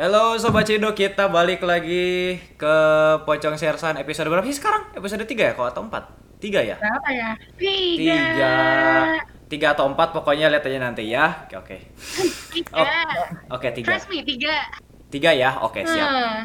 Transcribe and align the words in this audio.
Halo 0.00 0.40
Sobat 0.40 0.64
Cido, 0.64 0.96
kita 0.96 1.28
balik 1.28 1.60
lagi 1.60 2.40
ke 2.56 2.76
Pocong 3.28 3.60
Sersan 3.60 4.00
episode 4.00 4.32
berapa 4.32 4.48
sih 4.48 4.56
sekarang? 4.56 4.88
Episode 4.96 5.28
3 5.28 5.52
ya? 5.52 5.52
Kok 5.52 5.68
atau 5.68 5.84
4? 5.84 6.40
3 6.40 6.64
ya? 6.64 6.76
Berapa 6.80 7.08
ya? 7.12 7.28
Tiga. 7.60 8.16
3 9.52 9.60
3 9.60 9.74
atau 9.76 9.84
4 9.92 10.16
pokoknya 10.16 10.48
lihat 10.48 10.64
aja 10.64 10.78
nanti 10.80 11.04
ya. 11.12 11.44
Oke, 11.44 11.60
oke. 11.60 11.76
Tiga. 12.48 12.80
Oh, 12.80 13.60
Oke, 13.60 13.68
3. 13.76 13.84
Trust 13.84 14.08
me, 14.08 14.24
tiga. 14.24 14.72
3 15.12 15.36
ya? 15.36 15.60
Oke, 15.68 15.84
siap. 15.84 16.08
Hmm. 16.08 16.40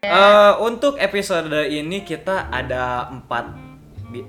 Eh, 0.00 0.52
untuk 0.64 0.96
episode 0.96 1.52
ini 1.68 2.08
kita 2.08 2.48
ada 2.48 3.12
4 3.12 3.28
bi- 3.52 3.71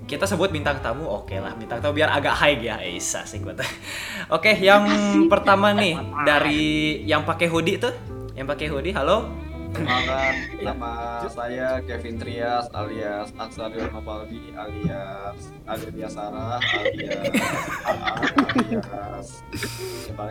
kita 0.03 0.23
sebut 0.23 0.47
bintang 0.47 0.79
tamu 0.79 1.03
oke 1.03 1.35
lah 1.35 1.51
bintang 1.53 1.79
tamu 1.79 1.93
biar 1.93 2.09
agak 2.09 2.33
high 2.33 2.57
ya. 2.57 2.79
Eh 2.79 2.95
asik 2.95 3.43
banget 3.43 3.67
oke 4.35 4.51
yang 4.57 4.87
pertama 5.27 5.71
nih 5.71 5.93
dari 6.23 6.63
yang 7.03 7.23
pakai 7.23 7.47
hoodie 7.47 7.75
tuh 7.75 7.91
yang 8.33 8.47
pakai 8.47 8.71
hoodie 8.71 8.91
halo? 8.91 9.27
Perkenalkan, 9.73 10.33
nama 10.61 11.17
saya 11.25 11.81
Kevin 11.81 12.21
Trias 12.21 12.69
alias 12.77 13.33
Aksarion 13.33 13.89
Novaldi 13.89 14.53
alias 14.53 15.49
Adelia 15.65 16.05
Sarah 16.05 16.61
alias 16.61 17.33
AA 17.81 18.13
alias 18.53 19.27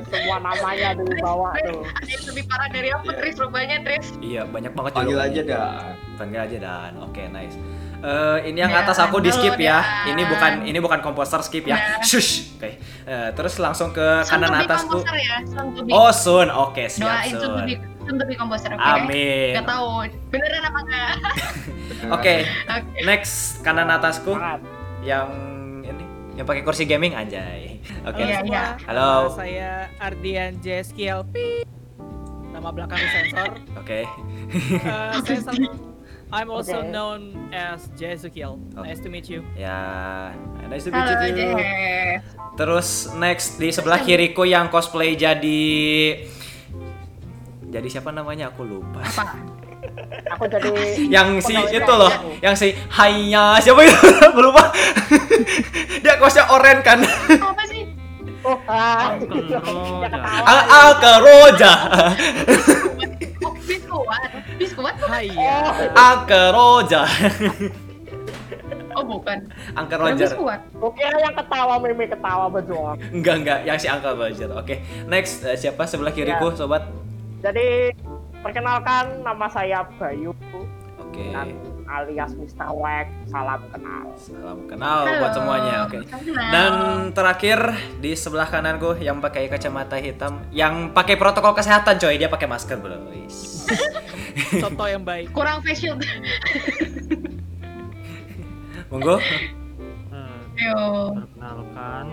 semua 0.07 0.39
namanya 0.39 0.95
dulu 0.95 1.11
bawa 1.19 1.59
Tris, 1.59 1.75
tuh. 1.75 1.83
Ada 1.83 2.07
yang 2.07 2.25
lebih 2.31 2.45
parah 2.47 2.69
dari 2.71 2.89
aku, 2.95 3.03
Iya. 3.03 3.19
Tris, 3.19 3.35
rupanya, 3.35 3.77
Tris. 3.83 4.07
iya 4.23 4.43
banyak 4.47 4.73
banget 4.73 4.93
panggil 4.95 5.19
aja 5.19 5.41
dah. 5.43 5.71
panggil 6.15 6.39
aja 6.39 6.57
dan 6.63 6.93
oke 7.03 7.23
nice 7.35 7.59
Eh, 8.03 8.51
ini 8.51 8.59
yang 8.59 8.69
Dan, 8.69 8.83
atas 8.83 8.99
aku 8.99 9.23
di 9.23 9.31
skip 9.31 9.55
ya. 9.57 9.79
Dan. 9.79 10.11
Ini 10.11 10.23
bukan 10.27 10.53
ini 10.67 10.79
bukan 10.79 10.99
komposer 10.99 11.39
skip 11.39 11.63
ya. 11.63 11.79
Dan. 11.79 12.03
Shush. 12.03 12.59
Oke. 12.59 12.83
Eh, 13.03 13.29
terus 13.33 13.55
langsung 13.57 13.91
ke 13.91 14.03
Soon 14.21 14.43
kanan 14.43 14.59
atasku. 14.59 14.99
composer 14.99 15.17
ya. 15.17 15.37
Oh, 15.89 16.11
Sun. 16.11 16.51
Oke, 16.51 16.87
siap 16.87 17.07
Doain 17.23 17.31
Sun. 17.33 17.67
soon 18.03 18.19
to 18.19 18.27
be 18.27 18.35
composer, 18.35 18.75
oke? 18.75 18.83
Amin. 18.83 19.55
Gak 19.55 19.63
tahu 19.65 19.87
beneran 20.29 20.63
apa 20.65 20.79
enggak. 20.83 21.11
Oke, 22.19 22.35
Oke. 22.75 22.99
next 23.05 23.63
kanan 23.63 23.87
atasku 23.87 24.35
yang 25.01 25.31
ini 25.81 26.03
yang 26.35 26.43
pakai 26.43 26.67
kursi 26.67 26.83
gaming 26.83 27.15
anjay. 27.15 27.79
Oke. 28.03 28.19
Iya, 28.21 28.43
iya. 28.43 28.65
Halo. 28.83 29.31
Nama 29.31 29.39
saya 29.39 29.71
Ardian 29.99 30.59
JSKL 30.59 31.23
Nama 32.53 32.69
belakang 32.69 32.99
sensor 33.01 33.51
Oke. 33.75 34.03
Eh, 34.03 35.15
saya 35.23 35.39
sal- 35.41 35.92
I'm 36.33 36.49
also 36.49 36.81
Oke. 36.81 36.89
known 36.89 37.21
as 37.53 37.93
Jesukiel 37.93 38.57
Oh. 38.73 38.81
Nice 38.81 39.05
to 39.05 39.09
meet 39.09 39.29
you 39.29 39.45
Ya, 39.53 40.33
nice 40.65 40.85
to 40.85 40.91
meet 40.91 41.05
Halo, 41.05 41.29
you. 41.29 41.37
too. 41.37 41.55
Terus 42.55 42.89
next 43.15 43.57
di 43.57 43.69
sebelah 43.69 44.01
kiriku 44.01 44.43
yang 44.43 44.69
cosplay 44.69 45.13
jadi 45.13 45.65
jadi 47.69 47.89
siapa 47.89 48.13
namanya 48.13 48.49
aku 48.49 48.65
lupa. 48.65 49.01
Apa? 49.01 49.33
Aku 50.31 50.45
jadi 50.45 50.69
yang 51.15 51.41
si 51.41 51.53
itu 51.53 51.89
loh, 51.89 52.09
kerajaan. 52.09 52.45
yang 52.45 52.55
si 52.55 52.77
Hainya 52.89 53.57
siapa 53.61 53.81
itu? 53.83 53.97
Aku 54.29 54.41
lupa. 54.41 54.69
Dia 56.05 56.17
kosnya 56.17 56.49
oren 56.49 56.81
kan. 56.81 57.01
Apa 57.01 57.65
sih? 57.65 57.89
Oh, 58.45 58.57
ah. 58.69 59.17
Uncle 60.85 61.17
Ya 61.57 61.73
biskuat. 63.65 64.31
Biskuat? 64.59 64.95
Hai 65.07 65.31
ya 65.31 65.71
Al 65.95 66.17
Keroja. 66.27 67.03
Oh, 68.93 69.05
bukan. 69.09 69.49
Angker 69.73 69.97
Bukan 69.97 70.15
Roger. 70.15 70.29
kira 70.93 71.17
yang 71.17 71.33
ketawa 71.33 71.81
meme 71.81 72.05
ketawa 72.05 72.47
betul 72.53 72.93
Enggak 73.09 73.35
enggak, 73.41 73.59
yang 73.65 73.79
si 73.81 73.89
Angker 73.89 74.13
Roger. 74.13 74.53
Oke. 74.53 74.85
Next 75.09 75.41
eh, 75.49 75.57
siapa 75.57 75.89
sebelah 75.89 76.13
kiriku, 76.13 76.53
sobat? 76.53 76.85
Jadi 77.41 77.91
perkenalkan 78.45 79.25
nama 79.25 79.49
saya 79.49 79.83
Bayu 79.97 80.37
Oke. 81.01 81.25
dan 81.33 81.57
alias 81.87 82.33
Mr. 82.35 82.69
Wack 82.75 83.09
Salam 83.29 83.63
kenal 83.71 84.07
Salam 84.17 84.59
kenal 84.69 85.07
buat 85.19 85.33
semuanya. 85.35 85.87
Oke. 85.89 86.05
Kenal. 86.05 86.51
Dan 86.53 86.73
terakhir 87.17 87.59
di 87.99 88.13
sebelah 88.13 88.47
kananku 88.47 88.99
yang 89.01 89.19
pakai 89.23 89.49
kacamata 89.49 89.97
hitam, 89.99 90.45
yang 90.53 90.91
pakai 90.93 91.17
protokol 91.17 91.57
kesehatan 91.57 91.97
coy, 91.99 92.19
dia 92.21 92.29
pakai 92.29 92.47
masker 92.47 92.77
bro. 92.79 92.99
Wis. 93.11 93.67
Contoh 94.63 94.87
yang 94.89 95.03
baik 95.05 95.33
kurang 95.33 95.65
facial. 95.65 95.97
Monggo. 98.93 99.17
Eh, 99.17 100.69
Yo. 100.69 101.17
Perkenalkan 101.17 102.13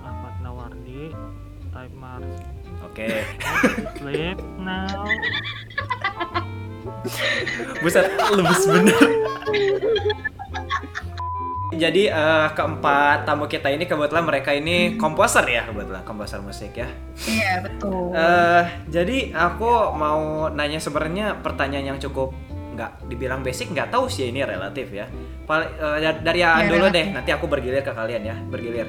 Ahmad 0.00 0.34
Nawardi 0.40 1.12
Type 1.68 1.96
Mars 2.00 2.32
Oke. 2.82 3.24
Sleep 4.00 4.38
now 4.60 5.04
Buset, 7.80 8.06
lemes 8.30 8.62
bener. 8.66 9.00
Jadi 11.72 12.04
eh, 12.04 12.48
keempat 12.52 13.24
tamu 13.24 13.48
kita 13.48 13.72
ini 13.72 13.88
kebetulan 13.88 14.28
mereka 14.28 14.52
ini 14.52 15.00
komposer 15.00 15.40
ya 15.48 15.64
kebetulan 15.64 16.04
komposer 16.04 16.44
musik 16.44 16.76
ya. 16.76 16.84
Iya, 17.24 17.64
betul. 17.64 18.12
Eh 18.12 18.64
jadi 18.92 19.32
aku 19.32 19.96
mau 19.96 20.52
nanya 20.52 20.76
sebenarnya 20.76 21.40
pertanyaan 21.40 21.96
yang 21.96 21.98
cukup 21.98 22.36
nggak 22.76 23.08
dibilang 23.08 23.40
basic 23.40 23.72
nggak 23.72 23.88
tahu 23.88 24.04
sih 24.04 24.28
ini 24.28 24.44
relatif 24.44 24.92
ya. 24.92 25.08
Pal- 25.48 25.72
da- 25.76 26.20
dari 26.20 26.44
Aan 26.44 26.68
Ya, 26.68 26.76
dulu 26.76 26.86
relatif. 26.86 26.96
deh 27.00 27.06
nanti 27.16 27.30
aku 27.32 27.46
bergilir 27.48 27.80
ke 27.80 27.92
kalian 27.92 28.22
ya 28.22 28.36
bergilir. 28.46 28.86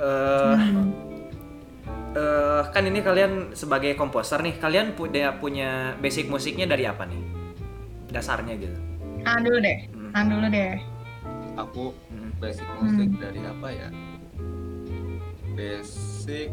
Hmm. 0.00 0.92
eh, 2.16 2.62
kan 2.68 2.84
ini 2.84 3.00
kalian 3.00 3.56
sebagai 3.56 3.96
komposer 3.96 4.40
nih 4.40 4.60
kalian 4.60 4.92
punya 4.92 5.40
punya 5.40 5.96
basic 5.96 6.28
musiknya 6.28 6.68
dari 6.68 6.84
apa 6.84 7.04
nih 7.08 7.20
dasarnya 8.10 8.54
gitu. 8.58 8.76
Tahan 9.22 9.40
dulu 9.42 9.58
deh. 9.58 9.78
Hmm. 9.88 10.10
Tahan 10.12 10.26
dulu 10.28 10.46
deh. 10.48 10.72
Aku 11.58 11.84
Hmm. 12.08 12.30
basic 12.38 12.66
musik 12.78 13.08
dari 13.16 13.40
apa 13.42 13.68
ya? 13.68 13.88
Basic 15.52 16.48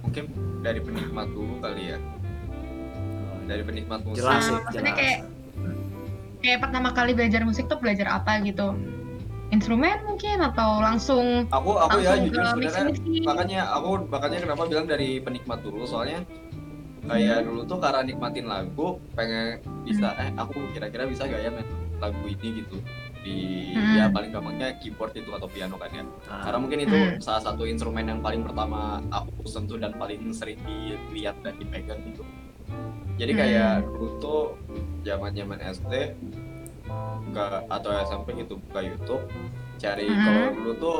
mungkin 0.00 0.24
dari 0.60 0.80
penikmat 0.80 1.28
dulu 1.30 1.54
kali 1.60 1.94
ya. 1.94 1.98
Dari 3.46 3.62
penikmat 3.62 4.00
musik. 4.04 4.22
Jelas 4.22 4.42
sih, 4.44 4.52
Ah, 4.52 4.60
maksudnya 4.62 4.92
jelas. 4.92 4.98
kayak 4.98 5.18
kayak 6.40 6.58
pertama 6.60 6.88
kali 6.90 7.10
belajar 7.12 7.42
musik 7.42 7.66
tuh 7.66 7.78
belajar 7.78 8.06
apa 8.08 8.40
gitu? 8.42 8.76
Instrumen 9.50 9.98
mungkin 10.06 10.38
atau 10.40 10.78
langsung 10.78 11.42
Aku 11.50 11.74
aku 11.74 11.98
ya 11.98 12.14
langsung 12.14 12.30
jujur 12.30 12.38
ke 12.38 12.70
sebenarnya 12.70 12.94
makanya 13.26 13.60
aku 13.74 13.88
makanya 14.06 14.38
kenapa 14.40 14.62
bilang 14.64 14.86
dari 14.86 15.18
penikmat 15.18 15.58
dulu 15.60 15.82
soalnya 15.82 16.22
kayak 17.02 17.38
dulu 17.42 17.60
tuh 17.64 17.78
karena 17.78 18.00
nikmatin 18.02 18.46
lagu 18.46 18.86
pengen 19.12 19.58
bisa 19.82 20.12
eh 20.16 20.30
aku 20.34 20.56
kira-kira 20.70 21.04
bisa 21.04 21.24
gak 21.24 21.40
ya 21.40 21.50
main 21.50 21.66
lagu 21.96 22.22
ini 22.24 22.64
gitu 22.64 22.76
di 23.20 23.36
Hmm. 23.70 23.96
ya 23.96 24.08
paling 24.08 24.32
gampangnya 24.32 24.72
keyboard 24.80 25.12
itu 25.12 25.28
atau 25.28 25.44
piano 25.44 25.76
kan 25.76 25.92
ya 25.92 26.04
Ah, 26.26 26.40
karena 26.42 26.58
mungkin 26.58 26.78
itu 26.80 26.96
Hmm. 26.96 27.20
salah 27.20 27.42
satu 27.42 27.62
instrumen 27.64 28.02
yang 28.02 28.20
paling 28.20 28.40
pertama 28.40 29.04
aku 29.06 29.44
sentuh 29.44 29.76
dan 29.76 29.92
paling 29.92 30.32
sering 30.32 30.56
dilihat 30.64 31.36
dan 31.40 31.52
dipegang 31.54 32.00
gitu 32.02 32.24
jadi 33.16 33.32
kayak 33.34 33.72
Hmm. 33.76 33.86
dulu 33.86 34.06
tuh 34.18 34.42
zaman 35.02 35.32
zaman 35.32 35.58
SD 35.60 35.92
nggak 37.30 37.68
atau 37.68 37.90
SMP 38.02 38.26
gitu 38.38 38.56
buka 38.58 38.80
YouTube 38.80 39.24
cari 39.76 40.08
Hmm. 40.08 40.20
kalau 40.20 40.44
dulu 40.56 40.72
tuh 40.74 40.98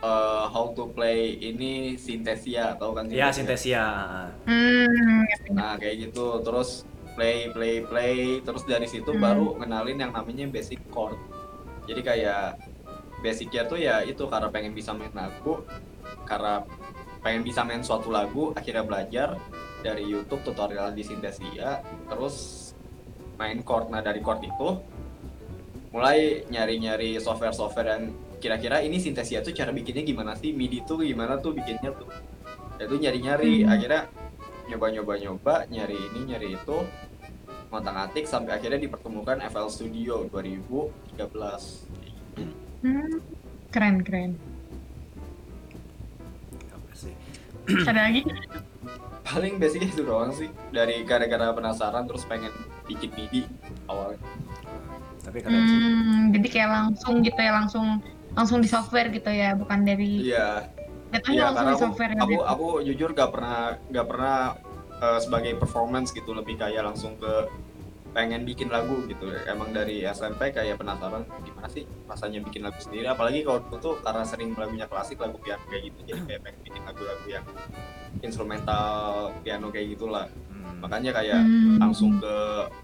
uh, 0.00 0.46
how 0.46 0.72
to 0.72 0.88
play 0.90 1.36
ini 1.36 1.94
Synthesia 1.94 2.74
atau 2.74 2.92
kan 2.92 3.06
Ya 3.06 3.28
Synthesia? 3.28 3.32
Synthesia. 3.32 3.84
hmm, 4.44 5.20
nah 5.52 5.76
kayak 5.76 6.10
gitu 6.10 6.40
terus 6.40 6.84
play 7.14 7.48
play 7.48 7.80
play 7.80 8.14
terus 8.40 8.64
dari 8.64 8.84
situ 8.84 9.08
Hmm. 9.08 9.22
baru 9.22 9.46
ngenalin 9.56 9.98
yang 9.98 10.12
namanya 10.12 10.44
basic 10.46 10.80
chord 10.88 11.16
jadi 11.86 12.00
kayak 12.02 12.44
basicnya 13.18 13.62
tuh 13.64 13.78
ya 13.78 14.02
itu 14.02 14.20
karena 14.26 14.48
pengen 14.48 14.72
bisa 14.72 14.92
main 14.92 15.12
lagu 15.12 15.64
karena 16.24 16.60
pengen 17.20 17.42
bisa 17.42 17.64
main 17.64 17.80
suatu 17.80 18.12
lagu 18.12 18.52
akhirnya 18.52 18.84
belajar 18.84 19.40
dari 19.80 20.04
YouTube 20.04 20.42
tutorial 20.42 20.92
di 20.92 21.00
Synthesia 21.00 21.80
terus 22.06 22.70
main 23.36 23.60
chord 23.62 23.88
nah 23.88 24.00
dari 24.00 24.20
chord 24.20 24.44
itu 24.44 24.68
mulai 25.88 26.44
nyari-nyari 26.46 27.16
software-software 27.16 27.88
yang 27.88 28.04
kira-kira 28.46 28.78
ini 28.78 29.02
Synthesia 29.02 29.42
tuh 29.42 29.50
cara 29.50 29.74
bikinnya 29.74 30.06
gimana 30.06 30.38
sih 30.38 30.54
MIDI 30.54 30.86
tuh 30.86 31.02
gimana 31.02 31.34
tuh 31.42 31.50
bikinnya 31.50 31.90
tuh 31.90 32.06
itu 32.78 32.94
nyari-nyari 32.94 33.66
Hmm. 33.66 33.74
akhirnya 33.74 34.06
nyoba-nyoba-nyoba 34.70 35.66
nyari 35.66 35.98
ini 35.98 36.20
nyari 36.30 36.54
itu 36.54 36.78
ngotak 37.74 37.96
atik 38.06 38.30
sampai 38.30 38.54
akhirnya 38.54 38.86
dipertemukan 38.86 39.42
FL 39.50 39.66
Studio 39.66 40.30
2013 40.30 42.86
hmm, 42.86 43.18
keren 43.74 44.06
keren. 44.06 44.38
Apa 46.70 46.92
sih? 46.94 47.14
Ada 47.82 48.00
lagi? 48.06 48.22
paling 49.26 49.58
basicnya 49.58 49.90
itu 49.90 50.06
doang 50.06 50.30
sih 50.30 50.46
dari 50.70 51.02
gara-gara 51.02 51.50
penasaran 51.50 52.06
terus 52.06 52.22
pengen 52.30 52.54
bikin 52.86 53.10
MIDI 53.10 53.42
awalnya 53.90 54.22
Tapi 55.26 55.42
keren 55.42 55.66
sih. 55.66 55.78
Hmm, 55.82 56.22
jadi 56.30 56.46
kayak 56.46 56.70
langsung 56.70 57.26
gitu 57.26 57.40
ya 57.42 57.58
langsung 57.58 57.98
langsung 58.36 58.60
di 58.60 58.68
software 58.68 59.08
gitu 59.08 59.26
ya, 59.26 59.56
bukan 59.56 59.82
dari 59.82 60.22
iya 60.22 60.68
Iya, 61.26 61.48
langsung 61.48 61.56
karena 61.56 61.64
di 61.64 61.72
aku, 61.72 61.82
software 61.82 62.12
aku, 62.12 62.28
gitu. 62.28 62.42
aku 62.44 62.66
jujur 62.84 63.08
gak 63.10 63.30
pernah 63.32 63.58
gak 63.88 64.06
pernah 64.06 64.36
eh, 64.96 65.18
sebagai 65.18 65.52
performance 65.56 66.12
gitu 66.12 66.30
lebih 66.30 66.54
kayak 66.54 66.84
langsung 66.84 67.16
ke 67.16 67.48
pengen 68.10 68.44
bikin 68.44 68.68
lagu 68.68 69.04
gitu 69.04 69.28
emang 69.44 69.72
dari 69.72 70.00
SMP 70.02 70.48
kayak 70.48 70.76
penasaran 70.76 71.28
gimana 71.44 71.68
sih 71.68 71.84
rasanya 72.04 72.40
bikin 72.42 72.64
lagu 72.64 72.80
sendiri 72.80 73.04
apalagi 73.06 73.44
kalau 73.44 73.60
dulu 73.62 73.76
tuh 73.76 73.94
karena 74.00 74.24
sering 74.24 74.56
lagunya 74.56 74.88
klasik 74.88 75.20
lagu 75.20 75.36
piano 75.36 75.60
kayak 75.68 75.92
gitu 75.92 75.98
jadi 76.06 76.20
kayak 76.24 76.40
pengen 76.42 76.60
bikin 76.64 76.82
lagu-lagu 76.84 77.26
yang 77.28 77.44
instrumental 78.20 78.88
piano 79.40 79.68
kayak 79.68 79.94
gitulah 79.94 80.26
Hmm. 80.48 80.80
makanya 80.82 81.12
kayak 81.12 81.40
Hmm. 81.40 81.76
langsung 81.78 82.16
ke 82.16 82.34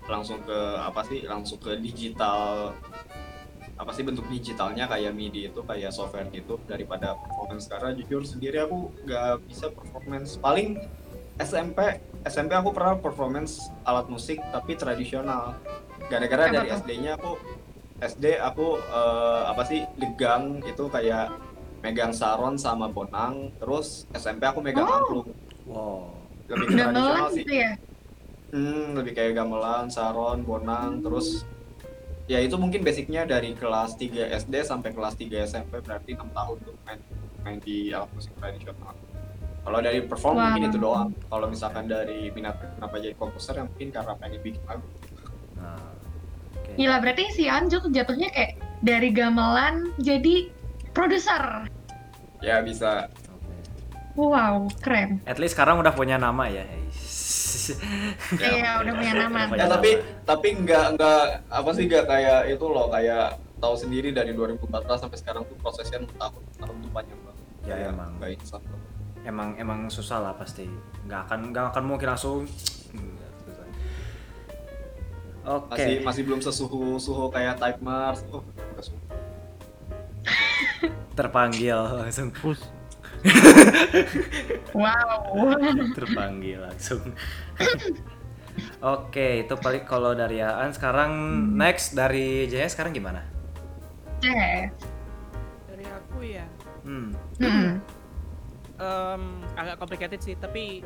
langsung 0.07 0.39
ke 0.45 0.59
apa 0.79 1.01
sih 1.03 1.25
langsung 1.25 1.59
ke 1.59 1.81
digital 1.81 2.73
apa 3.83 3.91
sih 3.91 4.07
bentuk 4.07 4.23
digitalnya 4.31 4.87
kayak 4.87 5.11
MIDI 5.11 5.51
itu 5.51 5.61
kayak 5.67 5.91
software 5.91 6.31
gitu 6.31 6.55
daripada 6.71 7.19
performance 7.19 7.67
karena 7.67 7.91
jujur 7.99 8.23
sendiri 8.23 8.63
aku 8.63 8.95
nggak 9.03 9.43
bisa 9.51 9.67
performance 9.75 10.39
paling 10.39 10.79
SMP 11.43 11.99
SMP 12.23 12.55
aku 12.55 12.71
pernah 12.71 12.95
performance 13.03 13.59
alat 13.83 14.07
musik 14.07 14.39
tapi 14.55 14.79
tradisional 14.79 15.59
gara-gara 16.07 16.47
dari 16.55 16.71
tuh? 16.71 16.79
SD-nya 16.79 17.19
aku 17.19 17.31
SD 17.99 18.39
aku 18.39 18.79
eh, 18.79 19.43
apa 19.51 19.63
sih 19.67 19.83
legang 19.99 20.63
itu 20.63 20.87
kayak 20.87 21.35
megang 21.83 22.15
saron 22.15 22.55
sama 22.55 22.87
bonang 22.87 23.51
terus 23.59 24.07
SMP 24.15 24.47
aku 24.47 24.63
megang 24.63 24.87
Oh. 24.87 24.95
angklung 25.03 25.29
Wow. 25.67 26.23
lebih 26.47 26.67
ke 26.71 26.75
tradisional 26.79 27.29
sih 27.35 27.43
gitu 27.43 27.55
ya? 27.59 27.73
Hmm, 28.53 28.93
lebih 28.93 29.17
kayak 29.17 29.33
gamelan, 29.33 29.89
saron, 29.89 30.45
bonang, 30.45 31.01
terus 31.01 31.41
ya 32.31 32.39
itu 32.39 32.55
mungkin 32.55 32.87
basicnya 32.87 33.27
dari 33.27 33.53
kelas 33.53 33.99
3 33.99 34.31
SD 34.47 34.55
sampai 34.63 34.95
kelas 34.95 35.15
3 35.19 35.43
SMP 35.43 35.83
berarti 35.83 36.15
6 36.15 36.31
tahun 36.31 36.57
tuh 36.63 36.75
main 36.87 36.99
main 37.43 37.57
di 37.59 37.91
alat 37.91 38.11
musik 38.15 38.31
tradisional. 38.39 38.95
Kalau 39.63 39.79
dari 39.79 40.03
perform 40.03 40.35
Wow. 40.39 40.45
mungkin 40.51 40.65
itu 40.71 40.79
doang. 40.79 41.11
Kalau 41.31 41.47
misalkan 41.47 41.87
dari 41.87 42.31
minat 42.35 42.59
kenapa 42.59 42.99
jadi 42.99 43.15
komposer 43.15 43.59
ya 43.59 43.65
mungkin 43.67 43.89
karena 43.95 44.13
pengen 44.19 44.41
bikin 44.43 44.63
lagu. 44.67 44.87
Nah, 45.59 45.79
oke. 46.59 46.71
Gila, 46.75 46.97
berarti 46.99 47.25
si 47.31 47.45
Anjuk 47.47 47.87
jatuhnya 47.95 48.31
kayak 48.35 48.59
dari 48.83 49.15
gamelan 49.15 49.95
jadi 50.03 50.51
produser. 50.91 51.71
Ya 52.43 52.59
bisa. 52.59 53.07
Oke. 53.31 53.55
Wow, 54.19 54.67
keren. 54.83 55.23
At 55.31 55.39
least 55.39 55.55
sekarang 55.55 55.79
udah 55.79 55.95
punya 55.95 56.19
nama 56.19 56.51
ya. 56.51 56.67
Iya, 58.35 58.71
udah 58.79 58.93
punya 58.93 59.15
nama. 59.17 59.39
Punya 59.47 59.59
Ya 59.59 59.67
tapi 59.69 59.91
nama. 59.93 60.25
tapi 60.25 60.49
nggak 60.57 60.87
nggak 60.95 61.23
apa 61.49 61.71
sih 61.73 61.85
nggak 61.87 62.05
kayak 62.05 62.41
itu 62.49 62.65
loh 62.65 62.87
kayak 62.89 63.27
tahu 63.57 63.75
sendiri 63.75 64.11
dari 64.11 64.33
2014 64.33 64.67
sampai 64.99 65.19
sekarang 65.19 65.43
tuh 65.45 65.57
prosesnya 65.57 65.99
6 65.99 66.11
tahun 66.13 66.43
tahun 66.59 66.77
tuh 66.79 66.91
panjang 66.91 67.21
banget. 67.21 67.43
Ya, 67.63 67.75
Kayak 67.75 67.89
emang. 67.91 68.11
nggak 68.19 68.31
instan. 68.35 68.61
emang 69.23 69.49
emang 69.55 69.81
susah 69.87 70.19
lah 70.19 70.35
pasti. 70.35 70.67
Nggak 71.05 71.21
akan 71.27 71.39
nggak 71.51 71.65
akan 71.71 71.83
mungkin 71.85 72.09
langsung. 72.11 72.43
Oke. 75.43 75.75
masih 75.75 75.95
masih 76.07 76.23
belum 76.23 76.39
sesuhu 76.39 76.99
suhu 76.99 77.27
kayak 77.29 77.59
Type 77.59 77.83
Mars 77.83 78.23
oh. 78.31 78.47
Terpanggil 81.13 81.75
langsung. 81.75 82.31
Push. 82.33 82.63
Wow. 84.73 85.55
terpanggil 85.95 86.59
langsung. 86.59 87.01
Oke, 88.85 89.47
itu 89.47 89.55
paling 89.57 89.85
kalau 89.89 90.13
dari 90.13 90.43
Aan 90.45 90.75
sekarang 90.77 91.13
next 91.57 91.97
dari 91.97 92.45
Jaya 92.51 92.69
sekarang 92.69 92.93
gimana? 92.93 93.25
Yes. 94.21 94.75
Dari 95.71 95.87
aku 95.89 96.19
ya, 96.21 96.47
Hmm. 96.83 97.15
Hmm. 97.39 97.79
em, 98.77 99.23
agak 99.55 99.79
complicated 99.79 100.21
sih, 100.21 100.35
tapi 100.35 100.83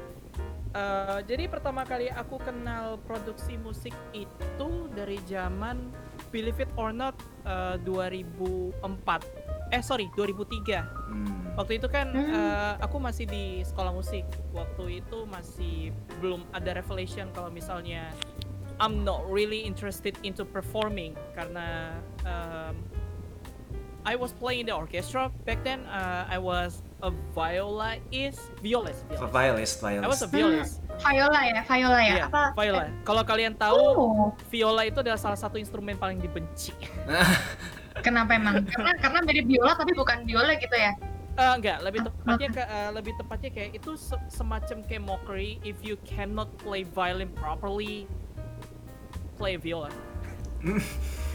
eh, 0.77 1.19
jadi 1.25 1.49
pertama 1.49 1.89
kali 1.89 2.13
aku 2.13 2.37
kenal 2.39 3.01
produksi 3.09 3.57
musik 3.57 3.97
itu 4.13 4.71
dari 4.93 5.17
zaman 5.25 5.89
Believe 6.37 6.61
It 6.61 6.71
or 6.77 6.93
Not 6.93 7.17
eh, 7.49 7.81
2004. 7.81 9.73
Eh 9.73 9.81
sorry, 9.81 10.13
2003. 10.13 10.85
Hmm. 10.85 11.57
Waktu 11.57 11.81
itu 11.81 11.89
kan 11.89 12.13
Hmm. 12.13 12.29
eh, 12.29 12.75
aku 12.85 13.01
masih 13.01 13.25
di 13.25 13.65
sekolah 13.65 13.97
musik. 13.97 14.29
Waktu 14.53 15.01
itu 15.01 15.25
masih 15.25 15.97
belum 16.21 16.45
ada 16.53 16.77
revelation 16.77 17.33
kalau 17.33 17.49
misalnya 17.49 18.13
I'm 18.77 19.09
not 19.09 19.25
really 19.25 19.65
interested 19.65 20.21
into 20.21 20.45
performing 20.45 21.17
karena 21.33 21.97
um, 22.29 22.77
I 24.05 24.15
was 24.15 24.37
playing 24.37 24.69
the 24.69 24.77
orchestra 24.77 25.33
back 25.49 25.65
then. 25.65 25.89
Uh, 25.89 26.29
I 26.29 26.37
was 26.37 26.85
a 26.97 27.13
violist, 27.31 28.41
violist. 28.59 29.05
violist. 29.07 29.29
Violist, 29.29 29.77
I 29.85 30.01
was 30.01 30.23
a 30.23 30.29
violist. 30.29 30.81
Viola 30.97 31.41
ya, 31.45 31.61
Viola 31.63 32.01
ya. 32.01 32.15
Iya, 32.15 32.25
Apa? 32.33 32.43
viola. 32.57 32.85
Kalau 33.05 33.23
kalian 33.23 33.53
tahu, 33.55 33.77
Oh, 33.77 34.33
viola 34.49 34.83
itu 34.83 35.05
adalah 35.05 35.21
salah 35.21 35.37
satu 35.37 35.61
instrumen 35.61 35.95
paling 35.95 36.17
dibenci. 36.17 36.73
kenapa 38.07 38.33
emang? 38.35 38.65
Karena 38.65 38.97
karena 38.97 39.19
mirip 39.23 39.45
biola 39.45 39.77
tapi 39.77 39.93
bukan 39.93 40.25
biola 40.25 40.57
gitu 40.57 40.73
ya. 40.73 40.97
Eh, 41.37 41.53
enggak, 41.53 41.85
lebih 41.85 42.01
tepatnya 42.01 42.49
ke, 42.49 42.63
eh, 42.65 42.91
lebih 42.91 43.13
tepatnya 43.15 43.51
kayak 43.53 43.71
itu 43.77 43.93
se- 43.93 44.25
semacam 44.33 44.81
kayak 44.89 45.05
mockery 45.05 45.61
if 45.61 45.77
you 45.85 46.01
cannot 46.01 46.49
play 46.57 46.81
violin 46.83 47.29
properly, 47.37 48.09
play 49.37 49.61
viola. 49.61 49.93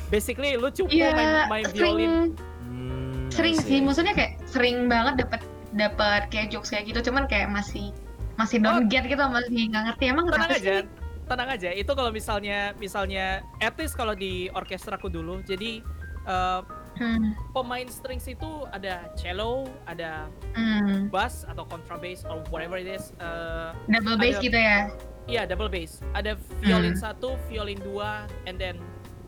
Basically 0.09 0.57
lu 0.57 0.73
cuma 0.73 0.89
Iya, 0.89 1.13
main, 1.13 1.29
main 1.47 1.65
violin. 1.69 1.77
sering 1.77 2.13
Hmm, 2.61 3.27
sering 3.29 3.55
sih. 3.61 3.77
Maksudnya 3.77 4.17
kayak 4.17 4.41
sering 4.43 4.89
banget 4.89 5.21
dapat 5.21 5.41
dapat 5.73 6.27
kayak 6.29 6.51
jokes 6.51 6.69
kayak 6.69 6.87
gitu. 6.87 7.11
Cuman 7.11 7.25
kayak 7.27 7.47
masih 7.47 7.91
masih 8.35 8.57
Oh. 8.59 8.63
don't 8.79 8.87
get 8.87 9.05
gitu 9.05 9.21
masih 9.21 9.69
nggak 9.69 9.83
ngerti 9.91 10.05
emang 10.09 10.25
Tenang 10.27 10.49
kenapa 10.49 10.55
aja, 10.57 10.73
sih? 10.81 10.87
tenang 11.27 11.49
aja. 11.51 11.69
Itu 11.71 11.91
kalau 11.93 12.11
misalnya 12.11 12.73
misalnya 12.75 13.25
at 13.59 13.75
least 13.77 13.95
kalau 13.95 14.11
di 14.11 14.47
orkestra 14.51 14.95
aku 14.95 15.07
dulu, 15.07 15.39
jadi 15.43 15.81
eh, 16.21 16.61
Hmm. 16.91 17.31
pemain 17.55 17.87
strings 17.87 18.27
itu 18.27 18.67
ada 18.69 19.09
cello, 19.15 19.63
ada 19.87 20.27
Hmm. 20.53 21.07
bass 21.07 21.47
atau 21.47 21.63
contrabass 21.65 22.27
or 22.27 22.43
whatever 22.51 22.75
it 22.75 22.85
is. 22.85 23.15
eh, 23.17 23.71
Double 23.89 24.19
bass 24.19 24.37
Ada- 24.37 24.43
gitu 24.43 24.57
ya. 24.59 24.79
Iya 25.25 25.41
double 25.47 25.71
bass. 25.71 26.03
Ada 26.11 26.35
violin 26.59 26.93
Hmm. 26.93 27.01
satu, 27.01 27.39
violin 27.47 27.79
dua, 27.79 28.27
and 28.45 28.59
then 28.59 28.75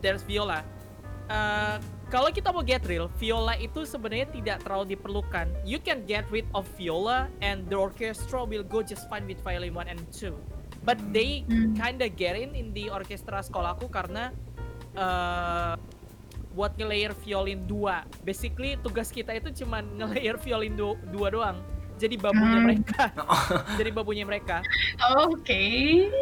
there's 0.02 0.20
viola. 0.22 0.60
Uh, 1.26 1.80
kalau 2.06 2.28
kita 2.28 2.48
mau 2.48 2.60
get 2.60 2.84
real, 2.84 3.08
viola 3.16 3.54
itu 3.54 3.82
sebenarnya 3.82 4.28
tidak 4.28 4.56
terlalu 4.60 4.92
diperlukan. 4.92 5.46
You 5.62 5.78
can 5.78 6.02
get 6.02 6.24
rid 6.28 6.46
of 6.50 6.64
viola, 6.74 7.26
and 7.38 7.64
the 7.66 7.76
orchestra 7.76 8.42
will 8.42 8.62
go 8.62 8.80
just 8.80 9.06
fine 9.06 9.24
with 9.24 9.40
violin 9.40 9.72
one 9.72 9.86
and 9.86 10.00
two. 10.08 10.36
But 10.80 11.00
they 11.10 11.42
Hmm. 11.44 11.72
kinda 11.72 12.06
get 12.06 12.36
in 12.36 12.52
in 12.52 12.70
di 12.70 12.86
orkestra 12.86 13.40
sekolahku 13.40 13.88
karena 13.88 14.30
uh, 14.92 15.74
buat 16.52 16.76
nge-layer 16.76 17.16
violin 17.16 17.64
dua. 17.64 18.04
Basically 18.20 18.76
tugas 18.78 19.08
kita 19.08 19.32
itu 19.32 19.64
cuma 19.64 19.80
nge-layer 19.98 20.36
violin 20.36 20.74
du- 20.74 21.00
dua 21.08 21.28
doang. 21.28 21.58
Jadi 21.94 22.14
babunya 22.14 22.58
Hmm. 22.58 22.66
mereka. 22.66 23.04
Jadi 23.78 23.90
babunya 23.90 24.24
mereka. 24.24 24.60
Oke. 25.24 25.62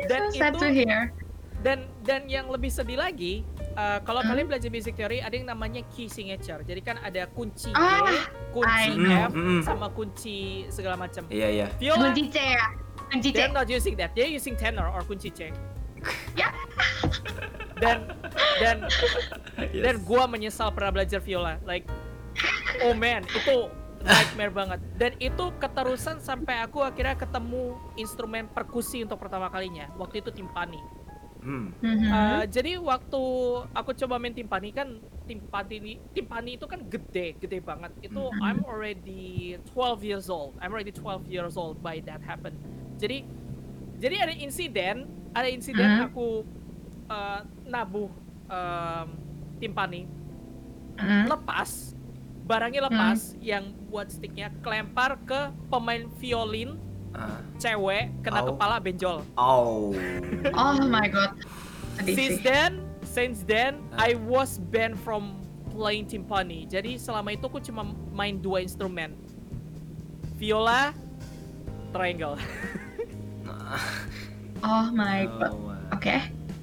Dan 0.06 0.30
so 0.30 0.38
sad 0.38 0.54
itu- 0.54 0.62
to 0.62 0.68
hear. 0.70 1.10
dan 1.58 1.86
dan 2.02 2.26
yang 2.26 2.46
lebih 2.46 2.66
sedih 2.68 2.98
lagi 2.98 3.46
uh, 3.74 3.98
kalau 4.02 4.20
Hmm? 4.20 4.30
kalian 4.30 4.46
belajar 4.46 4.68
music 4.68 4.94
theory 4.94 5.18
ada 5.18 5.32
yang 5.32 5.46
namanya 5.46 5.82
key 5.88 6.06
signature 6.06 6.60
jadi 6.60 6.80
kan 6.80 6.96
ada 6.98 7.26
kunci 7.28 7.68
G 7.68 7.76
Ah, 7.76 8.26
kunci 8.50 8.88
I. 8.92 9.22
F 9.22 9.30
Hmm, 9.30 9.44
hmm. 9.50 9.62
sama 9.62 9.88
kunci 9.88 10.38
segala 10.68 10.96
macam 10.96 11.24
Iya, 11.26 11.48
iya. 11.48 11.66
viola 11.76 12.08
Kunci 12.08 12.28
C 12.28 12.36
ya. 12.38 12.66
Kunci 13.08 13.28
C. 13.28 13.34
they're 13.34 13.50
not 13.50 13.66
using 13.66 13.94
that 13.94 14.12
they're 14.12 14.28
using 14.28 14.54
tenor 14.54 14.86
or 14.86 15.02
kunci 15.02 15.28
C 15.28 15.50
Ya. 16.34 16.50
dan 17.76 18.10
dan 18.58 18.76
Yes. 19.62 19.84
dan 19.84 19.94
gua 20.02 20.24
menyesal 20.24 20.70
pernah 20.70 20.92
belajar 20.92 21.18
viola 21.18 21.60
like 21.62 21.86
oh 22.82 22.92
man 22.92 23.22
itu 23.26 23.68
nightmare 24.00 24.50
banget 24.50 24.80
dan 24.96 25.12
itu 25.16 25.44
keterusan 25.56 26.18
sampai 26.18 26.58
aku 26.58 26.80
akhirnya 26.80 27.14
ketemu 27.14 27.72
instrumen 27.94 28.48
perkusi 28.48 29.00
untuk 29.00 29.16
pertama 29.16 29.46
kalinya 29.46 29.86
waktu 29.94 30.18
itu 30.18 30.32
timpani 30.32 30.80
Hmm. 31.42 31.74
Uh, 31.82 32.46
jadi 32.46 32.78
waktu 32.78 33.22
aku 33.74 33.90
coba 33.98 34.14
main 34.16 34.30
timpani 34.30 34.70
kan 34.70 35.02
timpani 35.26 35.98
timpani 36.14 36.54
itu 36.54 36.70
kan 36.70 36.78
gede 36.86 37.34
gede 37.34 37.58
banget 37.58 37.90
itu 37.98 38.22
Mhm. 38.30 38.38
I'm 38.38 38.60
already 38.62 39.58
12 39.74 40.06
years 40.06 40.30
old 40.30 40.54
I'm 40.62 40.70
already 40.70 40.94
12 40.94 41.26
years 41.26 41.58
old 41.58 41.82
by 41.82 41.98
that 42.06 42.22
happen 42.22 42.54
jadi 42.94 43.26
jadi 43.98 44.22
ada 44.22 44.34
insiden 44.38 45.10
ada 45.34 45.50
insiden 45.50 45.98
Mhm. 45.98 46.06
aku 46.06 46.46
uh, 47.10 47.42
nabuh 47.66 48.10
um, 48.46 49.06
timpani 49.58 50.06
Mhm. 50.94 51.26
lepas 51.26 51.98
barangnya 52.42 52.86
lepas 52.86 53.34
yang 53.38 53.74
buat 53.90 54.10
sticknya 54.10 54.54
kelempar 54.62 55.18
ke 55.26 55.50
pemain 55.66 56.06
violin 56.22 56.78
Ah. 57.12 57.38
cewek 57.56 58.08
kena 58.20 58.40
Au. 58.40 58.46
kepala 58.50 58.76
benjol 58.76 59.20
Oh. 59.34 59.92
Oh 60.48 60.76
my 60.82 61.06
god. 61.06 61.36
Sedih 61.98 62.14
since 62.14 62.36
sih. 62.36 62.42
then 62.42 62.70
since 63.02 63.38
then 63.42 63.72
Ah. 63.92 64.08
I 64.08 64.16
was 64.18 64.56
banned 64.58 64.96
from 64.96 65.36
playing 65.68 66.04
timpani 66.04 66.64
jadi 66.64 66.96
selama 66.96 67.32
itu 67.32 67.44
aku 67.44 67.60
cuma 67.60 67.84
main 68.10 68.36
dua 68.36 68.60
instrumen 68.60 69.12
viola, 70.34 70.90
triangle. 71.90 72.34
Oh 74.62 74.86
my 74.90 75.26
god. 75.28 75.50
Oh, 75.50 75.74
Oke. 75.92 76.16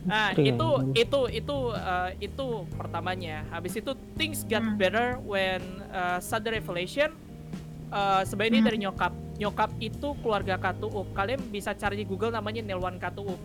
Nah, 0.03 0.31
Triangle. 0.31 0.55
itu 0.55 0.69
itu 0.95 1.19
itu 1.37 1.57
uh, 1.71 2.09
itu 2.17 2.47
pertamanya. 2.73 3.43
Habis 3.49 3.75
itu 3.75 3.91
things 4.15 4.43
got 4.43 4.63
Hmm. 4.63 4.79
better 4.79 5.07
when 5.21 5.59
uh, 5.89 6.17
sudden 6.17 6.55
revelation 6.55 7.11
uh, 7.89 8.23
sebenarnya 8.23 8.59
Hmm. 8.59 8.67
dari 8.67 8.77
nyokap. 8.79 9.11
Nyokap 9.39 9.71
itu 9.79 10.13
keluarga 10.19 10.59
Katuuk. 10.59 11.15
Kalian 11.15 11.39
bisa 11.47 11.71
cari 11.71 12.03
di 12.03 12.05
Google 12.05 12.35
namanya 12.35 12.59
Nelwan 12.59 12.99
Katuuk. 12.99 13.39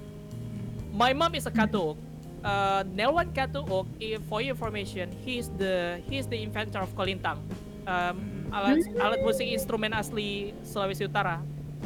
My 0.90 1.14
mom 1.14 1.38
is 1.38 1.46
a 1.46 1.54
Katuuk. 1.54 1.94
Uh, 2.42 2.82
Nelwan 2.92 3.30
Katuuk, 3.30 3.86
for 4.26 4.42
your 4.42 4.58
information, 4.58 5.08
he's 5.22 5.48
the 5.54 6.02
he's 6.10 6.26
the 6.26 6.36
inventor 6.36 6.82
of 6.82 6.90
kolintang. 6.98 7.38
Um, 7.86 8.50
alat 8.50 8.82
alat 8.98 9.22
musik 9.22 9.46
instrumen 9.46 9.94
asli 9.94 10.50
Sulawesi 10.66 11.06
Utara. 11.06 11.40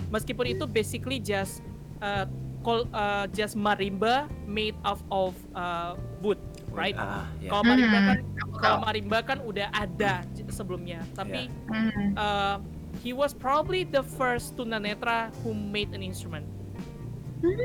Meskipun 0.08 0.48
itu 0.56 0.64
basically 0.64 1.20
just 1.20 1.60
uh, 2.00 2.24
call, 2.64 2.88
uh, 2.96 3.28
just 3.36 3.60
marimba 3.60 4.24
made 4.48 4.74
of 4.88 5.04
of 5.12 5.36
uh, 5.52 6.00
wood, 6.24 6.40
right? 6.72 6.96
Ah, 6.96 7.28
ya. 7.44 7.52
Kalau 7.52 7.64
marimba 7.66 7.98
Hmm, 7.98 8.08
kan 8.08 8.18
aku 8.40 8.54
kalau 8.56 8.78
marimba 8.88 9.18
kan 9.20 9.38
udah 9.44 9.68
ada 9.74 10.24
sebelumnya, 10.48 11.04
tapi 11.12 11.52
Hmm. 11.68 12.16
uh, 12.16 12.56
he 13.02 13.12
was 13.12 13.32
probably 13.32 13.84
the 13.84 14.02
first 14.02 14.56
tunanetra 14.56 15.30
who 15.42 15.54
made 15.54 15.94
an 15.94 16.02
instrument. 16.02 16.46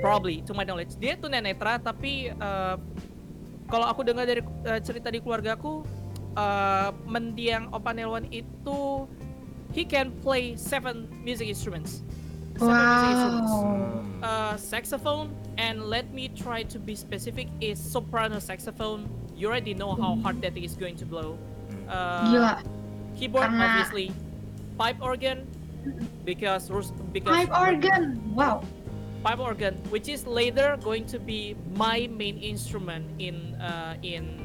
Probably, 0.01 0.45
to 0.45 0.53
my 0.53 0.61
knowledge. 0.61 0.93
Dia 1.01 1.17
tunanetra, 1.17 1.81
tapi 1.81 2.29
uh, 2.29 2.77
kalau 3.65 3.89
aku 3.89 4.05
dengar 4.05 4.29
dari 4.29 4.45
uh, 4.69 4.77
cerita 4.77 5.09
di 5.09 5.17
keluargaku, 5.17 5.81
uh, 6.37 6.93
mendiang 7.09 7.73
Opanelwan 7.73 8.29
itu 8.29 9.09
he 9.73 9.81
can 9.81 10.13
play 10.21 10.53
seven 10.53 11.09
music 11.25 11.49
instruments. 11.49 12.05
Seven 12.61 12.69
music 12.69 13.09
instruments. 13.09 13.53
Wow. 13.57 14.21
Uh, 14.21 14.53
saxophone, 14.61 15.33
and 15.57 15.89
let 15.89 16.05
me 16.13 16.29
try 16.29 16.61
to 16.69 16.77
be 16.77 16.93
specific, 16.93 17.49
is 17.57 17.81
soprano 17.81 18.37
saxophone. 18.37 19.09
You 19.33 19.49
already 19.49 19.73
know 19.73 19.97
how 19.97 20.21
hard 20.21 20.45
that 20.45 20.53
is 20.53 20.77
going 20.77 21.01
to 21.01 21.05
blow. 21.09 21.33
Uh, 21.89 22.29
Gila. 22.29 22.53
keyboard 23.17 23.49
Karena- 23.49 23.65
obviously 23.65 24.13
pipe 24.77 24.99
organ 25.01 25.47
because 26.23 26.71
because 27.11 27.35
Pipe 27.35 27.51
organ. 27.51 28.21
Wow. 28.33 28.63
pipe 29.23 29.39
organ 29.39 29.79
which 29.87 30.11
is 30.11 30.27
later 30.27 30.75
going 30.83 31.07
to 31.07 31.15
be 31.15 31.55
my 31.79 32.11
main 32.11 32.35
instrument 32.43 33.07
in 33.23 33.55
uh, 33.55 33.95
in 34.03 34.35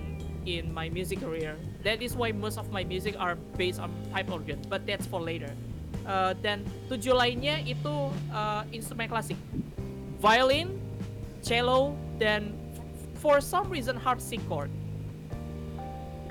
in 0.47 0.71
my 0.71 0.87
music 0.89 1.19
career 1.19 1.59
that 1.83 1.99
is 1.99 2.15
why 2.15 2.31
most 2.31 2.63
of 2.63 2.71
my 2.71 2.87
music 2.87 3.19
are 3.19 3.35
based 3.59 3.83
on 3.83 3.91
pipe 4.15 4.31
organ 4.31 4.59
but 4.71 4.87
that's 4.87 5.07
for 5.07 5.19
later 5.19 5.51
Uh, 6.09 6.33
dan 6.41 6.65
tujuh 6.89 7.13
lainnya 7.13 7.61
itu 7.69 8.09
uh, 8.33 8.65
instrumen 8.73 9.13
klasik 9.13 9.37
violin 10.25 10.73
cello 11.45 11.93
dan 12.17 12.57
for 13.21 13.45
some 13.45 13.69
reason 13.69 13.93
harpsichord 13.93 14.73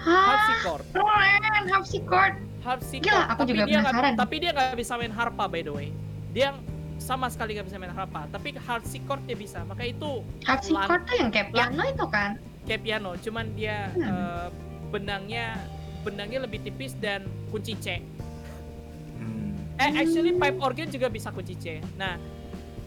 harpsichord 0.01 0.81
Keren, 0.97 1.63
harpsichord. 1.69 2.33
Harpsichord 2.67 3.07
Gila, 3.07 3.23
aku 3.25 3.39
tapi 3.39 3.49
juga 3.49 3.63
dia 3.63 3.77
nggak 3.77 3.95
penasaran. 3.95 4.13
tapi 4.19 4.35
dia 4.37 4.51
nggak 4.51 4.75
bisa 4.75 4.93
main 4.95 5.13
harpa 5.13 5.43
by 5.47 5.61
the 5.61 5.71
way 5.71 5.89
dia 6.29 6.47
sama 6.99 7.29
sekali 7.29 7.55
nggak 7.55 7.67
bisa 7.69 7.77
main 7.77 7.93
harpa 7.93 8.27
tapi 8.27 8.51
harpsichord 8.59 9.21
dia 9.23 9.37
bisa 9.37 9.63
maka 9.63 9.87
itu 9.87 10.19
Harpsichord 10.43 11.01
tuh 11.03 11.15
yang 11.15 11.29
kayak 11.29 11.47
piano 11.49 11.81
itu 11.81 12.05
kan? 12.07 12.31
kayak 12.63 12.81
piano 12.83 13.15
cuman 13.17 13.45
dia 13.53 13.87
Hmm. 13.89 14.03
eh, 14.03 14.47
benangnya 14.87 15.45
benangnya 16.03 16.39
lebih 16.41 16.59
tipis 16.61 16.91
dan 16.95 17.23
kunci 17.47 17.75
C 17.77 18.03
Hmm. 19.15 19.55
eh 19.79 19.91
actually 19.95 20.33
pipe 20.33 20.59
organ 20.59 20.87
juga 20.87 21.07
bisa 21.07 21.31
kunci 21.31 21.55
C 21.55 21.79
nah 21.95 22.19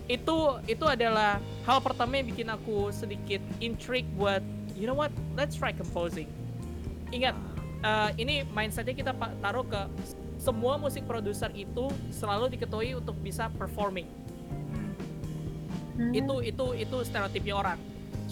itu 0.06 0.36
itu 0.66 0.84
adalah 0.84 1.38
hal 1.62 1.78
pertama 1.78 2.18
yang 2.18 2.26
bikin 2.28 2.48
aku 2.48 2.90
sedikit 2.90 3.38
intrigue 3.58 4.10
buat 4.14 4.42
you 4.74 4.84
know 4.84 4.94
what 4.94 5.08
let's 5.32 5.54
try 5.54 5.70
composing 5.70 6.26
ingat 7.08 7.32
eh, 7.84 8.10
ini 8.20 8.44
mindsetnya 8.52 8.94
kita 8.96 9.12
taruh 9.40 9.64
ke 9.64 9.80
semua 10.40 10.80
musik 10.80 11.04
produser 11.04 11.52
itu 11.52 11.92
selalu 12.08 12.48
diketahui 12.56 12.96
untuk 12.96 13.14
bisa 13.20 13.52
performing. 13.60 14.08
Hmm. 16.00 16.16
itu 16.16 16.34
itu 16.48 16.66
itu 16.80 16.96
stereotipnya 17.04 17.54
orang. 17.60 17.78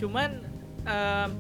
Cuman 0.01 0.41
um, 0.89 1.31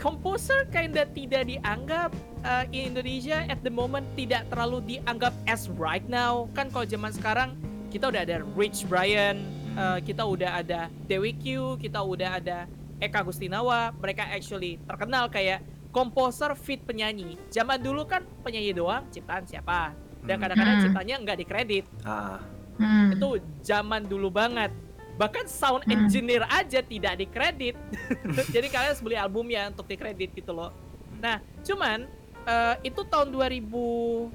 composer 0.00 0.64
kinda 0.72 1.04
tidak 1.12 1.44
dianggap 1.52 2.16
uh, 2.48 2.64
in 2.72 2.96
Indonesia 2.96 3.44
at 3.44 3.60
the 3.60 3.68
moment 3.68 4.08
tidak 4.16 4.48
terlalu 4.48 4.80
dianggap 4.96 5.36
as 5.44 5.68
right 5.76 6.08
now. 6.08 6.48
Kan 6.56 6.72
kalau 6.72 6.88
zaman 6.88 7.12
sekarang 7.12 7.52
kita 7.92 8.08
udah 8.08 8.24
ada 8.24 8.40
Rich 8.56 8.88
Brian 8.88 9.44
uh, 9.76 10.00
kita 10.00 10.24
udah 10.24 10.64
ada 10.64 10.88
Dewi 11.04 11.36
Q 11.36 11.76
kita 11.76 12.00
udah 12.00 12.40
ada 12.40 12.64
Eka 13.04 13.20
Gustinawa. 13.20 13.92
Mereka 14.00 14.24
actually 14.32 14.80
terkenal 14.88 15.28
kayak 15.28 15.60
komposer 15.94 16.50
fit 16.58 16.82
penyanyi 16.82 17.38
zaman 17.48 17.78
dulu 17.78 18.02
kan 18.02 18.26
penyanyi 18.42 18.74
doang 18.74 19.06
ciptaan 19.08 19.46
siapa 19.46 19.94
dan 20.26 20.36
Hmm. 20.36 20.42
kadang-kadang 20.42 20.76
Hmm. 20.76 20.84
ciptanya 20.84 21.14
nggak 21.22 21.38
dikredit 21.38 21.84
Ah, 22.02 22.42
Hmm. 22.74 23.14
itu 23.14 23.28
zaman 23.62 24.02
dulu 24.02 24.28
banget 24.28 24.74
bahkan 25.14 25.46
sound 25.46 25.86
Hmm. 25.86 25.94
engineer 25.94 26.42
aja 26.50 26.82
tidak 26.82 27.14
dikredit 27.16 27.78
jadi 28.54 28.66
kalian 28.66 28.90
harus 28.90 28.98
beli 28.98 29.14
albumnya 29.14 29.70
untuk 29.70 29.86
dikredit 29.86 30.34
gitu 30.34 30.50
loh 30.50 30.74
nah 31.22 31.38
cuman 31.62 32.10
eh, 32.44 32.74
itu 32.82 33.00
tahun 33.06 33.30
2011 33.30 34.28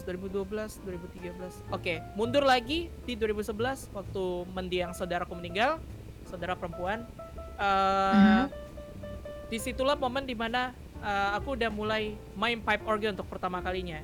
2012 0.00 0.78
2013 0.80 1.66
oke 1.68 1.94
mundur 2.14 2.42
lagi 2.42 2.86
di 3.02 3.12
2011 3.12 3.90
waktu 3.90 4.24
mendiang 4.48 4.94
saudaraku 4.94 5.34
meninggal 5.34 5.82
saudara 6.22 6.54
perempuan 6.54 7.02
eh 7.58 8.14
Mhm. 8.14 8.69
Di 9.50 9.58
situlah 9.58 9.98
momen 9.98 10.22
di 10.22 10.32
mana 10.32 10.70
eh, 10.96 11.30
aku 11.34 11.58
udah 11.58 11.68
mulai 11.68 12.14
main 12.38 12.62
pipe 12.62 12.86
organ 12.86 13.18
untuk 13.18 13.26
pertama 13.26 13.58
kalinya. 13.58 13.98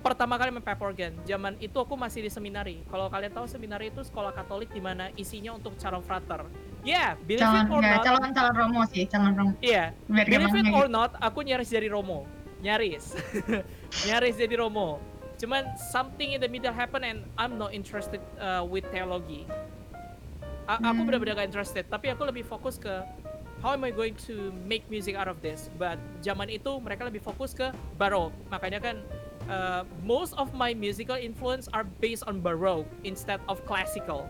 Pertama 0.00 0.40
kali 0.40 0.48
main 0.48 0.64
pipe 0.64 0.80
organ 0.80 1.12
zaman 1.24 1.56
itu 1.60 1.76
aku 1.76 1.92
masih 1.92 2.24
di 2.24 2.30
seminari. 2.32 2.80
Kalau 2.88 3.08
kalian 3.08 3.32
tahu 3.32 3.44
seminari 3.44 3.88
itu 3.88 4.00
sekolah 4.00 4.32
katolik 4.32 4.72
di 4.72 4.80
mana 4.80 5.12
isinya 5.12 5.52
untuk 5.52 5.76
calon 5.76 6.00
frater. 6.00 6.44
Ya 6.80 6.96
yeah, 6.96 7.08
believe 7.20 7.44
calon 7.44 7.68
it 7.68 7.68
or 7.68 7.82
not 7.84 8.00
calon 8.00 8.30
calon 8.32 8.54
romo 8.56 8.80
sih, 8.88 9.04
calon 9.04 9.32
romo. 9.36 9.52
iya 9.60 9.92
Biar 10.08 10.24
believe 10.24 10.56
it 10.56 10.72
or 10.72 10.88
not 10.88 11.12
aku 11.20 11.44
nyaris 11.44 11.68
jadi 11.68 11.92
romo. 11.92 12.24
Nyaris. 12.60 13.12
Nyaris 14.08 14.36
jadi 14.36 14.56
romo. 14.56 14.96
Cuman 15.36 15.64
something 15.76 16.36
in 16.36 16.40
the 16.40 16.48
middle 16.48 16.72
happen 16.72 17.00
and 17.00 17.24
I'm 17.36 17.56
not 17.56 17.72
interested 17.72 18.20
uh, 18.36 18.60
with 18.60 18.84
teologi 18.88 19.48
A- 20.64 20.80
aku 20.80 21.00
Hmm. 21.00 21.08
benar-benar 21.08 21.34
gak 21.34 21.48
interested 21.48 21.84
tapi 21.88 22.12
aku 22.12 22.28
lebih 22.28 22.44
fokus 22.44 22.76
ke 22.76 22.92
how 23.60 23.76
am 23.76 23.84
I 23.84 23.92
going 23.92 24.16
to 24.26 24.52
make 24.64 24.88
music 24.90 25.14
out 25.14 25.28
of 25.28 25.44
this? 25.44 25.68
But 25.76 26.00
zaman 26.24 26.48
itu 26.48 26.80
mereka 26.80 27.06
lebih 27.06 27.20
fokus 27.20 27.52
ke 27.52 27.70
baroque. 28.00 28.32
Makanya 28.48 28.80
kan 28.80 28.96
uh, 29.48 29.84
most 30.02 30.32
of 30.40 30.52
my 30.56 30.72
musical 30.72 31.16
influence 31.16 31.68
are 31.76 31.84
based 32.00 32.24
on 32.24 32.40
baroque 32.40 32.88
instead 33.04 33.38
of 33.46 33.60
classical. 33.68 34.26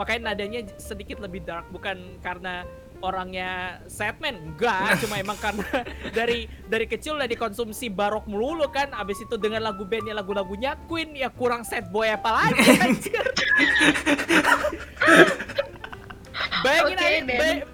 Makanya 0.00 0.32
nadanya 0.32 0.64
sedikit 0.80 1.20
lebih 1.20 1.44
dark 1.44 1.68
bukan 1.68 2.16
karena 2.24 2.64
orangnya 3.00 3.80
Sadman 3.88 4.52
enggak 4.52 4.96
cuma 5.04 5.20
emang 5.20 5.36
karena 5.40 5.84
dari 6.18 6.48
dari 6.68 6.86
kecil 6.88 7.16
udah 7.20 7.28
dikonsumsi 7.28 7.92
barok 7.92 8.24
melulu 8.24 8.64
kan. 8.72 8.96
Abis 8.96 9.28
itu 9.28 9.36
dengan 9.36 9.60
lagu 9.60 9.84
bandnya 9.84 10.16
lagu-lagunya 10.16 10.80
Queen 10.88 11.12
ya 11.12 11.28
kurang 11.28 11.68
sad 11.68 11.92
boy 11.92 12.08
apa 12.08 12.32
lagi 12.32 12.64
bayangin 16.64 16.96
Oke, 16.96 17.06
aja 17.06 17.20
bay- 17.26 17.64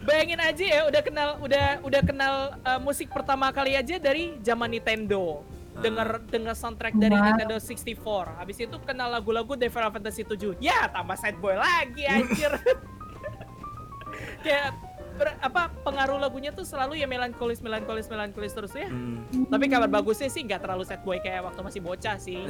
bayangin 0.00 0.40
aja 0.40 0.64
ya 0.64 0.80
udah 0.86 1.02
kenal 1.02 1.28
udah 1.38 1.66
udah 1.80 2.00
kenal 2.00 2.34
uh, 2.58 2.78
musik 2.78 3.08
pertama 3.08 3.48
kali 3.50 3.74
aja 3.74 3.96
dari 3.96 4.36
zaman 4.40 4.70
Nintendo. 4.70 5.44
Denger 5.72 6.20
denger 6.26 6.52
soundtrack 6.52 6.92
dari 6.94 7.14
Wow. 7.14 7.24
Nintendo 7.26 7.56
64 7.56 7.96
habis 8.36 8.56
itu 8.58 8.76
kenal 8.80 9.08
lagu-lagu 9.08 9.54
dari 9.54 9.68
Final 9.68 9.88
Fantasy 9.90 10.22
7 10.22 10.58
ya 10.58 10.88
tambah 10.88 11.14
sad 11.14 11.36
boy 11.36 11.54
lagi 11.54 12.04
anjir. 12.04 12.52
Kayak 14.42 14.76
ber- 15.14 15.38
apa 15.38 15.68
pengaruh 15.80 16.18
lagunya 16.18 16.50
tuh 16.50 16.64
selalu 16.64 16.96
ya 16.96 17.06
melankolis 17.06 17.60
melankolis 17.60 18.08
melankolis 18.08 18.52
terus 18.52 18.72
ya. 18.72 18.88
Hmm. 18.88 19.24
tapi 19.46 19.68
kabar 19.68 19.86
bagusnya 19.86 20.26
sih 20.26 20.42
nggak 20.42 20.60
terlalu 20.60 20.82
sad 20.82 21.00
boy 21.00 21.16
kayak 21.16 21.44
waktu 21.44 21.60
masih 21.62 21.80
bocah 21.80 22.16
sih. 22.16 22.40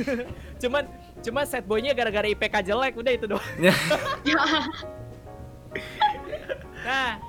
Cuman 0.62 0.84
cuma 1.20 1.44
sad 1.44 1.64
boynya 1.64 1.90
gara-gara 1.90 2.24
IPK 2.26 2.54
jelek 2.62 2.94
udah 2.94 3.12
itu 3.12 3.26
doang 3.26 3.44
nah 6.82 7.20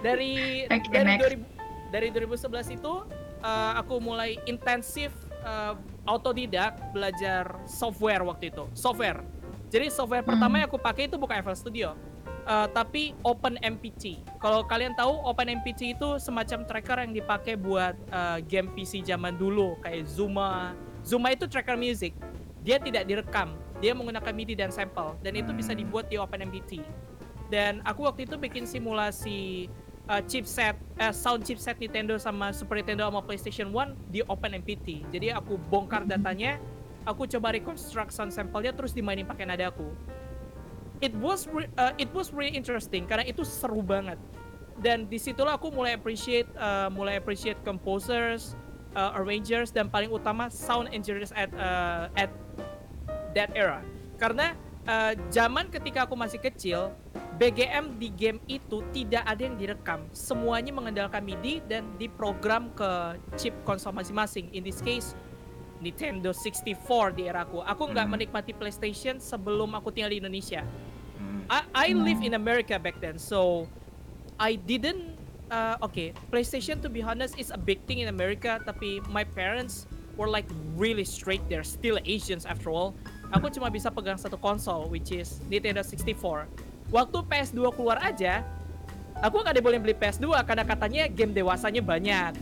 dari 0.00 0.64
Oke, 0.66 0.88
dari 0.88 1.08
next. 1.08 1.24
2000 1.90 1.90
dari 1.90 2.08
2011 2.12 2.76
itu 2.78 2.92
eh, 3.40 3.72
aku 3.74 3.98
mulai 3.98 4.38
intensif 4.44 5.10
eh, 5.40 5.74
autodidak 6.04 6.92
belajar 6.92 7.58
software 7.64 8.22
waktu 8.22 8.50
itu 8.50 8.64
software 8.72 9.20
jadi 9.70 9.88
software 9.88 10.22
Hmm. 10.22 10.34
pertama 10.34 10.54
yang 10.58 10.68
aku 10.68 10.78
pakai 10.78 11.06
itu 11.06 11.16
bukan 11.16 11.40
FL 11.40 11.56
Studio 11.56 11.88
eh, 12.44 12.68
tapi 12.70 13.16
OpenMPC 13.22 14.22
kalau 14.38 14.62
kalian 14.62 14.94
tahu 14.94 15.18
OpenMPC 15.26 15.96
itu 15.96 16.08
semacam 16.18 16.62
tracker 16.64 16.98
yang 17.00 17.12
dipakai 17.12 17.54
buat 17.54 17.96
eh, 17.96 18.38
game 18.44 18.70
PC 18.70 19.02
zaman 19.02 19.34
dulu 19.34 19.74
kayak 19.80 20.06
Zuma 20.06 20.76
Zuma 21.00 21.32
itu 21.32 21.48
tracker 21.48 21.80
music. 21.80 22.12
Dia 22.60 22.76
tidak 22.76 23.08
direkam. 23.08 23.56
Dia 23.80 23.96
menggunakan 23.96 24.36
MIDI 24.36 24.52
dan 24.52 24.68
sample 24.68 25.16
dan 25.24 25.32
itu 25.32 25.48
bisa 25.50 25.72
Hmm. 25.72 25.80
dibuat 25.80 26.12
di 26.12 26.20
OpenMPT. 26.20 26.84
Dan 27.50 27.82
aku 27.82 28.06
waktu 28.06 28.30
itu 28.30 28.38
bikin 28.38 28.64
simulasi 28.64 29.66
uh, 30.10 30.22
chipset 30.26 30.74
eh, 30.98 31.14
sound 31.14 31.46
chipset 31.46 31.78
Nintendo 31.78 32.18
sama 32.18 32.50
Super 32.50 32.82
Nintendo 32.82 33.06
sama 33.06 33.22
PlayStation 33.22 33.70
1 33.74 34.10
di 34.10 34.22
OpenMPT. 34.26 35.10
Jadi 35.10 35.34
aku 35.34 35.58
bongkar 35.58 36.06
datanya, 36.06 36.62
aku 37.06 37.26
coba 37.30 37.54
reconstruct 37.54 38.14
sound 38.14 38.34
sample-nya 38.34 38.74
terus 38.74 38.94
dimainin 38.94 39.26
pakai 39.26 39.46
nada 39.46 39.70
aku. 39.70 39.86
It 41.02 41.16
was 41.18 41.50
uh, 41.50 41.96
it 41.96 42.12
was 42.12 42.30
really 42.30 42.52
interesting 42.52 43.06
karena 43.10 43.24
itu 43.24 43.46
seru 43.46 43.80
banget. 43.80 44.20
Dan 44.80 45.08
di 45.08 45.20
situlah 45.20 45.60
aku 45.60 45.72
mulai 45.72 45.96
appreciate 45.96 46.48
uh, 46.56 46.88
mulai 46.92 47.20
appreciate 47.20 47.56
composers, 47.64 48.56
uh, 48.96 49.16
arrangers 49.16 49.72
dan 49.72 49.88
paling 49.88 50.12
utama 50.12 50.48
sound 50.52 50.92
engineers 50.92 51.32
at 51.32 51.48
uh, 51.56 52.08
at 52.16 52.28
that 53.32 53.48
era. 53.56 53.80
Karena 54.20 54.52
uh, 54.84 55.16
zaman 55.32 55.72
ketika 55.72 56.04
aku 56.04 56.16
masih 56.16 56.36
kecil, 56.36 56.92
BGM 57.40 57.96
di 57.96 58.12
game 58.12 58.36
itu 58.52 58.84
tidak 58.92 59.24
ada 59.24 59.40
yang 59.40 59.56
direkam. 59.56 60.04
Semuanya 60.12 60.76
mengandalkan 60.76 61.24
MIDI 61.24 61.64
dan 61.64 61.88
diprogram 61.96 62.68
ke 62.76 63.16
chip 63.40 63.56
konsol 63.64 63.96
masing-masing. 63.96 64.52
In 64.52 64.60
this 64.60 64.84
case, 64.84 65.16
Nintendo 65.80 66.36
64 66.36 67.16
di 67.16 67.24
era 67.24 67.48
aku. 67.48 67.64
Aku 67.64 67.88
nggak 67.88 68.04
Hmm. 68.04 68.12
menikmati 68.12 68.52
PlayStation 68.52 69.16
sebelum 69.16 69.72
aku 69.72 69.88
tinggal 69.88 70.12
di 70.12 70.20
Indonesia. 70.20 70.60
Hmm. 71.16 71.48
I, 71.48 71.64
I 71.72 71.96
live 71.96 72.20
in 72.20 72.36
America 72.36 72.76
back 72.76 73.00
then, 73.00 73.16
so 73.16 73.64
I 74.36 74.60
didn't. 74.60 75.16
Uh, 75.48 75.80
okay, 75.80 76.12
PlayStation 76.28 76.78
to 76.84 76.92
be 76.92 77.00
honest 77.00 77.34
is 77.40 77.48
a 77.50 77.58
big 77.58 77.80
thing 77.88 78.04
in 78.04 78.12
America, 78.12 78.60
tapi 78.62 79.00
my 79.08 79.24
parents 79.24 79.88
were 80.14 80.28
like 80.28 80.46
really 80.76 81.08
strict. 81.08 81.48
They're 81.48 81.66
still 81.66 81.96
Asians 82.04 82.44
after 82.44 82.68
all. 82.68 82.92
Aku 83.32 83.48
cuma 83.48 83.72
bisa 83.72 83.88
pegang 83.88 84.20
satu 84.20 84.36
konsol, 84.36 84.92
which 84.92 85.08
is 85.08 85.40
Nintendo 85.48 85.80
64. 85.82 86.46
Waktu 86.90 87.18
PS2 87.22 87.58
keluar 87.74 88.02
aja, 88.02 88.42
aku 89.22 89.40
nggak 89.40 89.62
boleh 89.62 89.78
beli 89.78 89.94
PS2 89.94 90.26
karena 90.42 90.64
katanya 90.66 91.02
game 91.06 91.30
dewasanya 91.30 91.82
banyak 91.82 92.32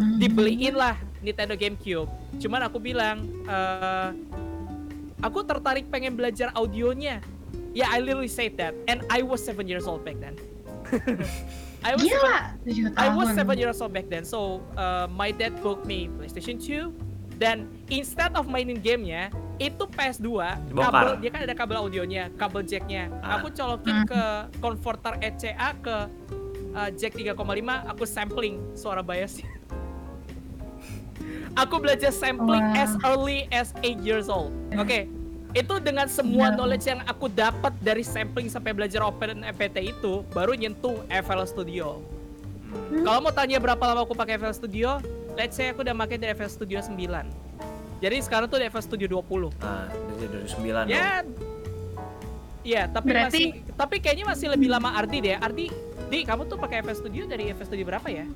Hmm. 0.00 0.16
dibeliin 0.16 0.74
lah 0.74 0.96
Nintendo 1.20 1.52
GameCube. 1.52 2.08
Cuman 2.40 2.64
aku 2.64 2.80
bilang, 2.80 3.20
eh, 3.44 4.10
aku 5.20 5.44
tertarik 5.44 5.92
pengen 5.92 6.16
belajar 6.16 6.48
audionya. 6.56 7.20
Ya, 7.76 7.86
I 7.92 8.00
literally 8.00 8.30
said 8.30 8.56
that, 8.56 8.72
and 8.88 9.04
I 9.12 9.20
was 9.20 9.44
seven 9.44 9.68
years 9.68 9.84
old 9.84 10.02
back 10.02 10.18
then. 10.18 10.34
I 11.86 11.94
was 11.96 12.08
seven, 12.08 12.16
Gila, 12.18 12.38
tujuh 12.64 12.84
I 12.96 13.08
was 13.12 13.28
seven 13.36 13.56
years 13.60 13.78
old 13.78 13.92
back 13.92 14.08
then. 14.08 14.24
So 14.24 14.64
uh, 14.74 15.06
my 15.12 15.30
dad 15.30 15.60
booked 15.60 15.84
me 15.84 16.08
PlayStation 16.16 16.56
2 16.56 16.90
dan 17.40 17.64
instead 17.88 18.36
of 18.36 18.44
mainin 18.44 18.76
gamenya 18.76 19.32
itu 19.56 19.88
PS2 19.88 20.28
Dibongkar. 20.68 20.92
kabel 20.92 21.12
dia 21.18 21.30
kan 21.32 21.40
ada 21.48 21.54
kabel 21.56 21.76
audionya, 21.80 22.28
kabel 22.36 22.60
jacknya. 22.62 23.08
Ah. 23.24 23.40
Aku 23.40 23.48
colokin 23.48 24.04
Hmm. 24.04 24.08
ke 24.08 24.22
converter 24.60 25.16
ECA 25.20 25.72
ke 25.80 25.96
uh, 26.72 26.88
jack 26.92 27.16
3,5 27.16 27.40
aku 27.88 28.04
sampling 28.04 28.60
suara 28.72 29.00
biasnya. 29.00 29.48
aku 31.62 31.80
belajar 31.80 32.12
sampling 32.12 32.62
Wah. 32.62 32.82
as 32.84 32.92
early 33.02 33.48
as 33.50 33.72
8 33.80 34.00
years 34.00 34.28
old. 34.28 34.52
Oke. 34.76 35.08
Itu 35.50 35.82
dengan 35.82 36.06
semua 36.06 36.52
Gila. 36.52 36.56
knowledge 36.56 36.86
yang 36.86 37.00
aku 37.04 37.26
dapat 37.26 37.74
dari 37.82 38.06
sampling 38.06 38.46
sampai 38.46 38.70
belajar 38.70 39.02
Open 39.02 39.42
FPT 39.42 39.90
itu 39.90 40.22
baru 40.30 40.54
nyentuh 40.54 41.02
FL 41.10 41.42
Studio. 41.42 41.98
Hmm. 42.70 43.02
Kalau 43.02 43.18
mau 43.18 43.34
tanya 43.34 43.58
berapa 43.58 43.82
lama 43.82 44.06
aku 44.06 44.14
pakai 44.14 44.38
FL 44.38 44.54
Studio, 44.54 45.02
let's 45.40 45.56
say 45.56 45.72
aku 45.72 45.80
udah 45.80 45.96
pakai 45.96 46.20
dari 46.20 46.36
FL 46.36 46.52
Studio 46.52 46.84
9. 46.84 47.00
Jadi 48.00 48.16
sekarang 48.20 48.46
tuh 48.46 48.60
di 48.60 48.68
FL 48.68 48.84
Studio 48.84 49.08
20. 49.08 49.48
Ah, 49.58 49.88
dari 49.88 50.28
2009 50.44 50.84
dong. 50.84 50.92
Ya. 50.92 51.24
Iya, 52.60 52.82
tapi 52.92 53.08
Berarti- 53.08 53.56
masih 53.56 53.72
tapi 53.72 53.96
kayaknya 53.98 54.26
masih 54.28 54.52
lebih 54.52 54.68
lama 54.68 54.92
Ardi 54.92 55.18
deh. 55.24 55.32
Ardi, 55.34 55.72
Di, 56.10 56.26
kamu 56.26 56.44
tuh 56.44 56.58
pakai 56.58 56.82
FL 56.82 56.98
Studio 56.98 57.22
dari 57.24 57.48
FL 57.48 57.64
Studio 57.64 57.86
berapa 57.86 58.08
ya? 58.10 58.26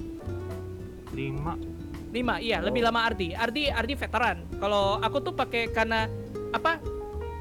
5 1.11 1.59
5, 2.15 2.39
iya, 2.39 2.63
lebih 2.63 2.81
Oh. 2.81 2.89
lama 2.89 3.05
Ardi. 3.05 3.35
Ardi 3.35 3.67
Ardi 3.67 3.93
veteran. 3.93 4.47
Kalau 4.57 5.03
aku 5.03 5.19
tuh 5.21 5.35
pakai 5.35 5.69
karena 5.69 6.07
apa? 6.51 6.79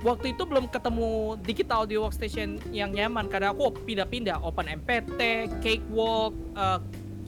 Waktu 0.02 0.36
itu 0.36 0.44
belum 0.44 0.68
ketemu 0.68 1.40
digital 1.40 1.86
audio 1.86 2.04
workstation 2.04 2.60
yang 2.74 2.92
nyaman 2.92 3.32
karena 3.32 3.56
aku 3.56 3.72
pindah-pindah 3.86 4.42
Open 4.44 4.68
MPT, 4.68 5.22
Cakewalk, 5.64 6.34
uh, 6.58 6.82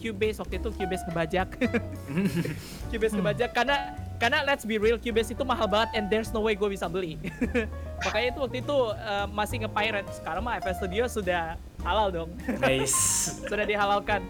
Cubase 0.05 0.37
waktu 0.37 0.61
itu 0.61 0.69
Cubase 0.69 1.03
ngebajak. 1.09 1.47
Cubase 2.93 3.13
ngebajak 3.17 3.49
karena 3.57 3.97
karena 4.21 4.45
let's 4.45 4.61
be 4.61 4.77
real 4.77 5.01
Cubase 5.01 5.33
itu 5.33 5.41
mahal 5.41 5.65
banget 5.65 5.97
and 5.97 6.05
there's 6.13 6.29
no 6.29 6.45
way 6.45 6.53
gue 6.53 6.69
bisa 6.69 6.85
beli. 6.85 7.17
Makanya 8.05 8.27
itu 8.37 8.39
waktu 8.45 8.57
itu 8.61 8.77
uh, 8.93 9.25
masih 9.33 9.65
nge-pirate. 9.65 10.05
Sekarang 10.13 10.45
mah 10.45 10.61
FL 10.61 10.77
Studio 10.77 11.03
sudah 11.09 11.57
halal 11.81 12.13
dong. 12.13 12.29
Nice. 12.61 12.93
sudah 13.49 13.65
dihalalkan. 13.65 14.21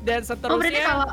Dan 0.00 0.24
seterusnya 0.24 0.56
Oh 0.56 0.60
berarti 0.62 0.80
kalau 0.80 1.08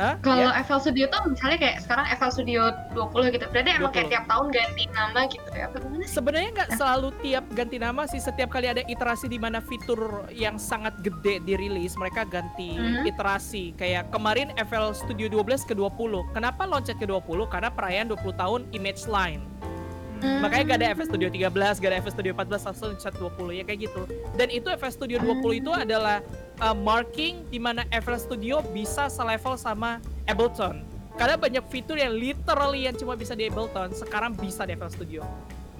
Hah? 0.00 0.16
kalau 0.24 0.48
Ya? 0.48 0.64
FL 0.64 0.80
Studio 0.80 1.04
tuh 1.08 1.20
misalnya 1.28 1.58
kayak 1.60 1.76
sekarang 1.84 2.06
FL 2.10 2.32
Studio 2.32 2.60
20 2.96 3.28
gitu. 3.28 3.44
Berarti 3.52 3.70
emang 3.70 3.92
20. 3.92 3.96
kayak 4.00 4.08
tiap 4.08 4.24
tahun 4.24 4.46
ganti 4.48 4.84
nama 4.88 5.20
gitu 5.28 5.48
ya. 5.52 5.66
Sebenarnya 6.02 6.50
nggak 6.54 6.70
selalu 6.74 7.08
tiap 7.20 7.44
ganti 7.52 7.76
nama 7.76 8.02
sih. 8.06 8.16
Setiap 8.16 8.48
kali 8.48 8.66
ada 8.66 8.82
iterasi 8.82 9.28
di 9.28 9.36
mana 9.36 9.60
fitur 9.60 10.00
yang 10.28 10.56
sangat 10.56 10.96
gede 11.00 11.44
dirilis, 11.44 11.92
mereka 11.94 12.24
ganti 12.24 12.72
Mhm. 12.72 13.04
iterasi. 13.06 13.76
Kayak 13.76 14.08
kemarin 14.08 14.48
FL 14.56 14.96
Studio 14.96 15.28
12 15.28 15.62
ke 15.62 15.76
20. 15.76 16.24
Kenapa 16.32 16.64
loncat 16.64 16.96
ke 16.96 17.04
20? 17.04 17.44
Karena 17.46 17.68
perayaan 17.68 18.08
20 18.08 18.32
tahun 18.32 18.64
Image 18.72 19.04
Line. 19.04 19.44
Makanya 20.22 20.64
gak 20.74 20.78
ada 20.78 20.88
FL 20.94 21.06
Studio 21.10 21.28
13, 21.28 21.82
gak 21.82 21.90
ada 21.90 21.98
FL 21.98 22.14
Studio 22.14 22.32
14, 22.38 22.66
langsung 22.70 22.86
loncat 22.94 23.14
20 23.18 23.58
ya 23.58 23.64
kayak 23.66 23.80
gitu. 23.90 24.02
Dan 24.38 24.48
itu 24.54 24.68
FL 24.70 24.92
Studio 24.94 25.18
20 25.18 25.60
itu 25.60 25.70
adalah 25.74 26.22
uh, 26.62 26.76
marking 26.76 27.42
di 27.50 27.58
mana 27.58 27.82
FL 27.90 28.18
Studio 28.18 28.62
bisa 28.70 29.10
selevel 29.10 29.58
sama 29.58 29.98
Ableton. 30.30 30.86
Karena 31.18 31.36
banyak 31.36 31.64
fitur 31.68 31.98
yang 32.00 32.14
literally 32.14 32.88
yang 32.88 32.96
cuma 32.96 33.18
bisa 33.18 33.34
di 33.34 33.50
Ableton, 33.50 33.92
sekarang 33.92 34.32
bisa 34.38 34.62
di 34.62 34.78
FL 34.78 34.92
Studio. 34.94 35.22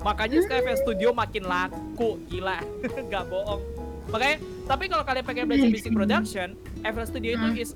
Makanya 0.03 0.43
sekarang 0.43 0.75
FL 0.75 0.81
Studio 0.83 1.09
makin 1.15 1.47
laku, 1.47 2.19
gila, 2.27 2.59
gak 3.13 3.25
bohong. 3.31 3.63
Makanya, 4.11 4.37
tapi 4.73 4.89
kalau 4.89 5.05
kalian 5.05 5.21
pengen 5.21 5.45
belajar 5.45 5.69
music 5.69 5.93
production, 5.93 6.57
FL 6.81 7.05
Studio 7.05 7.37
itu 7.37 7.45
Hmm. 7.45 7.61
is 7.61 7.71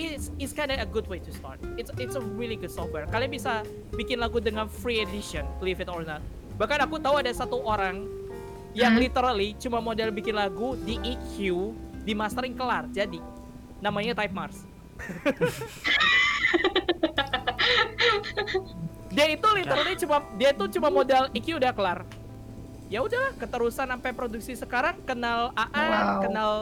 is 0.00 0.22
is 0.40 0.50
kind 0.56 0.72
of 0.72 0.80
a 0.80 0.88
good 0.88 1.04
way 1.04 1.20
to 1.20 1.28
start. 1.28 1.60
It's 1.76 1.92
it's 2.00 2.16
a 2.16 2.24
really 2.24 2.56
good 2.56 2.72
software. 2.72 3.04
Kalian 3.12 3.28
bisa 3.28 3.60
bikin 3.92 4.24
lagu 4.24 4.40
dengan 4.40 4.64
free 4.64 5.04
edition, 5.04 5.44
believe 5.60 5.84
it 5.84 5.92
or 5.92 6.00
not. 6.00 6.24
Bahkan 6.56 6.80
aku 6.80 6.96
tahu 6.96 7.20
ada 7.20 7.28
satu 7.28 7.60
orang 7.60 8.08
yang 8.72 8.96
Hmm. 8.96 9.04
literally 9.04 9.52
cuma 9.60 9.84
model 9.84 10.08
bikin 10.10 10.32
lagu 10.32 10.80
di 10.80 10.96
EQ, 11.04 11.36
di 12.08 12.16
mastering 12.16 12.56
kelar. 12.56 12.88
Jadi 12.88 13.20
namanya 13.84 14.16
Type 14.16 14.32
Mars. 14.32 14.64
dia 19.14 19.26
itu 19.30 19.48
literally 19.52 19.94
cuma 20.00 20.16
dia 20.34 20.50
tuh 20.56 20.72
cuma 20.72 20.88
modal 20.88 21.28
EQ 21.36 21.60
udah 21.60 21.72
kelar. 21.76 22.00
Ya 22.92 23.00
udahlah, 23.00 23.32
keterusan 23.40 23.88
sampai 23.88 24.12
produksi 24.12 24.52
sekarang 24.52 25.00
kenal 25.08 25.56
AA, 25.56 25.72
Wow. 25.72 26.20
kenal 26.28 26.52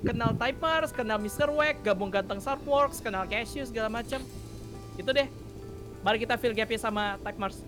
kenal 0.00 0.30
Typers, 0.36 0.92
kenal 0.92 1.18
Mr. 1.20 1.48
Wack, 1.52 1.80
gabung 1.80 2.12
ganteng 2.12 2.40
Sartworks, 2.40 3.00
kenal 3.00 3.24
Cashew 3.24 3.64
segala 3.64 3.88
macam. 3.88 4.20
Itu 4.96 5.10
deh. 5.12 5.28
Mari 6.00 6.16
kita 6.20 6.40
fill 6.40 6.56
gapnya 6.56 6.80
sama 6.80 7.16
Type 7.20 7.36
Mars. 7.36 7.60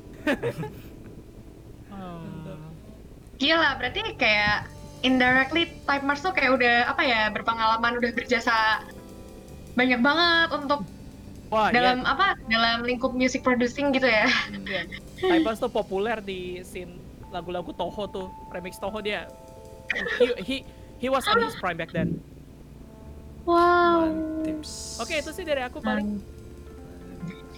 Hmm, 1.92 2.56
Gila, 3.40 3.76
berarti 3.80 4.00
kayak 4.16 4.68
indirectly 5.04 5.68
Type 5.84 6.04
Mars 6.06 6.24
tuh 6.24 6.32
kayak 6.32 6.56
udah 6.56 6.76
apa 6.88 7.02
ya 7.04 7.28
berpengalaman 7.32 7.98
udah 7.98 8.10
berjasa 8.14 8.86
banyak 9.74 9.98
banget 10.00 10.48
untuk 10.56 10.80
Wah, 11.52 11.68
dalam 11.68 12.06
apa 12.08 12.38
dalam 12.48 12.80
lingkup 12.86 13.12
music 13.12 13.44
producing 13.44 13.92
gitu 13.92 14.08
ya. 14.08 14.24
ya, 14.64 14.88
ya. 14.88 14.98
Typers 15.20 15.60
tuh 15.60 15.68
populer 15.68 16.16
di 16.24 16.64
scene 16.64 17.01
lagu-lagu 17.32 17.72
Toho 17.72 18.02
tuh, 18.06 18.28
remix 18.52 18.76
Toho 18.76 19.00
dia. 19.00 19.26
He, 20.20 20.26
he, 20.40 20.56
he 21.00 21.08
was 21.08 21.24
on 21.28 21.40
his 21.40 21.56
prime 21.56 21.80
back 21.80 21.90
then. 21.90 22.20
Wow. 23.48 24.12
Tips. 24.46 25.02
Oke, 25.02 25.18
itu 25.18 25.30
sih 25.34 25.42
dari 25.42 25.64
aku 25.66 25.82
paling. 25.82 26.22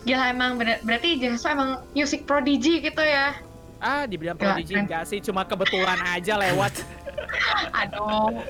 Gila 0.04 0.32
emang 0.32 0.60
bener, 0.60 0.80
berarti 0.84 1.16
Jaso 1.16 1.48
emang 1.48 1.84
music 1.92 2.24
prodigy 2.24 2.80
gitu 2.80 3.00
ya. 3.00 3.36
Ah, 3.80 4.08
dibilang 4.08 4.36
Gila, 4.36 4.56
prodigy 4.56 4.74
enggak 4.76 5.04
sih, 5.08 5.20
cuma 5.20 5.44
kebetulan 5.44 5.96
aja 6.12 6.40
lewat. 6.40 6.72
Aduh. 7.84 8.40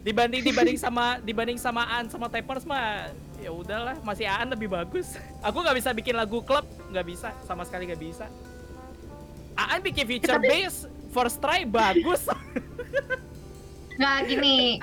dibanding 0.00 0.40
dibanding 0.40 0.78
sama 0.80 1.20
dibanding 1.20 1.60
sama 1.60 1.84
Aan 1.84 2.08
sama 2.08 2.32
Typers 2.32 2.64
mah 2.64 3.12
ya 3.36 3.52
udahlah 3.52 4.00
masih 4.00 4.24
Aan 4.24 4.48
lebih 4.48 4.72
bagus 4.72 5.20
aku 5.44 5.60
nggak 5.60 5.76
bisa 5.76 5.92
bikin 5.92 6.16
lagu 6.16 6.40
klub 6.40 6.64
nggak 6.88 7.04
bisa 7.04 7.28
sama 7.44 7.68
sekali 7.68 7.84
nggak 7.84 8.00
bisa 8.00 8.24
Aan 9.54 9.80
bikin 9.80 10.04
feature 10.06 10.36
Tapi- 10.36 10.48
bass 10.66 10.84
first 11.10 11.38
try 11.38 11.62
bagus 11.62 12.26
Nggak 14.00 14.18
gini, 14.26 14.80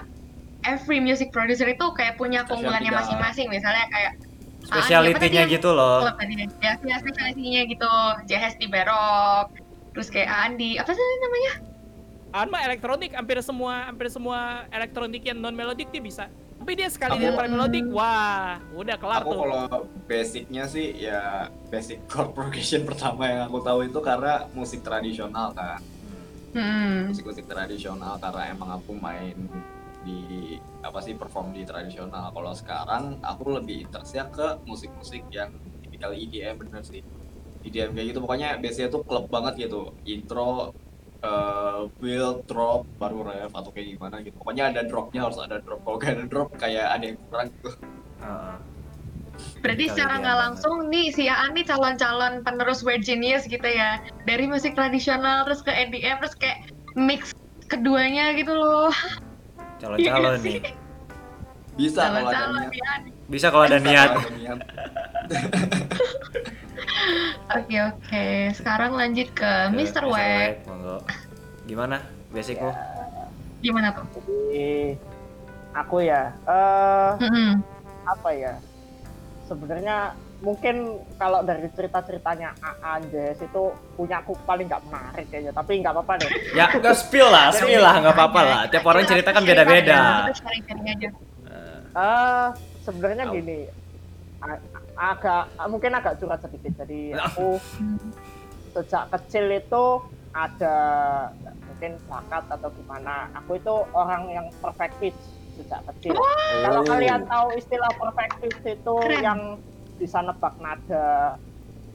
every 0.62 1.00
music 1.00 1.32
producer 1.32 1.66
itu 1.66 1.86
kayak 1.94 2.16
punya 2.16 2.46
keunggulannya 2.46 2.92
masing-masing. 2.92 3.50
Misalnya 3.50 3.90
kayak 3.90 4.14
Spesialitinya 4.62 5.18
tadi 5.18 5.38
yang- 5.38 5.50
gitu 5.50 5.70
loh. 5.72 6.06
ya, 6.62 6.78
ya 6.78 6.96
spesialitinya 7.00 7.62
gitu. 7.66 7.92
JHS 8.28 8.60
di 8.60 8.68
Berok, 8.68 9.58
terus 9.96 10.12
kayak 10.12 10.30
Andi, 10.30 10.76
apa 10.76 10.92
sih 10.92 11.02
namanya? 11.02 11.54
Anma 12.30 12.60
elektronik 12.62 13.16
hampir 13.16 13.40
semua 13.40 13.88
hampir 13.88 14.12
semua 14.12 14.68
elektronik 14.70 15.24
yang 15.24 15.40
non 15.40 15.56
melodik 15.56 15.90
dia 15.90 16.04
bisa. 16.04 16.28
Tapi 16.68 16.84
dia 16.84 16.92
sekali 16.92 17.16
Aku- 17.16 17.24
dia 17.24 17.32
pakai 17.32 17.48
melodik, 17.48 17.86
wah, 17.96 18.60
udah 18.76 19.00
kelar 19.00 19.24
Aku 19.24 19.32
tuh. 19.32 19.40
kalau 19.40 19.64
basicnya 20.04 20.68
sih 20.68 21.00
ya 21.00 21.48
basic 21.72 22.04
chord 22.12 22.36
progression 22.36 22.84
pertama 22.84 23.24
yang 23.24 23.48
aku 23.48 23.64
tahu 23.64 23.88
itu 23.88 23.96
karena 24.04 24.44
musik 24.52 24.84
tradisional 24.84 25.56
kan. 25.56 25.80
Hmm. 26.52 27.08
musik-musik 27.08 27.48
tradisional 27.48 28.20
karena 28.20 28.52
emang 28.52 28.84
aku 28.84 29.00
main 29.00 29.48
di 30.04 30.60
apa 30.84 31.00
sih 31.00 31.16
perform 31.16 31.56
di 31.56 31.64
tradisional. 31.64 32.36
Kalau 32.36 32.52
sekarang 32.52 33.16
aku 33.24 33.64
lebih 33.64 33.88
interestnya 33.88 34.28
ke 34.28 34.60
musik-musik 34.68 35.24
yang 35.32 35.56
tipikal 35.80 36.12
EDM 36.12 36.68
bener 36.68 36.84
sih. 36.84 37.00
EDM 37.64 37.96
kayak 37.96 38.12
gitu 38.12 38.20
pokoknya 38.20 38.60
biasanya 38.60 38.92
tuh 38.92 39.08
klub 39.08 39.32
banget 39.32 39.72
gitu. 39.72 39.96
Intro 40.04 40.76
eh, 41.24 41.82
build, 42.02 42.38
drop, 42.50 42.86
baru 43.02 43.26
ref 43.26 43.52
atau 43.54 43.70
kayak 43.74 43.98
gimana 43.98 44.16
gitu. 44.22 44.36
Pokoknya 44.38 44.74
ada 44.74 44.82
dropnya 44.86 45.30
harus 45.30 45.40
ada 45.42 45.58
drop. 45.62 45.82
Kalau 45.86 45.98
gak 45.98 46.12
ada 46.18 46.26
drop 46.26 46.50
kayak 46.58 46.88
ada 46.94 47.04
yang 47.06 47.18
kurang 47.30 47.48
gitu. 47.54 47.70
Heeh. 48.22 48.56
Berarti 49.62 49.86
secara 49.94 50.18
nggak 50.18 50.38
langsung 50.38 50.90
nih 50.90 51.14
si 51.14 51.30
Aan 51.30 51.54
nih 51.54 51.66
calon-calon 51.66 52.42
penerus 52.42 52.82
Weird 52.82 53.06
Genius 53.06 53.46
gitu 53.46 53.66
ya. 53.66 54.02
Dari 54.26 54.50
musik 54.50 54.74
tradisional 54.74 55.46
terus 55.46 55.62
ke 55.62 55.70
EDM 55.70 56.18
terus 56.22 56.34
kayak 56.38 56.66
mix 56.98 57.34
keduanya 57.70 58.34
gitu 58.34 58.54
loh. 58.58 58.94
Calon-calon 59.78 60.42
nih. 60.42 60.74
Bisa 61.78 62.10
kalau 62.10 62.30
ada 62.30 62.34
Calon-calon 62.34 62.74
ya. 62.74 63.17
Bisa 63.28 63.52
kalau 63.52 63.68
ada 63.68 63.80
niat. 63.80 64.16
Oke 67.48 67.80
oke. 67.80 68.26
Sekarang 68.60 68.92
lanjut 69.00 69.32
ke 69.32 69.52
Mr. 69.72 70.04
Monggo. 70.68 71.00
Gimana 71.64 72.04
basicmu? 72.36 72.76
Gimana 73.64 73.96
tuh? 73.96 74.04
Jadi 74.20 75.00
aku 75.72 76.04
ya, 76.04 76.36
eh 76.44 77.12
Mm-mm. 77.24 77.64
apa 78.04 78.30
ya? 78.36 78.54
Sebenarnya 79.48 80.12
mungkin 80.44 81.00
kalau 81.16 81.40
dari 81.42 81.72
cerita-ceritanya 81.72 82.52
AA 82.60 83.00
Anjes 83.00 83.40
itu 83.40 83.64
punya 83.96 84.20
aku 84.20 84.36
paling 84.44 84.68
nggak 84.68 84.84
menarik 84.92 85.26
kayaknya, 85.32 85.56
tapi 85.56 85.80
nggak 85.80 85.96
apa-apa 85.96 86.14
deh. 86.20 86.32
Ya, 86.52 86.68
nggak 86.84 86.96
spill 87.00 87.32
lah, 87.32 87.56
spill 87.56 87.80
lah, 87.80 87.96
nggak 88.04 88.16
apa-apa 88.16 88.42
lah. 88.44 88.62
Tiap 88.68 88.84
orang 88.84 89.08
cerita 89.08 89.32
kan 89.32 89.48
beda-beda. 89.48 90.28
Kita 91.88 92.12
sebenarnya 92.88 93.28
Au. 93.28 93.36
gini, 93.36 93.68
agak 94.96 95.44
mungkin 95.68 95.92
agak 95.92 96.24
curhat 96.24 96.40
sedikit. 96.40 96.72
Jadi 96.88 97.12
aku 97.12 97.60
sejak 98.72 99.12
kecil 99.12 99.52
itu 99.52 99.86
ada 100.32 100.78
mungkin 101.68 102.00
bakat 102.08 102.48
atau 102.48 102.70
gimana. 102.72 103.28
Aku 103.44 103.60
itu 103.60 103.76
orang 103.92 104.32
yang 104.32 104.48
perfect 104.64 104.96
pitch 105.04 105.20
sejak 105.60 105.84
kecil. 105.92 106.16
Oh. 106.16 106.24
Kalau 106.64 106.82
kalian 106.88 107.28
tahu 107.28 107.48
istilah 107.60 107.92
perfect 108.00 108.34
pitch 108.40 108.80
itu 108.80 108.96
Keren. 109.04 109.20
yang 109.20 109.42
bisa 109.98 110.22
nebak 110.24 110.54
nada 110.62 111.36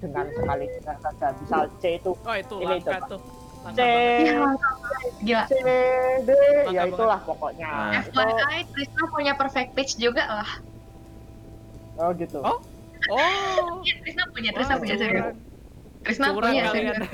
dengan 0.02 0.26
sekali 0.34 0.66
dengar 0.66 0.96
saja. 0.98 1.26
Misal 1.38 1.70
C 1.78 2.02
itu 2.02 2.10
Oh 2.18 2.34
itu 2.34 2.56
Ini 2.58 2.76
coba. 2.82 3.06
tuh. 3.06 3.20
C. 3.78 3.80
Iya. 3.86 4.42
Gila. 5.22 5.44
C, 5.46 5.54
D, 6.26 6.30
ya 6.74 6.82
itulah 6.90 7.22
pokoknya. 7.22 7.70
Nah. 7.70 8.02
Itu, 8.02 8.18
FYI, 8.18 8.66
Trisna 8.74 9.04
punya 9.06 9.32
perfect 9.38 9.78
pitch 9.78 10.02
juga 10.02 10.26
lah. 10.26 10.50
Oh 11.96 12.10
gitu. 12.14 12.38
Oh. 12.40 12.58
Oh. 13.10 13.82
Iya, 13.82 13.94
Trisna 14.00 14.24
punya, 14.30 14.50
Trisna 14.52 14.74
Wah, 14.74 14.80
punya 14.80 14.94
curang. 14.94 15.10
serius. 15.10 15.34
Trisna 16.02 16.26
punya 16.32 16.62
serius. 16.70 16.96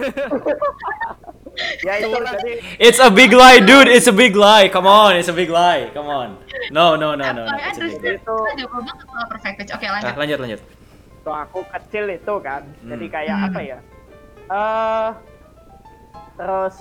Ya 1.83 1.99
itu 1.99 2.14
jadi 2.14 2.53
It's 2.79 3.03
a 3.03 3.11
big 3.11 3.35
lie, 3.35 3.59
dude. 3.59 3.91
It's 3.91 4.07
a 4.07 4.14
big 4.14 4.38
lie. 4.38 4.71
Come 4.71 4.87
on, 4.87 5.19
it's 5.19 5.27
a 5.27 5.35
big 5.35 5.51
lie. 5.51 5.91
Come 5.91 6.07
on. 6.07 6.38
No, 6.71 6.95
no, 6.95 7.19
no, 7.19 7.35
no. 7.35 7.43
no. 7.43 7.51
It's 7.59 7.83
a 7.83 7.91
big 7.91 7.99
lie. 7.99 8.14
itu 8.14 8.23
Trisna 8.23 8.55
jago 8.55 8.79
banget 8.79 8.97
soal 9.03 9.27
perfect 9.27 9.55
pitch. 9.59 9.73
Oke, 9.75 9.87
lanjut. 9.87 10.07
Ah, 10.07 10.17
lanjut, 10.17 10.38
lanjut. 10.38 10.61
waktu 11.19 11.45
aku 11.45 11.61
kecil 11.69 12.05
itu 12.09 12.35
kan 12.41 12.62
jadi 12.81 13.05
Hmm. 13.05 13.12
kayak 13.12 13.37
Hmm. 13.37 13.47
apa 13.53 13.61
ya 13.61 13.79
eh 14.49 15.09
terus 16.35 16.75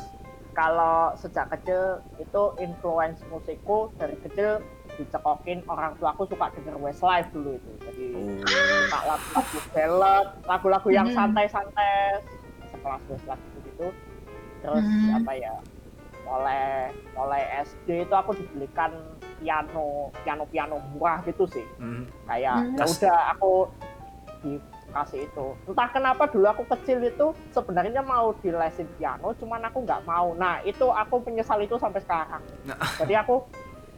kalau 0.54 1.12
sejak 1.20 1.52
kecil 1.52 2.00
itu 2.16 2.44
influence 2.58 3.20
musikku 3.28 3.92
dari 4.00 4.16
kecil 4.24 4.64
dicekokin 4.98 5.62
orang 5.66 5.94
tua 5.96 6.10
aku 6.12 6.26
suka 6.26 6.50
denger 6.52 6.76
Westlife 6.76 7.30
dulu 7.30 7.54
itu 7.54 7.72
jadi 7.86 8.06
Oh. 8.18 8.42
suka 8.84 9.00
lagu-lagu 9.06 9.58
ballad 9.72 10.28
lagu-lagu 10.44 10.90
yang 10.90 11.08
Hmm. 11.08 11.16
santai-santai 11.16 12.22
sekelas 12.68 13.02
Westlife 13.08 13.44
gitu 13.46 13.60
gitu 13.68 13.88
terus 14.60 14.84
Hmm. 14.84 15.18
apa 15.18 15.32
ya 15.34 15.54
mulai 16.24 16.92
mulai 17.14 17.42
SD 17.62 18.04
itu 18.04 18.14
aku 18.14 18.36
dibelikan 18.36 18.92
piano 19.38 20.10
piano 20.26 20.44
piano 20.44 20.76
murah 20.92 21.22
gitu 21.24 21.46
sih 21.46 21.64
Hmm. 21.78 22.10
kayak 22.26 22.58
Hmm. 22.58 22.76
ya 22.76 22.84
udah 22.84 23.20
aku 23.32 23.52
dikasih 24.38 25.20
itu 25.24 25.46
entah 25.66 25.90
kenapa 25.90 26.26
dulu 26.26 26.46
aku 26.48 26.64
kecil 26.70 27.02
itu 27.02 27.26
sebenarnya 27.52 28.02
mau 28.02 28.34
di 28.36 28.50
lesin 28.50 28.86
piano 28.96 29.34
cuman 29.34 29.62
aku 29.64 29.82
nggak 29.82 30.02
mau 30.04 30.34
nah 30.34 30.62
itu 30.62 30.86
aku 30.86 31.22
menyesal 31.24 31.58
itu 31.60 31.76
sampai 31.76 32.02
sekarang 32.02 32.42
Nah. 32.64 32.78
jadi 32.98 33.22
aku 33.22 33.46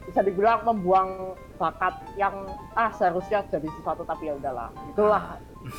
bisa 0.10 0.26
dibilang 0.26 0.66
membuang 0.66 1.38
bakat 1.56 1.94
yang 2.18 2.34
ah 2.74 2.90
seharusnya 2.90 3.46
jadi 3.48 3.70
sesuatu 3.78 4.02
tapi 4.04 4.26
ya 4.26 4.34
udahlah 4.36 4.74
itulah 4.90 5.38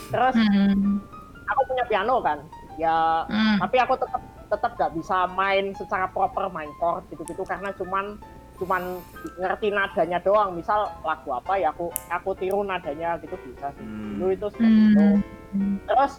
terus 0.08 0.34
Hmm. 0.38 1.02
aku 1.44 1.60
punya 1.66 1.84
piano 1.84 2.22
kan 2.22 2.38
ya 2.78 3.26
Hmm. 3.26 3.58
tapi 3.58 3.76
aku 3.76 3.98
tetap 3.98 4.22
tetap 4.46 4.70
nggak 4.74 4.92
bisa 4.94 5.26
main 5.32 5.74
secara 5.74 6.06
proper 6.06 6.46
main 6.48 6.70
chord 6.78 7.02
gitu-gitu 7.10 7.42
karena 7.42 7.74
cuman 7.74 8.18
cuman 8.56 9.00
ngerti 9.36 9.72
nadanya 9.72 10.20
doang 10.20 10.52
misal 10.52 10.84
lagu 11.00 11.32
apa 11.32 11.56
ya 11.56 11.72
aku 11.72 11.88
aku 12.06 12.30
tiru 12.36 12.60
nadanya 12.62 13.18
gitu 13.18 13.34
bisa 13.42 13.72
sih 13.74 13.82
Hmm. 13.82 14.14
dulu 14.14 14.30
itu 14.30 14.46
seperti 14.52 14.80
itu 14.86 15.06
Hmm. 15.50 15.76
terus 15.88 16.12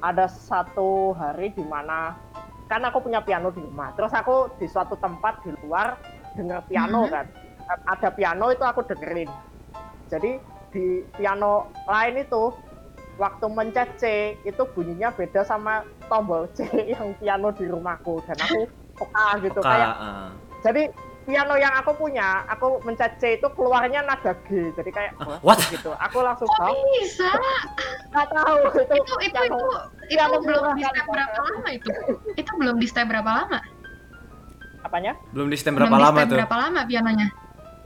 ada 0.00 0.24
satu 0.26 1.12
hari 1.12 1.52
di 1.52 1.62
mana 1.62 2.16
kan 2.66 2.80
aku 2.80 3.04
punya 3.04 3.20
piano 3.20 3.52
di 3.52 3.60
rumah 3.60 3.92
terus 3.92 4.10
aku 4.10 4.48
di 4.56 4.64
suatu 4.64 4.96
tempat 4.96 5.44
di 5.44 5.52
luar 5.60 5.98
denger 6.32 6.64
piano 6.64 7.04
Mhm. 7.04 7.10
kan 7.12 7.26
ada 7.66 8.08
piano 8.12 8.50
itu 8.50 8.64
aku 8.64 8.82
dengerin 8.86 9.30
jadi 10.08 10.40
di 10.72 11.04
piano 11.16 11.68
lain 11.84 12.20
itu 12.20 12.52
waktu 13.20 13.46
mencet 13.52 13.88
C 14.00 14.04
itu 14.42 14.62
bunyinya 14.72 15.12
beda 15.12 15.44
sama 15.44 15.84
tombol 16.08 16.48
C 16.56 16.64
yang 16.96 17.12
piano 17.20 17.52
di 17.52 17.68
rumahku 17.68 18.24
dan 18.24 18.36
aku 18.40 18.60
peka 18.96 19.26
gitu 19.44 19.60
Ka, 19.60 19.68
kayak 19.68 19.92
ah. 20.00 20.30
jadi 20.64 20.82
piano 21.22 21.54
yang 21.54 21.70
aku 21.78 21.94
punya 21.94 22.42
aku 22.50 22.82
mencet 22.82 23.14
C 23.22 23.38
itu 23.38 23.46
keluarnya 23.54 24.02
nada 24.02 24.32
G 24.48 24.74
jadi 24.74 24.90
kayak 24.90 25.12
"Wah," 25.22 25.38
what? 25.44 25.60
gitu 25.70 25.94
aku 25.94 26.18
langsung 26.24 26.50
tahu 26.58 26.74
bisa? 26.98 27.30
nggak 28.10 28.26
tahu 28.32 28.58
itu 28.74 28.80
Itu 28.82 28.94
itu 28.98 29.14
piano 29.30 29.30
itu 29.30 29.40
itu 29.46 30.16
piano 30.16 30.36
belum 30.42 30.62
murah 30.62 30.74
di 30.74 30.82
step 30.82 31.06
berapa 31.06 31.36
lama 31.38 31.68
itu? 31.70 31.90
Itu 32.36 32.50
belum 32.58 32.76
di 32.80 32.86
step 32.90 33.06
berapa 33.06 33.30
lama? 33.30 33.58
apanya 34.82 35.12
Belum 35.30 35.46
di 35.46 35.56
Belum 35.56 35.76
berapa 35.78 35.94
di 35.94 36.02
lama 36.02 36.18
step 36.18 36.28
tuh? 36.28 36.38
berapa 36.42 36.56
lama 36.58 36.80
pianonya? 36.90 37.28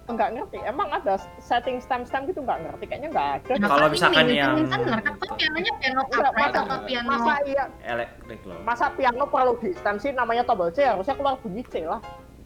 Nggak 0.06 0.28
ngerti 0.32 0.58
emang 0.62 0.88
ada 0.88 1.14
setting 1.36 1.76
stem 1.76 2.02
stem 2.02 2.24
gitu 2.24 2.38
nggak 2.38 2.58
ngerti 2.60 2.84
kayaknya 2.84 3.08
nggak 3.10 3.28
ada 3.36 3.52
Nah, 3.56 3.68
Kalau 3.68 3.82
kan 3.82 3.90
misalkan 3.90 4.24
ini, 4.24 4.34
yang- 4.36 4.54
Turner 4.64 5.00
kan 5.00 5.12
tuh 5.16 5.28
pianonya 5.32 5.72
piano 5.76 6.00
upright 6.04 6.32
masa, 6.32 6.60
atau 6.60 6.78
piano 6.84 7.08
masa 7.08 7.32
iya 7.44 7.64
Elektrik 7.84 8.40
loh. 8.42 8.58
masa 8.62 8.86
piano 8.90 9.24
perlu 9.24 9.52
di 9.56 9.70
stem 9.72 9.96
sih 9.96 10.10
namanya 10.10 10.42
tombol 10.42 10.70
C 10.70 10.78
harusnya 10.80 11.14
keluar 11.14 11.34
bunyi 11.36 11.62
C 11.64 11.82
lah 11.82 11.98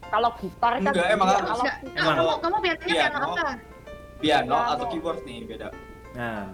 kalau 0.02 0.30
gitar 0.36 0.72
kan 0.74 0.90
Enggak, 0.90 1.06
emang 1.08 1.28
harus. 1.28 1.46
kalau 1.46 1.62
Enggak, 1.62 1.76
Emang. 1.94 2.16
kamu 2.16 2.32
kamu 2.40 2.56
pianonya 2.58 2.86
piano 2.88 2.96
Piano. 2.96 3.18
apa? 3.20 3.42
Piano 4.18 4.48
Piano. 4.50 4.56
atau 4.70 4.84
keyboard 4.88 5.20
nih 5.22 5.38
beda. 5.46 5.68
Nah, 6.12 6.44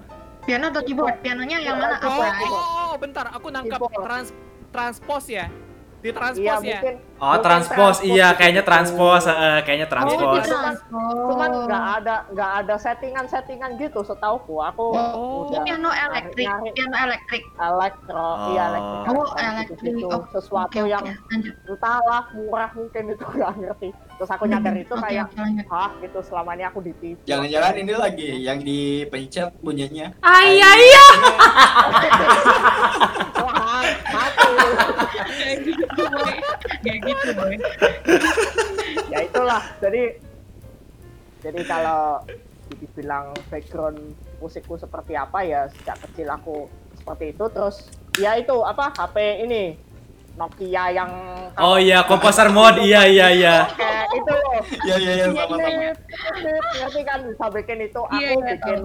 Piano 0.43 0.65
atau 0.69 0.83
keyboard? 0.85 1.17
Pianonya 1.19 1.57
yang 1.59 1.77
mana? 1.77 1.97
Oh, 1.99 2.13
Oh, 2.13 2.63
oh, 2.85 2.95
bentar, 2.97 3.27
aku 3.29 3.49
nangkap 3.49 3.81
trans 3.97 4.31
transpose 4.69 5.29
ya. 5.33 5.47
Di 5.97 6.07
iya 6.07 6.15
transpose 6.15 6.63
ya. 6.63 6.77
mungkin 6.77 6.95
oh 7.17 7.27
Mungkin 7.27 7.43
transpose 7.43 7.99
iya 8.05 8.29
gitu. 8.29 8.37
kayaknya 8.37 8.63
transpose, 8.63 9.27
eh, 9.27 9.59
kayaknya 9.61 9.85
Oh, 9.85 9.91
transpose. 9.91 10.39
di 10.39 10.47
transpose. 10.47 11.25
cuman 11.27 11.51
nggak 11.65 11.85
ada 11.97 12.15
nggak 12.29 12.51
ada 12.57 12.75
settingan 12.77 13.25
settingan 13.27 13.71
gitu 13.75 14.01
setauku 14.01 14.55
aku 14.61 14.85
Oh. 14.93 15.45
udah 15.45 15.61
piano 15.63 15.89
elektrik, 15.89 16.45
nyari 16.45 16.69
piano 16.73 16.97
elektrik. 17.01 17.43
elektro 17.53 18.29
iya 18.47 18.63
Oh. 18.63 18.69
elektrik 18.69 19.09
Oh, 19.09 19.27
elektrik. 19.35 19.95
gitu 19.95 20.09
Oh, 20.09 20.23
sesuatu 20.31 20.79
oke. 20.79 20.87
yang 20.87 21.05
entahlah 21.65 22.23
murah 22.33 22.71
mungkin 22.71 23.03
itu 23.11 23.25
nggak 23.33 23.53
ngerti 23.57 23.89
terus 24.17 24.31
aku 24.31 24.47
nyadar 24.47 24.75
itu 24.75 24.91
Oke, 24.91 25.03
kayak 25.03 25.27
lanjut. 25.35 25.67
hah 25.67 25.91
gitu 25.99 26.19
selama 26.23 26.53
ini 26.53 26.65
aku 26.65 26.81
ditipu 26.81 27.21
Jangan-jangan 27.25 27.75
ini 27.77 27.95
lagi 27.95 28.29
yang 28.39 28.59
dipencet 28.59 29.51
bunyinya. 29.59 30.13
Ayah, 30.23 30.75
iya. 30.75 31.07
gitu, 35.59 35.83
boy. 36.07 36.35
Kayak 36.83 36.99
gitu, 37.03 37.29
boy. 37.33 37.55
ya 39.07 39.19
itulah 39.23 39.63
jadi 39.79 40.03
jadi 41.41 41.61
kalau 41.65 42.23
dibilang 42.73 43.31
background 43.47 43.99
musikku 44.37 44.75
seperti 44.75 45.15
apa 45.15 45.39
ya 45.41 45.71
sejak 45.73 45.97
kecil 46.03 46.29
aku 46.29 46.57
seperti 46.95 47.31
itu 47.31 47.45
terus 47.49 47.87
ya 48.17 48.35
itu 48.35 48.57
apa 48.61 48.91
HP 48.93 49.17
ini 49.43 49.65
Nokia 50.37 50.93
yang 50.93 51.11
Oh 51.57 51.81
iya, 51.81 52.05
komposer 52.05 52.53
mode. 52.53 52.77
Iya 52.79 53.09
iya 53.09 53.27
iya. 53.33 53.57
kayak 53.73 54.05
itu 54.13 54.33
loh 54.35 54.61
Iya 54.85 54.97
iya 54.99 55.13
iya 55.15 55.27
sama-sama. 55.33 55.69
ngerti 56.77 57.03
kan 57.03 57.19
bisa 57.25 57.47
bikin 57.49 57.79
itu 57.81 58.01
aku 58.03 58.13
Iya, 58.13 58.29
iya, 58.29 58.45
bikin 58.53 58.79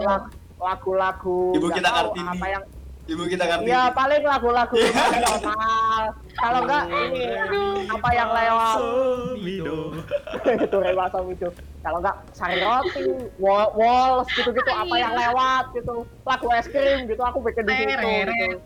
lagu-lagu 0.56 1.52
Ibu 1.52 1.67
kita 1.69 1.89
Kartini. 1.91 2.30
apa 2.30 2.45
yang 2.47 2.63
Ibu 3.10 3.24
kita 3.28 3.44
Kartini. 3.50 3.74
Iya 3.74 3.90
paling 3.92 4.22
lagu-lagu 4.22 4.76
nasional 4.78 6.04
kalau 6.38 6.60
enggak 6.64 6.84
ini 6.88 7.24
apa 7.90 8.10
yang 8.14 8.30
lewat? 8.30 8.78
Itu 10.62 10.78
Rewa 10.78 11.06
Somido 11.10 11.50
kalau 11.82 11.98
enggak 11.98 12.16
sari 12.32 12.62
roti 12.62 13.02
wall, 13.42 13.74
walls 13.74 14.30
gitu-gitu 14.38 14.70
apa 14.70 14.96
yang 14.96 15.14
lewat 15.18 15.74
gitu. 15.74 16.06
Lagu 16.24 16.48
es 16.54 16.68
krim 16.70 17.10
gitu 17.10 17.22
aku 17.26 17.42
bikin 17.42 17.66
di 17.66 17.74
situ 17.74 17.90
gitu. 17.98 18.58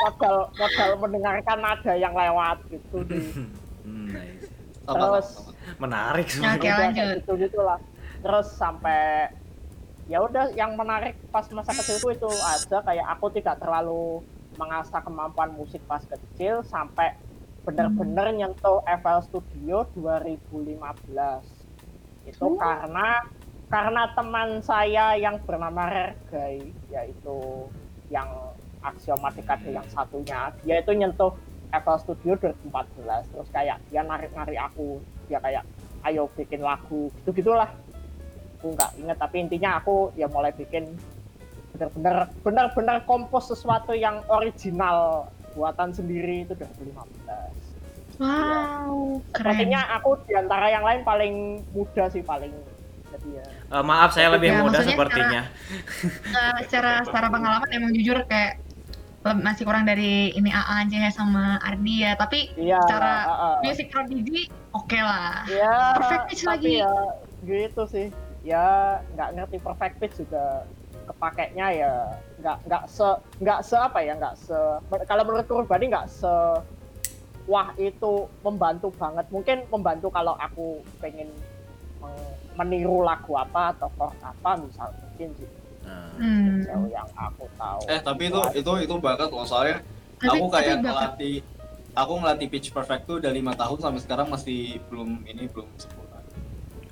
modal 0.00 0.50
modal 0.58 0.90
mendengarkan 0.98 1.58
nada 1.62 1.92
yang 1.94 2.14
lewat 2.14 2.58
gitu 2.70 3.02
di 3.06 3.18
Hmm, 3.82 4.14
Terus. 4.86 5.50
Menarik 5.82 6.26
Oke, 6.30 6.38
semua. 6.38 6.54
lanjut. 6.86 7.06
gitu 7.18 7.30
gitulah. 7.34 7.78
Terus 8.22 8.46
sampai 8.54 9.30
ya 10.10 10.18
udah 10.22 10.50
yang 10.58 10.74
menarik 10.74 11.14
pas 11.30 11.46
masa 11.54 11.70
kecilku 11.78 12.10
itu 12.10 12.26
aja 12.26 12.82
kayak 12.82 13.06
aku 13.18 13.30
tidak 13.30 13.62
terlalu 13.62 14.18
mengasah 14.58 15.00
kemampuan 15.00 15.54
musik 15.54 15.80
pas 15.86 16.02
kecil 16.02 16.66
sampai 16.66 17.14
benar-benar 17.62 18.34
nyentuh 18.34 18.82
FL 18.82 19.22
Studio 19.22 19.86
2015 19.94 22.26
itu 22.26 22.42
Oh. 22.42 22.58
karena 22.58 23.22
karena 23.70 24.02
teman 24.12 24.60
saya 24.60 25.16
yang 25.16 25.38
bernama 25.46 25.88
Rergai 25.88 26.74
yaitu 26.90 27.70
yang 28.10 28.28
aksiomatika 28.82 29.56
yang 29.64 29.86
satunya 29.88 30.52
dia 30.66 30.82
itu 30.82 30.92
nyentuh 30.92 31.32
FL 31.72 31.98
Studio 32.02 32.36
2014 32.36 33.32
terus 33.32 33.48
kayak 33.54 33.78
dia 33.88 34.02
narik-narik 34.04 34.58
aku 34.58 35.00
dia 35.30 35.40
kayak 35.40 35.64
ayo 36.04 36.28
bikin 36.34 36.60
lagu 36.60 37.08
gitu 37.22 37.30
gitulah 37.32 37.70
aku 38.62 38.70
nggak 38.72 38.90
inget 38.96 39.18
tapi 39.18 39.36
intinya 39.40 39.70
aku 39.76 40.14
ya 40.14 40.30
mulai 40.30 40.54
bikin 40.54 40.86
bener-bener 41.74 42.30
bener-bener 42.40 43.02
kompos 43.02 43.50
sesuatu 43.50 43.90
yang 43.90 44.22
original 44.28 45.26
buatan 45.52 45.90
sendiri 45.90 46.46
itu 46.46 46.54
2015 46.54 46.94
Wow, 48.22 49.18
keren. 49.26 49.50
sepertinya 49.50 49.98
aku 49.98 50.14
di 50.22 50.36
antara 50.36 50.70
yang 50.70 50.84
lain 50.84 51.02
paling 51.02 51.34
muda 51.72 52.06
sih 52.06 52.22
paling 52.22 52.54
jadi 53.10 53.28
ya 53.34 53.44
Eh, 53.72 53.82
maaf, 53.82 54.12
saya 54.12 54.30
lebih 54.30 54.52
Ya, 54.52 54.60
muda 54.60 54.78
sepertinya. 54.80 55.48
Eh, 56.28 56.58
secara 56.62 57.02
secara 57.02 57.26
pengalaman 57.26 57.66
emang 57.72 57.90
jujur 57.90 58.20
kayak 58.22 58.60
masih 59.34 59.64
kurang 59.64 59.82
dari 59.82 60.28
ini 60.30 60.50
AA 60.50 60.84
aja 60.84 60.96
ya 61.00 61.10
sama 61.10 61.56
Ardi 61.58 62.04
ya 62.04 62.12
tapi 62.14 62.52
iya 62.54 62.78
Secara 62.84 63.12
uh, 63.24 63.32
uh, 63.32 63.54
music 63.60 63.88
prodigy 63.88 64.46
oke 64.70 64.94
lah 64.94 65.46
ya 65.48 65.96
Perfect 65.96 66.22
pitch 66.28 66.42
tapi 66.42 66.52
lagi. 66.52 66.74
ya 66.78 66.94
gitu 67.42 67.82
sih 67.86 68.06
ya 68.42 68.98
nggak 69.14 69.30
ngerti 69.38 69.56
perfect 69.62 69.94
pitch 70.02 70.16
juga 70.26 70.66
kepakainya 71.02 71.66
ya 71.74 71.92
nggak 72.42 72.58
nggak 72.66 72.84
se 72.90 73.08
nggak 73.42 73.60
se 73.62 73.76
apa 73.78 73.98
ya 74.02 74.14
nggak 74.18 74.34
se 74.38 74.58
kalau 75.06 75.22
menurut 75.26 75.46
pribadi 75.46 75.90
nggak 75.90 76.10
se 76.10 76.34
wah 77.46 77.74
itu 77.78 78.30
membantu 78.42 78.94
banget. 78.94 79.26
Mungkin 79.30 79.66
membantu 79.70 80.08
kalau 80.14 80.34
aku 80.38 80.82
pengen 81.02 81.30
meniru 82.52 83.00
lagu 83.00 83.32
apa 83.38 83.72
atau 83.72 83.88
chord 83.96 84.18
apa 84.20 84.50
misal 84.60 84.92
mungkin 85.00 85.28
sih. 85.40 85.48
Nah, 85.82 86.14
hmm. 86.20 86.68
jauh 86.68 86.88
yang 86.92 87.08
aku 87.16 87.48
tahu. 87.56 87.80
Eh 87.88 88.00
tapi 88.02 88.28
itu 88.28 88.40
itu 88.54 88.72
itu 88.84 88.94
bakat 89.00 89.32
loh 89.32 89.46
soalnya 89.48 89.80
Tapi- 90.20 90.38
aku 90.38 90.44
kayak 90.52 90.76
ngelatih 90.84 91.36
aku 91.92 92.12
ngelatih 92.22 92.48
pitch 92.52 92.68
perfect 92.70 93.08
tuh 93.08 93.18
udah 93.18 93.32
lima 93.32 93.52
tahun 93.56 93.78
sampai 93.80 94.00
sekarang 94.04 94.26
masih 94.30 94.78
belum 94.92 95.24
ini 95.26 95.48
belum 95.50 95.68
sempurna. 95.80 96.01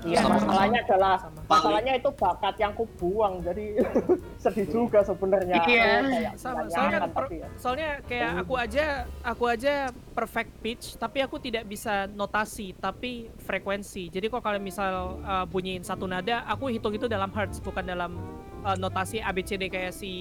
Iya 0.02 0.18
Sama- 0.18 0.34
masalahnya 0.38 0.80
adalah 0.82 1.14
Sama. 1.16 1.40
masalahnya 1.46 1.92
itu 1.94 2.10
bakat 2.10 2.54
yang 2.56 2.72
ku 2.72 2.84
buang 2.94 3.34
jadi 3.40 3.66
sedih 4.42 4.66
juga 4.66 5.00
sebenarnya 5.00 5.56
Iya. 5.58 5.66
Kayak 5.66 6.00
Sama, 6.34 6.64
soalnya 6.66 6.98
per- 7.02 7.26
tapi 7.26 7.36
ya. 7.36 7.48
soalnya 7.54 7.90
kayak 8.02 8.30
aku 8.38 8.54
aja 8.54 8.86
aku 9.20 9.44
aja 9.46 9.74
perfect 10.10 10.50
pitch 10.58 10.84
tapi 10.94 11.18
aku 11.18 11.36
tidak 11.36 11.64
bisa 11.64 12.04
notasi 12.08 12.72
tapi 12.74 13.12
frekuensi 13.40 14.08
jadi 14.08 14.26
kok 14.26 14.40
kalau 14.40 14.56
misal 14.58 14.92
uh, 15.20 15.44
bunyiin 15.44 15.80
satu 15.80 16.04
nada 16.04 16.44
aku 16.44 16.68
hitung 16.68 16.92
itu 16.92 17.04
dalam 17.04 17.28
hertz 17.28 17.58
bukan 17.58 17.82
dalam 17.82 18.16
uh, 18.60 18.74
notasi 18.74 19.18
ABCD 19.18 19.66
kayak 19.66 19.90
si 19.90 20.12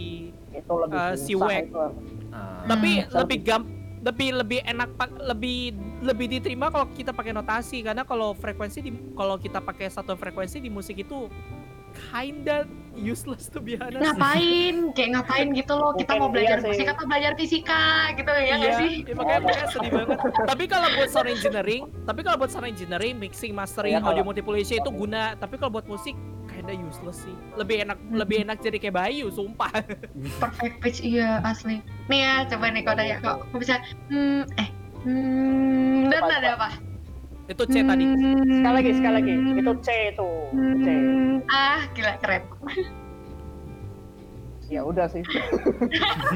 itu 0.50 0.74
lebih 0.76 0.98
susah 1.14 1.18
si 1.18 1.34
Wack. 1.34 1.64
itu. 1.64 1.80
ah. 2.30 2.64
tapi 2.66 2.92
Hmm. 3.00 3.16
lebih 3.18 3.38
gam 3.42 3.62
lebih 4.00 4.30
lebih 4.40 4.60
enak 4.64 4.96
pak 4.96 5.12
lebih 5.20 5.76
lebih 6.00 6.40
diterima 6.40 6.72
kalau 6.72 6.88
kita 6.96 7.12
pakai 7.12 7.36
notasi. 7.36 7.84
Karena 7.84 8.08
kalau 8.08 8.32
frekuensi 8.36 8.80
di 8.80 8.92
kalau 9.16 9.36
kita 9.36 9.60
pakai 9.60 9.92
satu 9.92 10.16
frekuensi 10.16 10.64
di 10.64 10.72
musik 10.72 11.04
itu 11.04 11.28
kinda 12.12 12.64
useless 12.96 13.48
to 13.48 13.60
be 13.64 13.80
honest. 13.80 14.04
Ngapain? 14.04 14.92
Kayak 14.94 15.10
ngapain 15.20 15.48
gitu 15.56 15.74
loh? 15.76 15.96
Kita 15.96 16.20
mau 16.20 16.28
Mungkin 16.28 16.36
belajar 16.36 16.58
iya 16.60 16.68
musik 16.68 16.88
atau 16.88 17.06
belajar 17.08 17.32
fisika? 17.40 17.84
Gitu 18.16 18.32
ya 18.32 18.54
nggak 18.60 18.74
iya, 18.76 18.80
sih? 18.80 18.94
iya, 19.08 19.14
makanya, 19.16 19.42
makanya 19.44 19.68
sedih 19.72 19.92
banget. 19.96 20.18
tapi 20.52 20.64
kalau 20.68 20.88
buat 20.96 21.10
sound 21.10 21.30
engineering, 21.32 21.84
tapi 22.04 22.20
kalau 22.24 22.38
buat 22.38 22.52
sound 22.52 22.68
engineering, 22.68 23.14
mixing, 23.18 23.54
mastering, 23.56 23.96
Iya, 23.98 24.06
audio 24.06 24.24
multiplication 24.28 24.84
itu 24.84 24.92
guna. 24.92 25.34
Tapi 25.40 25.56
kalau 25.56 25.72
buat 25.74 25.88
musik, 25.88 26.14
kinda 26.70 26.86
useless 26.86 27.26
sih. 27.26 27.36
Lebih 27.58 27.90
enak, 27.90 27.98
lebih 28.14 28.38
enak 28.46 28.58
jadi 28.62 28.78
kayak 28.78 28.96
Bayu, 28.96 29.34
sumpah. 29.34 29.74
perfect 30.42 30.76
pitch 30.86 31.02
iya 31.02 31.42
asli. 31.42 31.82
Nih 32.06 32.22
ya 32.22 32.34
coba 32.46 32.70
nih 32.70 32.82
kau 32.86 32.94
tanya 32.94 33.18
kok 33.18 33.42
kok 33.50 33.58
bisa 33.58 33.82
hmm 34.14 34.46
eh 34.62 34.70
hmm 35.02 36.14
dan 36.14 36.22
ada 36.30 36.50
apa? 36.54 36.70
Itu 37.50 37.66
C 37.66 37.82
tadi. 37.82 38.06
Hmm, 38.06 38.62
sekali 38.62 38.76
lagi 38.78 38.92
sekali 38.94 39.16
lagi. 39.18 39.34
Itu 39.58 39.74
C 39.82 39.90
itu. 40.14 40.30
C. 40.54 40.88
hmm, 40.94 41.50
ah 41.50 41.82
gila 41.98 42.14
keren. 42.22 42.46
Ya 44.70 44.86
udah 44.86 45.10
sih. 45.10 45.26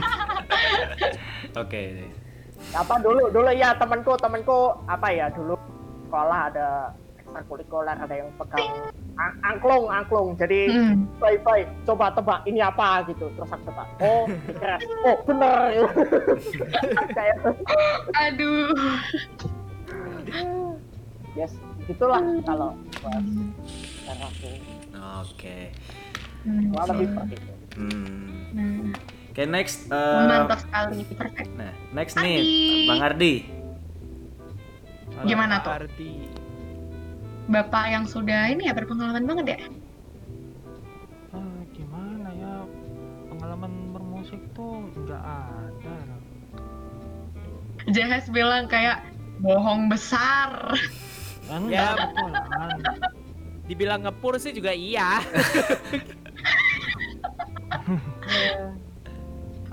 Oke. 1.61 2.09
apa 2.73 2.97
dulu? 2.97 3.29
Dulu 3.29 3.45
ya 3.53 3.77
temanku 3.77 4.17
temanku. 4.17 4.73
Apa 4.89 5.13
ya 5.13 5.29
dulu? 5.29 5.53
Sekolah 6.09 6.49
ada 6.49 6.97
ekstrakurikuler 7.33 7.97
ada 7.97 8.13
yang 8.13 8.29
pegang 8.37 8.69
ang- 9.13 9.37
angklung 9.43 9.89
angklung 9.89 10.29
jadi 10.37 10.69
Hmm. 10.69 11.09
bye 11.17 11.41
bye 11.41 11.65
coba 11.83 12.13
tebak 12.13 12.45
ini 12.45 12.61
apa 12.61 13.01
gitu 13.07 13.25
terus 13.33 13.49
aku 13.49 13.65
tebak 13.65 13.87
oh 13.99 14.25
keren 14.53 14.79
oh 15.01 15.17
bener 15.25 15.89
kayak 17.09 17.37
aduh 18.23 18.69
yes 21.33 21.57
gitulah 21.83 22.21
kalau 22.45 22.77
buat 22.95 23.23
cara 24.05 24.25
aku 24.29 24.51
Oke. 25.25 25.73
Hmm. 26.43 26.69
kurang 26.69 26.87
lebih 26.93 27.07
seperti 27.09 27.35
itu 27.35 27.53
Hmm. 27.73 28.53
Hmm. 28.53 28.93
Oke, 29.33 29.49
next. 29.49 29.89
eh, 29.89 30.27
mantap 30.29 30.61
sekali 30.61 31.01
perfect 31.09 31.49
nah, 31.57 31.73
next 31.91 32.13
Ardi. 32.13 32.29
nih, 32.29 32.37
Bang 32.85 33.01
Ardi. 33.01 33.33
Gimana 35.23 35.57
tuh? 35.59 35.73
Arti. 35.73 36.11
Bapak 37.45 37.85
yang 37.89 38.05
sudah 38.05 38.47
ini 38.47 38.65
ya 38.65 38.73
berpengalaman 38.73 39.23
banget 39.23 39.45
ya 39.47 39.59
ah, 41.31 41.59
gimana 41.71 42.29
ya 42.31 42.53
pengalaman 43.29 43.71
bermusik 43.91 44.39
tuh 44.53 44.87
nggak 44.95 45.21
ada 45.21 45.95
Jahas 47.91 48.31
bilang 48.31 48.65
kayak 48.65 49.03
bohong 49.39 49.91
besar 49.91 50.71
kan 51.43 51.67
Ya. 51.67 51.99
betulan 51.99 52.79
Dibilang 53.63 54.03
ngepur 54.03 54.35
sih 54.37 54.51
juga 54.51 54.71
iya. 54.71 55.19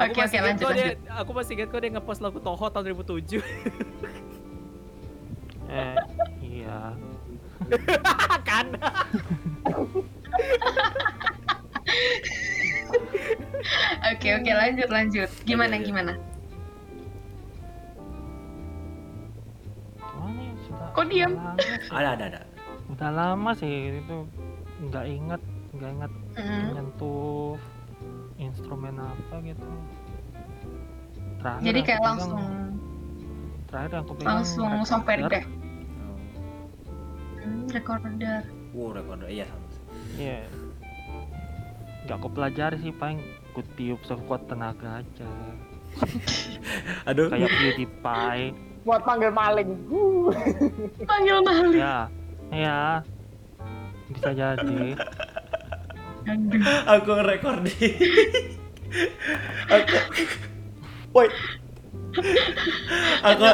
Aku 0.01 0.11
Oke, 0.11 0.21
masih 0.25 0.39
oke, 0.41 0.41
ingat 0.41 0.47
lanjut, 0.49 0.65
kok 0.65 0.73
dia, 0.73 0.85
lanjut. 0.89 0.99
aku 1.13 1.31
masih 1.37 1.53
ingat 1.55 1.69
kok 1.69 1.79
dia 1.79 1.91
ngepost 1.93 2.21
lagu 2.21 2.39
Toho 2.41 2.67
tahun 2.67 2.85
2007. 2.97 3.45
eh 5.71 6.00
kan? 8.49 8.67
oke 14.11 14.29
oke 14.33 14.51
lanjut 14.51 14.89
lanjut 14.89 15.31
gimana 15.45 15.75
Lanjut, 15.75 15.87
gimana 15.87 16.13
Gimana 20.01 20.41
ya, 20.41 20.55
sudah 20.65 20.89
Kok 20.91 21.05
diam? 21.07 21.33
udah 21.33 21.45
lama 21.45 21.61
sih. 21.61 21.91
Ada, 21.91 22.09
ada, 22.11 22.25
ada. 22.27 22.41
udah 22.91 23.11
lama 23.11 23.51
sih 23.55 23.73
itu 23.97 24.17
nggak 24.83 25.05
inget 25.07 25.43
nggak 25.73 25.91
inget 25.93 26.13
Hmm. 26.31 26.73
nyentuh 26.73 27.59
instrumen 28.39 28.95
apa 28.97 29.35
gitu 29.43 29.67
terakhir 31.37 31.67
jadi 31.67 31.81
kayak 31.83 32.03
langsung 32.07 32.39
terakhir 33.67 33.91
yang 33.91 34.03
aku 34.03 34.13
pegang 34.15 34.31
langsung 34.33 34.71
software 34.87 35.19
recorder. 35.21 35.43
Hmm, 37.43 37.67
recorder 37.71 38.41
Oh, 38.71 38.87
wow, 38.87 38.95
recorder. 38.95 39.27
Iya, 39.27 39.45
sama. 39.51 39.67
Iya. 40.15 40.41
nggak 42.01 42.17
aku 42.17 42.29
pelajari 42.33 42.77
sih 42.81 42.91
paling 42.91 43.21
ku 43.53 43.61
tiup 43.77 44.01
sekuat 44.03 44.47
tenaga 44.47 45.03
aja 45.05 45.29
Aduh. 47.11 47.29
kayak 47.29 47.51
PewDiePie 47.51 48.55
buat 48.81 49.05
panggil 49.05 49.29
maling. 49.29 49.71
Panggil 51.11 51.39
maling. 51.45 51.77
ya 51.77 52.09
ya 52.51 53.05
bisa 54.09 54.31
jadi 54.33 54.97
Aduh. 56.25 56.63
aku 56.89 57.11
recording. 57.21 57.95
aku 59.75 59.97
Woi. 61.11 61.27
aku 63.29 63.45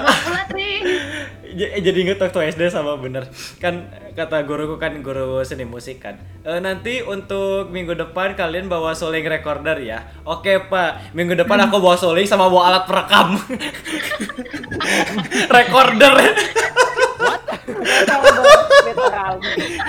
jadi 1.56 1.96
inget 1.96 2.20
waktu 2.20 2.52
SD 2.52 2.68
sama 2.68 3.00
bener. 3.00 3.28
Kan 3.60 3.88
kata 4.12 4.44
guruku 4.44 4.76
kan 4.76 4.92
guru 5.00 5.40
seni 5.44 5.64
musik 5.64 6.04
kan. 6.04 6.20
"E, 6.44 6.60
nanti 6.60 7.00
untuk 7.00 7.72
minggu 7.72 7.96
depan 7.96 8.36
kalian 8.36 8.68
bawa 8.68 8.92
soling 8.92 9.24
recorder 9.24 9.80
ya. 9.80 10.04
Oke 10.24 10.60
pak. 10.68 11.16
Minggu 11.16 11.36
depan 11.36 11.68
aku 11.68 11.80
bawa 11.80 11.96
soling 11.96 12.28
sama 12.28 12.52
bawa 12.52 12.72
alat 12.72 12.84
perekam. 12.88 13.36
Recorder. 15.56 16.14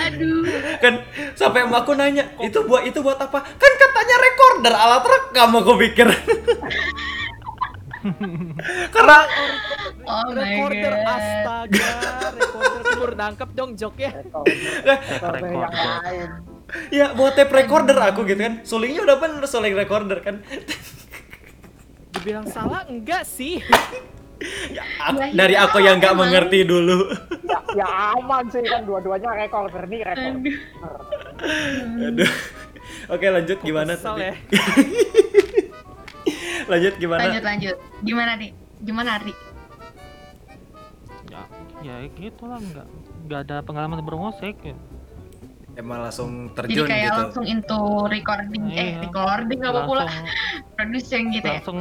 Aduh. 0.08 0.44
kan 0.82 0.94
sampai 1.34 1.66
emakku 1.66 1.94
nanya 1.94 2.24
itu 2.42 2.58
buat 2.66 2.82
itu 2.86 2.98
buat 3.02 3.18
apa? 3.18 3.44
Kan 3.44 3.72
katanya 3.76 4.16
recorder 4.18 4.74
alat 4.74 5.04
rekam 5.04 5.50
aku 5.58 5.72
pikir 5.78 6.08
karena 8.90 9.18
Oh 10.00 10.24
my 10.26 10.34
recorder 10.34 10.94
god. 10.94 11.08
astaga 11.10 11.90
recorder 12.32 12.80
kubur 12.86 13.10
nangkep 13.14 13.50
dong 13.52 13.70
joknya 13.74 14.10
Recorder 14.16 14.54
yang 15.42 15.60
Recorder. 15.60 15.88
lain. 16.00 16.28
ya 16.90 17.06
buat 17.12 17.32
tape 17.32 17.52
recorder 17.54 17.96
aku 17.98 18.24
gitu 18.24 18.38
kan 18.38 18.54
solingnya 18.62 19.00
udah 19.02 19.16
bener 19.16 19.44
soling 19.44 19.72
recorder 19.72 20.18
kan 20.18 20.40
dibilang 22.12 22.46
salah 22.46 22.84
enggak 22.84 23.22
sih 23.22 23.60
Ya, 24.68 24.86
aku- 25.02 25.18
Ya, 25.18 25.34
dari 25.34 25.54
ya, 25.56 25.66
aku 25.66 25.78
yang 25.80 25.98
nggak 25.98 26.14
emang. 26.14 26.30
mengerti 26.30 26.62
dulu 26.62 27.10
Ya, 27.42 27.58
ya 27.74 27.88
aman 28.14 28.46
sih 28.46 28.62
kan 28.62 28.84
dua-duanya 28.84 29.34
recorder 29.36 29.82
nih 29.84 30.00
recorder. 30.00 30.38
Aduh. 30.38 30.56
Aduh. 32.06 32.30
Oke 33.08 33.26
lanjut 33.26 33.58
gimana 33.58 33.92
Kesel 33.92 34.14
tadi? 34.14 34.22
ya. 34.22 34.32
lanjut 36.68 36.92
gimana? 36.96 37.20
Lanjut 37.22 37.42
lanjut. 37.42 37.76
Gimana 38.00 38.34
nih? 38.34 38.50
Gimana 38.78 39.18
Ri? 39.18 39.34
ya 41.28 41.44
ya 41.78 41.94
gitu 42.10 42.42
lah 42.42 42.58
nggak 42.58 42.86
nggak 43.24 43.38
ada 43.44 43.56
pengalaman 43.60 44.00
bermusik 44.00 44.56
ya. 44.60 44.74
Emang 45.74 46.02
langsung 46.02 46.50
Jadi 46.50 46.74
terjun 46.74 46.84
kayak 46.84 47.02
gitu. 47.06 47.20
langsung 47.22 47.46
into 47.46 47.78
recording, 48.04 48.62
eh 48.68 48.74
Iya. 48.74 49.00
recording 49.00 49.60
apa 49.62 49.84
pula 49.84 50.00
langsung 50.02 50.26
producing 50.74 51.30
gitu 51.30 51.46
ya? 51.46 51.52
langsung 51.54 51.78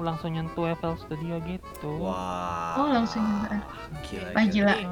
langsung 0.00 0.30
nyentuh 0.30 0.70
FL 0.72 0.94
Studio 0.96 1.42
gitu 1.42 1.90
Wah. 1.98 2.78
Oh, 2.78 2.86
langsung. 2.94 3.26
Gila. 4.06 4.30
Wah 4.32 4.46
gila. 4.46 4.72
Heeh. 4.72 4.88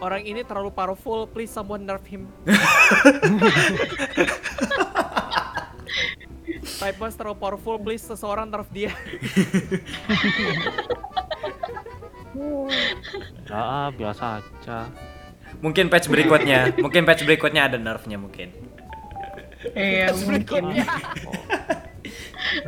orang 0.00 0.20
ini 0.20 0.42
terlalu 0.42 0.68
powerful 0.68 1.24
please 1.24 1.48
someone 1.48 1.80
nerf 1.80 2.02
him 2.02 2.28
Type 6.84 7.00
Boss 7.00 7.16
terlalu 7.16 7.40
powerful, 7.40 7.80
please 7.80 8.04
seseorang 8.04 8.52
nerf 8.52 8.68
dia. 8.68 8.92
ya 13.48 13.88
biasa 13.94 14.42
aja 14.42 14.90
Mungkin 15.64 15.88
patch 15.88 16.12
berikutnya, 16.12 16.76
mungkin 16.76 17.08
patch 17.08 17.24
berikutnya 17.24 17.72
ada 17.72 17.80
nerfnya 17.80 18.20
mungkin. 18.20 18.52
Iya 19.72 20.12
mungkin. 20.12 20.76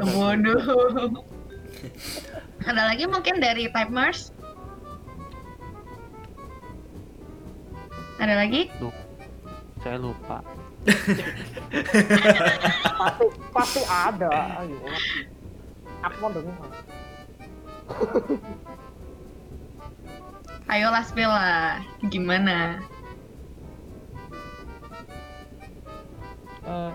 Bodoh. 0.00 1.12
Ada 2.64 2.82
lagi 2.88 3.04
mungkin 3.04 3.36
dari 3.36 3.68
Type 3.68 3.92
Mars? 3.92 4.32
Ada 8.16 8.32
lagi? 8.32 8.72
saya 9.84 10.02
lupa 10.02 10.42
Pasti 12.96 13.26
pasti 13.50 13.82
ada. 13.86 14.30
Ayo. 14.62 14.76
Aku 16.06 16.16
mau 16.22 16.30
dengar. 16.30 16.54
Ayolah 20.66 21.02
spill 21.06 21.30
lah. 21.30 21.82
Gimana? 22.10 22.82
Ya, 26.66 26.90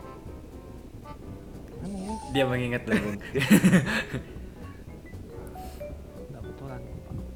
Dia 2.31 2.43
mengingat 2.47 2.83
lupa. 2.87 3.11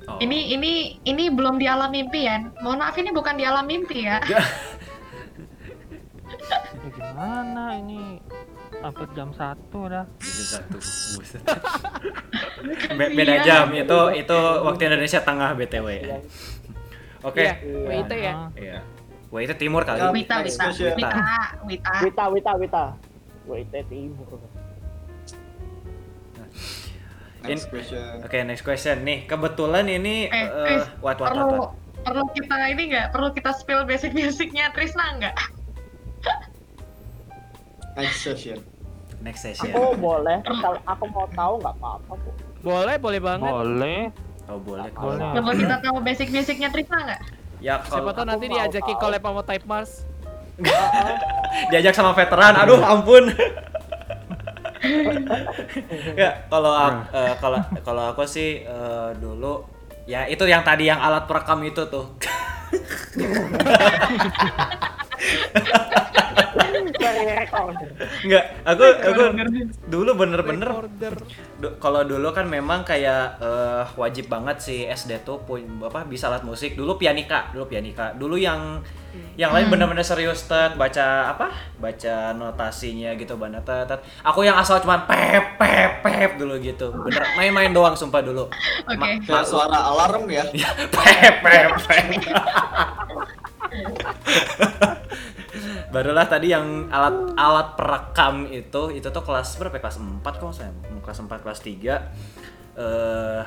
Oh. 0.06 0.22
Ini 0.22 0.54
ini 0.54 1.02
ini 1.02 1.34
belum 1.34 1.58
di 1.58 1.66
alam 1.66 1.90
mimpi 1.90 2.30
ya. 2.30 2.38
Mohon 2.62 2.78
maaf 2.86 2.96
ini 3.02 3.10
bukan 3.10 3.42
di 3.42 3.44
alam 3.44 3.66
mimpi 3.66 4.06
ya. 4.06 4.22
ya 6.76 6.90
gimana 6.92 7.64
ini 7.76 8.20
hampir 8.76 9.08
jam 9.12 9.30
satu 9.32 9.88
dah 9.88 10.06
Itu 10.18 10.44
satu. 10.44 10.78
Buset. 11.16 11.42
Be- 12.98 13.14
beda 13.14 13.36
jam 13.42 13.66
itu 13.72 14.00
itu 14.16 14.38
waktu 14.62 14.82
Indonesia 14.86 15.20
Tengah 15.20 15.54
BTW. 15.54 15.88
Oke. 17.22 17.42
Iya, 17.42 17.54
WIT 17.64 18.12
ya. 18.14 18.34
Ah, 18.36 18.50
Iya. 18.54 18.80
Wah 19.28 19.42
itu 19.42 19.54
timur 19.56 19.82
kali. 19.82 19.98
Ya, 19.98 20.10
Wita 20.10 20.36
Wita. 20.40 20.66
Wita 20.70 21.10
Wita. 21.64 21.92
Wita 22.00 22.24
Wita 22.30 22.52
Wita. 22.56 22.84
Wita 23.46 23.80
timur. 23.86 24.28
Next 27.42 27.70
question. 27.70 28.26
Oke, 28.26 28.38
next 28.44 28.64
question 28.64 29.02
nih. 29.02 29.26
Kebetulan 29.26 29.86
ini 29.86 30.26
Eh, 30.28 30.46
eh, 30.46 30.82
what 30.98 31.14
what 31.16 31.30
what, 31.30 31.30
Perlu 31.30 31.46
what. 31.56 31.72
perlu 32.02 32.24
kita 32.34 32.56
ini 32.68 32.84
nggak? 32.90 33.06
Perlu 33.10 33.30
kita 33.32 33.52
spill 33.54 33.86
basic-basicnya 33.86 34.74
Trisna 34.74 35.14
nggak? 35.16 35.36
Next 37.96 38.22
question. 38.22 38.58
Next 39.24 39.42
session. 39.42 39.72
Aku 39.72 39.98
boleh. 39.98 40.44
Kalau 40.44 40.78
aku 40.84 41.04
mau 41.10 41.26
tahu 41.32 41.54
nggak 41.58 41.76
apa-apa 41.76 42.12
bu. 42.14 42.30
Boleh, 42.62 42.96
boleh 42.98 43.20
banget. 43.20 43.50
boleh 43.50 44.02
Oh 44.46 44.62
boleh. 44.62 44.90
Boleh. 44.94 45.18
kalau- 45.18 45.34
Perlu 45.34 45.54
kita 45.58 45.76
tahu 45.82 45.98
basic-basicnya 46.06 46.70
Trisna 46.70 47.00
nggak? 47.02 47.22
Ya 47.64 47.82
Siapa 47.82 48.04
kalau 48.04 48.14
tahu 48.14 48.26
nanti 48.30 48.46
diajakin 48.46 48.96
collab 49.00 49.24
sama 49.24 49.42
Type 49.42 49.66
Mars. 49.66 49.92
diajak 51.72 51.92
sama 51.92 52.14
veteran, 52.14 52.54
aduh 52.56 52.80
ampun. 52.80 53.28
ya 56.16 56.46
kalau 56.48 56.72
eh, 57.12 57.34
kalau 57.42 57.60
kalau 57.82 58.04
aku 58.14 58.24
sih 58.24 58.62
eh, 58.62 59.10
dulu 59.18 59.66
ya 60.06 60.30
itu 60.30 60.46
yang 60.46 60.62
tadi 60.62 60.86
yang 60.86 61.02
alat 61.02 61.26
perekam 61.26 61.60
itu 61.66 61.82
tuh. 61.90 62.14
Enggak, 68.26 68.46
aku 68.66 68.84
aku 68.84 69.22
dulu 69.88 70.12
bener-bener 70.18 70.70
kalau 71.80 72.02
dulu 72.04 72.30
kan 72.36 72.46
memang 72.48 72.84
kayak 72.84 73.40
eh, 73.40 73.84
wajib 73.96 74.28
banget 74.28 74.58
sih 74.60 74.80
SD 74.88 75.24
tuh 75.24 75.42
punya 75.44 75.66
apa 75.88 76.04
bisa 76.08 76.28
alat 76.32 76.44
musik. 76.44 76.76
Dulu 76.76 76.98
pianika 77.00 77.52
dulu 77.56 77.66
pianika. 77.70 78.16
Dulu 78.16 78.36
yang 78.40 78.82
yang 79.40 79.56
lain 79.56 79.72
bener-bener 79.72 80.04
serius 80.04 80.44
tet 80.44 80.76
baca 80.76 81.32
apa 81.32 81.48
baca 81.80 82.36
notasinya 82.36 83.16
gitu 83.16 83.40
banget 83.40 83.64
tet, 83.64 83.88
tet. 83.88 84.04
aku 84.20 84.44
yang 84.44 84.60
asal 84.60 84.76
cuman 84.84 85.08
pep 85.08 85.56
pep 85.56 86.04
pep 86.04 86.32
dulu 86.36 86.60
gitu. 86.60 86.92
Bener 86.92 87.24
main-main 87.40 87.72
doang 87.72 87.96
sumpah 87.96 88.20
dulu. 88.20 88.52
Oke. 88.52 88.96
Ma- 89.00 89.16
Kayak 89.24 89.48
suara 89.48 89.80
alarm 89.92 90.28
ya. 90.28 90.44
pep 90.96 91.36
pep 91.44 91.72
pep 91.88 92.06
barulah 95.96 96.28
tadi 96.28 96.52
yang 96.52 96.92
alat 96.92 97.40
alat 97.40 97.80
perekam 97.80 98.52
itu 98.52 98.92
itu 98.92 99.08
tuh 99.08 99.24
kelas 99.24 99.56
berapa? 99.56 99.80
Ya? 99.80 99.88
kelas 99.88 99.98
4 100.04 100.20
kok 100.28 100.52
saya 100.52 100.76
kelas 101.00 101.20
4 101.24 101.40
kelas 101.40 101.60
3 101.64 102.76
eh 102.76 103.44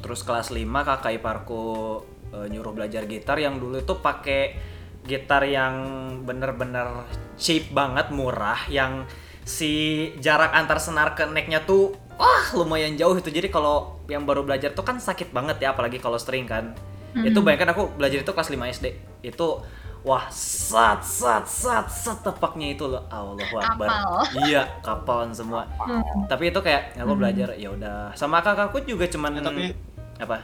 terus 0.00 0.24
kelas 0.24 0.48
5 0.48 0.64
kakak 0.64 1.20
iparku 1.20 2.00
eh, 2.32 2.46
nyuruh 2.48 2.72
belajar 2.72 3.04
gitar 3.04 3.36
yang 3.36 3.60
dulu 3.60 3.76
itu 3.76 3.94
pakai 4.00 4.56
gitar 5.04 5.44
yang 5.44 5.74
bener-bener 6.24 7.04
cheap 7.36 7.68
banget 7.76 8.08
murah 8.08 8.64
yang 8.72 9.04
si 9.44 10.12
jarak 10.20 10.52
antar 10.52 10.80
senar 10.80 11.12
ke 11.12 11.28
necknya 11.28 11.64
tuh 11.68 11.92
wah 12.16 12.44
lumayan 12.56 12.96
jauh 12.96 13.16
itu. 13.16 13.28
Jadi 13.32 13.48
kalau 13.48 14.00
yang 14.08 14.28
baru 14.28 14.44
belajar 14.44 14.76
tuh 14.76 14.84
kan 14.84 15.00
sakit 15.00 15.32
banget 15.32 15.60
ya 15.64 15.72
apalagi 15.72 16.00
kalau 16.00 16.16
string 16.20 16.44
kan. 16.44 16.72
Itu 17.16 17.40
bayangkan 17.40 17.72
aku 17.72 17.96
belajar 17.96 18.20
itu 18.20 18.32
kelas 18.32 18.52
5 18.52 18.74
SD 18.78 18.86
itu 19.24 19.48
wah 20.02 20.26
sat 20.30 21.02
sat 21.02 21.44
sat 21.44 21.86
sat 21.86 22.18
tepaknya 22.22 22.74
itu 22.74 22.84
loh. 22.84 23.02
Allah 23.08 23.38
Akbar. 23.42 23.88
Kapal. 23.88 24.10
iya 24.46 24.62
kapalan 24.80 25.30
semua. 25.32 25.66
Tapi 26.26 26.50
itu 26.50 26.60
kayak 26.60 26.94
aku 26.96 27.12
belajar 27.14 27.54
ya 27.54 27.72
udah. 27.72 28.12
Sama 28.14 28.40
kakakku 28.40 28.82
juga 28.82 29.06
cuman 29.06 29.38
Ya, 29.38 29.42
tapi 29.42 29.62
apa? 30.18 30.38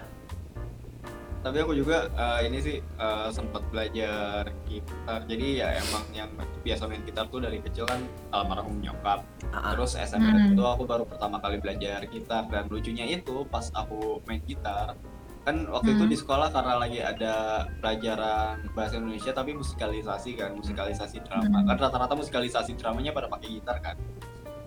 Tapi 1.45 1.61
aku 1.61 1.77
juga 1.77 2.09
eh, 2.09 2.49
ini 2.49 2.57
sih 2.57 2.77
eh, 2.81 3.29
sempat 3.29 3.61
belajar 3.69 4.49
gitar. 4.65 5.21
Jadi 5.29 5.61
ya 5.61 5.77
emang 5.77 6.05
yang 6.17 6.31
biasa 6.65 6.89
main 6.89 7.05
gitar 7.05 7.29
tuh 7.29 7.45
dari 7.45 7.61
kecil 7.61 7.85
kan 7.85 8.01
almarhum 8.33 8.81
nyokap. 8.81 9.21
Ah. 9.53 9.77
terus 9.77 9.93
SMP 9.95 10.25
Hmm. 10.25 10.57
itu 10.57 10.65
aku 10.65 10.89
baru 10.89 11.05
pertama 11.05 11.37
kali 11.39 11.61
belajar 11.61 12.01
gitar. 12.09 12.49
Dan 12.49 12.73
lucunya 12.73 13.05
itu 13.05 13.45
pas 13.53 13.69
aku 13.77 14.25
main 14.25 14.41
gitar 14.49 14.97
kan 15.45 15.69
waktu 15.69 15.93
itu 15.93 16.03
Hmm. 16.03 16.11
di 16.11 16.17
sekolah 16.17 16.49
karena 16.49 16.75
lagi 16.79 16.99
ada 16.99 17.35
pelajaran 17.79 18.65
bahasa 18.73 18.97
Indonesia 18.97 19.31
tapi 19.31 19.53
musikalisasi 19.53 20.31
kan 20.35 20.51
musikalisasi 20.53 21.21
drama 21.21 21.45
Hmm. 21.55 21.69
kan 21.69 21.77
rata-rata 21.79 22.15
musikalisasi 22.15 22.75
dramanya 22.75 23.13
pada 23.13 23.29
pakai 23.29 23.49
gitar 23.53 23.77
kan 23.79 23.97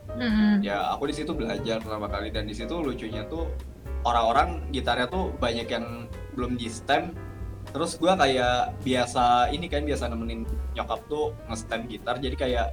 Mm-mm. 0.09 0.61
ya 0.61 0.93
aku 0.93 1.05
di 1.05 1.15
situ 1.15 1.29
belajar 1.31 1.77
pertama 1.77 2.05
kali 2.07 2.29
dan 2.29 2.45
di 2.45 2.53
situ 2.53 2.73
lucunya 2.75 3.25
tuh 3.25 3.49
orang-orang 4.03 4.69
gitarnya 4.71 5.05
tuh 5.05 5.33
banyak 5.35 5.67
yang 5.67 5.85
belum 6.33 6.55
di 6.55 6.65
stem 6.67 7.13
terus 7.67 7.97
gua 7.97 8.15
kayak 8.15 8.77
biasa 8.79 9.51
ini 9.51 9.67
kan 9.67 9.83
biasa 9.83 10.07
nemenin 10.07 10.45
nyokap 10.71 11.03
tuh 11.05 11.35
nge-stem 11.47 11.85
gitar 11.85 12.15
jadi 12.15 12.33
kayak 12.33 12.67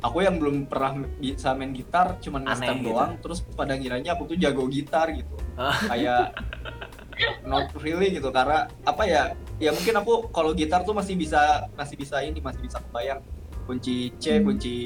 aku 0.00 0.20
yang 0.20 0.36
belum 0.36 0.68
pernah 0.68 0.92
bisa 1.16 1.50
main 1.52 1.72
gitar 1.72 2.20
cuman 2.20 2.44
nge-stem 2.44 2.76
gitu. 2.78 2.92
doang 2.92 3.12
terus 3.18 3.40
pada 3.48 3.72
ngiranya 3.72 4.12
aku 4.12 4.28
tuh 4.28 4.36
jago 4.36 4.68
gitar 4.68 5.08
gitu 5.10 5.34
Ah. 5.54 5.74
kayak 5.88 6.34
not 7.44 7.70
really 7.78 8.10
gitu 8.10 8.28
karena 8.28 8.66
apa 8.82 9.02
ya 9.04 9.22
ya 9.56 9.70
mungkin 9.70 9.94
aku 9.96 10.12
kalau 10.30 10.50
gitar 10.52 10.82
tuh 10.82 10.92
masih 10.92 11.14
bisa 11.14 11.38
masih 11.72 11.94
bisa 11.94 12.18
ini 12.20 12.38
masih 12.38 12.60
bisa 12.60 12.78
kebayang 12.80 13.20
kunci 13.64 14.12
C, 14.20 14.36
Hmm. 14.36 14.44
kunci 14.44 14.76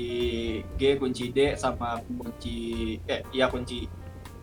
G, 0.79 0.83
kunci 0.97 1.25
D 1.29 1.55
sama 1.55 1.99
kunci 1.99 2.57
eh 3.05 3.27
iya 3.33 3.51
kunci 3.51 3.91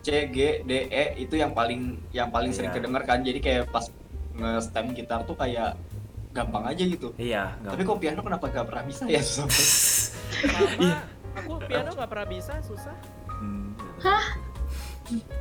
C, 0.03 0.27
G, 0.27 0.61
D, 0.61 0.71
E 0.86 1.17
itu 1.17 1.33
yang 1.33 1.49
paling 1.49 1.97
yang 2.11 2.29
paling 2.29 2.51
sering 2.51 2.69
Iya. 2.69 2.77
kedenger 2.77 3.03
kan. 3.03 3.19
Jadi 3.21 3.39
kayak 3.39 3.71
pas 3.71 3.89
nge-stem 4.36 4.91
gitar 4.91 5.23
tuh 5.23 5.33
kayak 5.33 5.73
gampang 6.29 6.67
aja 6.67 6.83
gitu. 6.83 7.09
Iya, 7.15 7.55
Tapi 7.57 7.79
nggak. 7.79 7.89
kok 7.89 7.97
piano 7.97 8.19
kenapa 8.21 8.45
gak 8.51 8.67
pernah 8.67 8.83
bisa 8.83 9.03
ya 9.07 9.23
susah 9.23 9.47
banget. 10.51 10.77
Sama, 10.77 10.99
aku 11.33 11.51
piano 11.63 11.89
nggak 11.95 12.09
pernah 12.11 12.27
bisa, 12.27 12.53
susah. 12.61 12.95
Hmm. 13.31 13.71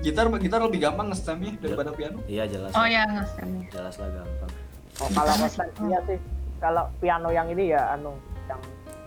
Gitar 0.00 0.28
gitar 0.36 0.60
lebih 0.60 0.78
gampang 0.78 1.08
nge-stemnya 1.08 1.56
daripada 1.56 1.90
piano. 1.90 2.20
Iya 2.24 2.44
jelas. 2.46 2.70
Oh 2.72 2.80
lah. 2.80 2.88
ya 2.88 3.02
nge-stemnya. 3.06 3.64
Jelas 3.70 3.94
lah 3.96 4.08
gampang. 4.12 4.50
Oh, 4.94 5.08
kalau 5.10 5.34
nge-stem 5.40 5.68
iya 5.84 5.98
sih. 6.04 6.18
Kalau 6.60 6.84
piano 6.96 7.28
yang 7.28 7.46
ini 7.48 7.72
ya 7.72 7.92
anu 7.92 8.12
yang 8.46 8.60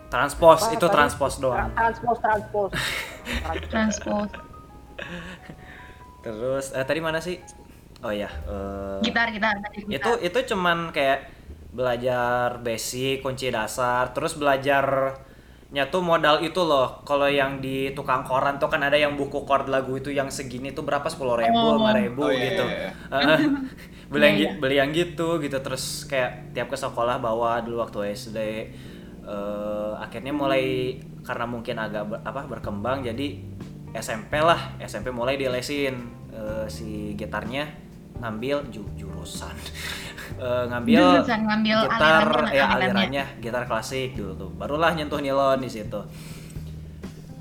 Transpose 0.07 0.63
Apa 0.63 0.73
itu 0.73 0.87
tadi? 0.87 0.95
transpose 0.95 1.35
doang. 1.37 1.67
tra- 1.67 1.75
transpose 1.75 2.19
transpose. 2.25 2.73
Transpose. 3.67 4.33
Terus 6.25 6.65
eh, 6.71 6.83
tadi 6.83 6.99
mana 6.99 7.19
sih? 7.19 7.37
Oh 7.99 8.13
iya. 8.13 8.29
eh, 8.29 8.97
Gitar, 9.03 9.27
gitar. 9.31 9.57
tadi 9.59 9.83
itu 9.83 9.89
gitar. 9.89 10.15
itu 10.21 10.39
cuman 10.53 10.91
kayak 10.91 11.27
belajar 11.67 12.57
basic 12.57 13.19
kunci 13.19 13.51
dasar 13.51 14.09
terus 14.09 14.33
tuh 15.67 15.99
modal 15.99 16.39
itu 16.39 16.61
loh. 16.61 17.03
Kalau 17.03 17.27
yang 17.27 17.59
di 17.59 17.91
tukang 17.91 18.23
koran 18.23 18.55
tuh 18.55 18.67
kan 18.67 18.79
ada 18.79 18.95
yang 18.95 19.13
buku 19.13 19.43
chord 19.43 19.67
lagu 19.67 19.93
itu 19.93 20.09
yang 20.09 20.27
segini 20.27 20.71
tuh 20.71 20.81
berapa? 20.81 21.03
Sepuluh 21.05 21.35
ribu 21.35 21.59
Oh. 21.59 21.75
lima 21.75 21.91
ribu 21.93 22.21
Oh, 22.23 22.31
iya, 22.31 22.43
gitu. 22.47 22.63
iya, 22.63 22.89
Heeh. 23.11 23.39
beli 24.11 24.23
yang 24.25 24.37
Iya, 24.37 24.49
beli 24.57 24.75
yang 24.77 24.91
gitu 24.91 25.27
gitu. 25.37 25.57
Terus 25.57 25.83
kayak 26.03 26.51
tiap 26.51 26.67
ke 26.67 26.75
sekolah 26.75 27.19
bawa 27.19 27.59
dulu 27.59 27.81
waktu 27.81 28.15
SD 28.15 28.37
eh, 29.21 29.91
akhirnya 29.97 30.31
mulai 30.31 30.95
karena 31.21 31.43
mungkin 31.43 31.75
agak 31.75 32.03
ber- 32.05 32.23
apa 32.23 32.47
berkembang 32.47 33.03
jadi 33.03 33.35
SMP 33.93 34.39
lah. 34.39 34.79
SMP 34.79 35.11
mulai 35.11 35.35
dilesin. 35.35 35.95
Eh, 36.29 36.65
si 36.67 36.87
gitarnya 37.13 37.67
ngambil 38.17 38.71
ju- 38.71 38.87
jurusan 38.95 39.53
Eh, 40.37 40.63
ngambil 40.69 41.01
Jurusan 41.01 41.41
ngambil 41.49 41.77
gitar 41.89 41.97
alirannya, 42.29 42.53
ya 42.53 42.65
alirannya. 42.69 42.69
alirannya 42.77 43.25
gitar 43.41 43.63
klasik 43.65 44.13
dulu 44.13 44.33
tuh. 44.37 44.49
Barulah 44.53 44.93
nyentuh 44.93 45.17
nilon 45.17 45.57
di 45.57 45.65
situ. 45.65 45.97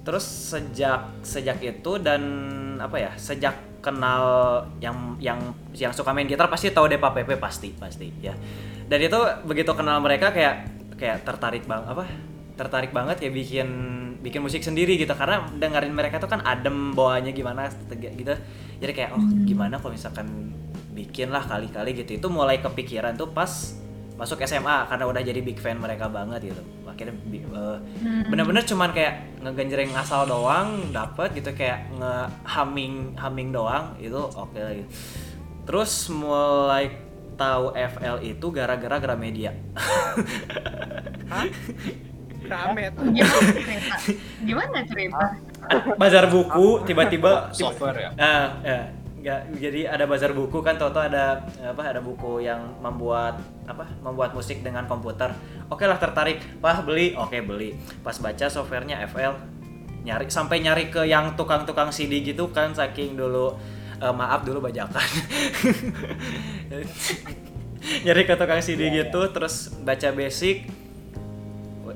Terus 0.00 0.24
sejak 0.24 1.20
sejak 1.20 1.60
itu 1.60 1.92
dan 2.00 2.22
apa 2.80 2.96
ya 2.96 3.12
sejak 3.20 3.84
kenal 3.84 4.24
yang 4.80 5.20
yang 5.20 5.38
yang 5.76 5.92
suka 5.92 6.16
main 6.16 6.24
gitar 6.24 6.48
pasti 6.48 6.72
tahu 6.72 6.88
Depa 6.88 7.12
PP 7.12 7.36
pasti 7.36 7.76
pasti 7.76 8.08
ya. 8.24 8.32
Dan 8.88 8.98
itu 9.04 9.18
begitu 9.44 9.76
kenal 9.76 10.00
mereka 10.00 10.32
kayak 10.32 10.64
kayak 10.96 11.20
tertarik 11.28 11.68
bang 11.68 11.84
apa 11.84 12.08
tertarik 12.56 12.96
banget 12.96 13.28
ya 13.28 13.30
bikin 13.30 13.68
bikin 14.24 14.40
musik 14.40 14.64
sendiri 14.64 14.96
gitu. 14.96 15.12
Karena 15.12 15.44
dengerin 15.52 15.92
mereka 15.92 16.16
tuh 16.16 16.32
kan 16.32 16.40
adem 16.48 16.96
bawaannya 16.96 17.36
gimana 17.36 17.68
gitu. 17.92 18.32
Jadi 18.80 18.92
kayak 18.96 19.12
oh 19.12 19.20
gimana 19.44 19.76
kalau 19.76 19.92
misalkan 19.92 20.56
bikin 20.96 21.28
lah 21.28 21.44
kali-kali 21.44 21.92
gitu 21.94 22.16
itu 22.16 22.26
mulai 22.26 22.58
kepikiran 22.58 23.12
tuh 23.14 23.28
pas 23.28 23.76
masuk 24.16 24.40
SMA 24.40 24.88
karena 24.88 25.04
udah 25.04 25.20
jadi 25.20 25.38
big 25.38 25.56
fan 25.56 25.76
mereka 25.76 26.08
banget 26.08 26.48
gitu 26.48 26.62
akhirnya 26.86 27.12
Hmm. 27.12 28.24
bener-bener 28.26 28.64
cuman 28.64 28.88
kayak 28.90 29.14
ngegenjreng 29.38 29.92
ngasal 29.92 30.24
doang 30.24 30.88
dapet 30.88 31.36
gitu 31.36 31.52
kayak 31.52 31.92
nge 31.92 32.14
humming 32.48 33.12
humming 33.14 33.52
doang 33.52 33.92
itu 33.98 34.16
oke 34.16 34.56
lagi 34.56 34.88
terus 35.62 36.08
mulai 36.08 36.88
tahu 37.36 37.76
FL 37.76 38.24
itu 38.24 38.46
gara-gara 38.48 38.96
Gramedia 38.96 39.52
Ramet. 42.46 42.94
Gimana 42.94 43.18
cerita? 43.52 43.96
Gimana 44.40 44.78
cerita? 44.86 45.24
bazar 45.98 46.30
buku 46.30 46.86
tiba-tiba 46.86 47.50
tiba- 47.50 47.50
Software 47.50 47.98
ya. 47.98 48.10
Ah, 48.14 48.46
ya. 48.62 48.80
Nggak, 49.26 49.58
jadi 49.58 49.80
ada 49.90 50.06
bazar 50.06 50.30
buku 50.30 50.62
kan 50.62 50.78
Toto? 50.78 51.02
Ada 51.02 51.42
apa 51.74 51.82
ada 51.82 51.98
buku 51.98 52.46
yang 52.46 52.78
membuat 52.78 53.42
apa 53.66 53.82
membuat 53.98 54.30
musik 54.38 54.62
dengan 54.62 54.86
komputer. 54.86 55.34
Oke 55.66 55.82
lah 55.82 55.98
tertarik. 55.98 56.38
Pas 56.62 56.78
beli. 56.78 57.10
Oke 57.18 57.42
beli. 57.42 57.74
Pas 58.06 58.14
baca 58.22 58.46
softwarenya 58.46 59.02
FL 59.10 59.34
nyari 60.06 60.30
sampai 60.30 60.62
nyari 60.62 60.94
ke 60.94 61.02
yang 61.10 61.34
tukang-tukang 61.34 61.90
CD 61.90 62.22
gitu 62.22 62.54
kan 62.54 62.70
saking 62.70 63.18
dulu 63.18 63.58
eh, 63.98 64.14
maaf 64.14 64.46
dulu 64.46 64.62
bajakan. 64.62 65.02
Nyari 68.06 68.22
ke 68.30 68.34
tukang 68.38 68.62
CD 68.62 68.94
gitu 68.94 69.26
terus 69.34 69.74
baca 69.82 70.06
basic 70.14 70.70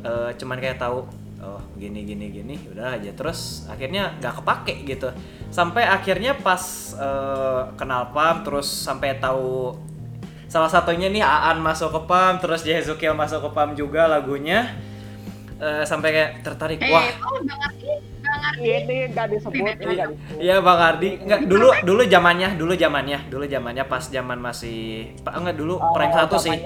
eh, 0.02 0.30
cuman 0.34 0.58
kayak 0.58 0.82
tahu 0.82 1.06
oh 1.40 1.60
gini 1.76 2.04
gini 2.04 2.26
gini. 2.30 2.54
Udah 2.70 2.96
aja. 2.96 3.10
Terus 3.12 3.66
akhirnya 3.66 4.16
nggak 4.20 4.44
kepake 4.44 4.74
gitu. 4.86 5.08
Sampai 5.50 5.84
akhirnya 5.88 6.36
pas 6.38 6.94
eh, 6.94 7.62
kenal 7.74 8.12
pam 8.14 8.44
terus 8.46 8.68
sampai 8.68 9.18
tahu 9.18 9.74
salah 10.50 10.66
satunya 10.66 11.06
nih 11.06 11.22
Aan 11.22 11.62
masuk 11.62 11.94
ke 11.94 12.00
pam 12.10 12.42
terus 12.42 12.66
Jehezukil 12.66 13.14
masuk 13.14 13.46
ke 13.46 13.50
pam 13.54 13.72
juga 13.78 14.10
lagunya 14.10 14.74
eh, 15.60 15.84
sampai 15.84 16.08
kayak 16.10 16.30
tertarik. 16.44 16.78
Eh, 16.80 16.90
wah. 16.90 17.04
Oh 17.24 17.38
nggak 17.40 17.58
ngerti, 17.60 17.90
nggak 18.20 18.36
ngerti. 18.40 18.64
Ini 18.64 18.96
nggak 19.12 19.26
disebut, 19.30 19.74
nggak. 19.80 20.08
Iya 20.40 20.56
Bang 20.64 20.80
Ardi, 20.80 21.10
enggak 21.20 21.40
dulu 21.44 21.68
dulu 21.84 22.02
zamannya, 22.08 22.48
dulu 22.56 22.72
zamannya, 22.74 23.18
dulu 23.28 23.44
zamannya 23.44 23.84
pas 23.86 24.04
zaman 24.08 24.38
masih 24.40 25.12
Pak 25.20 25.34
enggak 25.36 25.56
dulu 25.56 25.74
Oh, 25.76 25.92
prank 25.92 26.12
satu 26.16 26.36
sih. 26.40 26.56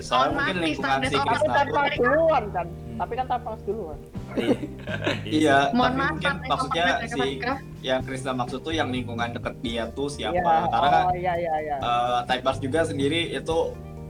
Soalnya 0.00 0.48
mungkin 0.48 0.56
lingkungan 0.64 1.00
standar 1.12 1.92
si 1.92 2.00
orang 2.00 2.68
Tapi 2.94 3.12
kan 3.12 3.24
tuh. 3.24 3.38
pas 3.40 3.60
duluan 3.60 3.98
kan. 3.98 4.10
Kan 4.30 4.36
tapas. 4.36 5.18
Iya, 5.24 5.58
Mohon 5.70 5.84
tapi 5.84 5.94
maaf, 5.96 6.10
mungkin 6.10 6.32
Pak, 6.32 6.48
maksudnya 6.48 6.84
mereka 6.86 7.06
si 7.06 7.20
mereka. 7.20 7.52
yang 7.80 8.00
Krisna 8.02 8.32
maksud 8.32 8.58
tuh 8.60 8.72
yang 8.72 8.88
lingkungan 8.88 9.28
deket 9.30 9.54
dia 9.60 9.82
tuh 9.88 10.08
siapa? 10.08 10.34
Iya, 10.34 10.68
Karena 10.68 10.88
kan 10.88 11.02
oh 11.04 11.14
iya 11.14 11.32
iya 11.34 11.54
iya. 11.60 11.76
eh, 11.76 12.18
Type 12.24 12.42
Bars 12.42 12.58
juga 12.58 12.80
sendiri 12.82 13.20
itu 13.30 13.58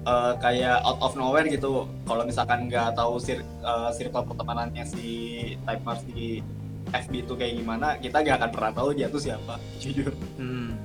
eh, 0.05 0.33
kayak 0.39 0.77
out 0.83 1.01
of 1.01 1.13
nowhere 1.15 1.47
gitu. 1.47 1.73
Kalau 2.03 2.23
misalkan 2.23 2.67
nggak 2.67 2.95
tahu 2.95 3.17
sir 3.17 3.41
eh, 3.43 3.91
circle 3.93 4.25
pertemanannya 4.25 4.85
si 4.85 5.07
Type 5.61 5.83
Bars 5.83 6.05
di 6.05 6.41
FB 6.87 7.13
itu 7.21 7.35
kayak 7.35 7.53
gimana, 7.57 7.97
kita 7.97 8.21
nggak 8.21 8.37
akan 8.39 8.51
pernah 8.51 8.73
tahu 8.73 8.89
dia 8.93 9.09
tuh 9.09 9.19
siapa. 9.19 9.59
Jujur, 9.83 10.13
Hmm. 10.37 10.77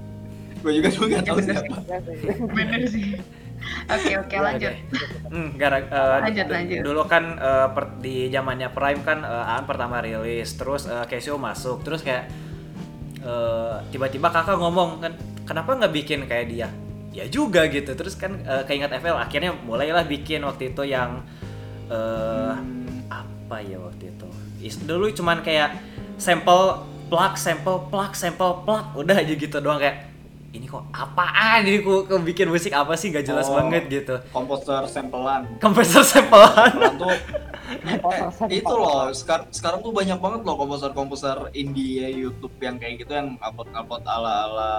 gue 0.60 0.72
juga 0.74 0.90
dulu 0.90 1.06
nggak 1.08 1.24
tahu 1.24 1.38
Bener 1.38 1.54
siapa. 1.54 1.76
Iya 1.80 1.98
sih. 2.02 2.18
Bener 2.50 2.82
sih. 2.88 3.10
Oke 3.90 4.14
oke 4.16 4.34
Ya, 4.34 4.42
lanjut. 4.42 4.74
Hmm, 5.30 5.50
gara 5.58 5.78
eh, 5.82 6.18
Lanjut, 6.26 6.48
lanjut. 6.48 6.82
Dulu 6.86 7.02
kan 7.06 7.24
eh, 7.38 7.68
per- 7.74 7.98
di 8.00 8.30
zamannya 8.30 8.70
Prime 8.72 9.02
kan 9.04 9.20
eh, 9.22 9.52
Aan 9.52 9.66
pertama 9.66 10.00
rilis, 10.00 10.54
terus 10.56 10.86
eh, 10.86 11.06
Casio 11.06 11.38
masuk, 11.38 11.82
terus 11.84 12.02
kayak 12.02 12.30
eh, 13.22 13.76
tiba-tiba 13.92 14.30
kakak 14.30 14.58
ngomong 14.58 15.02
kan, 15.04 15.14
kenapa 15.46 15.76
nggak 15.76 15.94
bikin 15.94 16.20
kayak 16.26 16.48
dia? 16.50 16.68
Ya 17.10 17.26
juga 17.26 17.66
gitu, 17.68 17.94
terus 17.94 18.14
kan 18.16 18.38
eh, 18.42 18.64
keinget 18.66 18.94
FL, 18.96 19.18
akhirnya 19.18 19.54
mulailah 19.66 20.06
bikin 20.06 20.46
waktu 20.46 20.72
itu 20.72 20.84
yang 20.86 21.26
eh, 21.90 22.54
apa 23.10 23.58
ya 23.62 23.78
waktu 23.82 24.14
itu? 24.14 24.28
Is- 24.62 24.82
dulu 24.82 25.10
cuman 25.12 25.42
kayak 25.42 25.74
sampel 26.18 26.86
plug, 27.10 27.34
sampel 27.36 27.90
plug, 27.90 28.14
sampel 28.14 28.62
plug, 28.64 28.86
udah 28.94 29.18
aja 29.18 29.34
gitu 29.34 29.58
doang 29.58 29.82
kayak 29.82 30.09
ini 30.50 30.66
kok 30.66 30.84
apaan? 30.94 31.62
Ini 31.66 31.86
kok, 31.86 32.10
bikin 32.26 32.50
musik 32.50 32.74
apa 32.74 32.98
sih? 32.98 33.14
Gak 33.14 33.26
jelas 33.26 33.48
oh, 33.50 33.58
banget 33.58 33.86
gitu. 33.90 34.16
komposer 34.34 34.86
sampelan 34.90 35.46
komposer 35.62 36.04
sampelan 36.06 36.74
tuh 36.98 37.16
itu 38.50 38.74
loh 38.74 39.14
sekar 39.14 39.46
sekarang 39.54 39.86
tuh 39.86 39.94
banyak 39.94 40.18
banget 40.18 40.42
loh 40.42 40.56
komposer 40.58 40.92
komposer 40.94 41.38
India 41.54 42.10
YouTube 42.10 42.54
yang 42.62 42.82
kayak 42.82 43.06
gitu 43.06 43.14
yang 43.14 43.38
upload 43.46 43.70
upload 43.78 44.04
ala 44.10 44.50
ala 44.50 44.72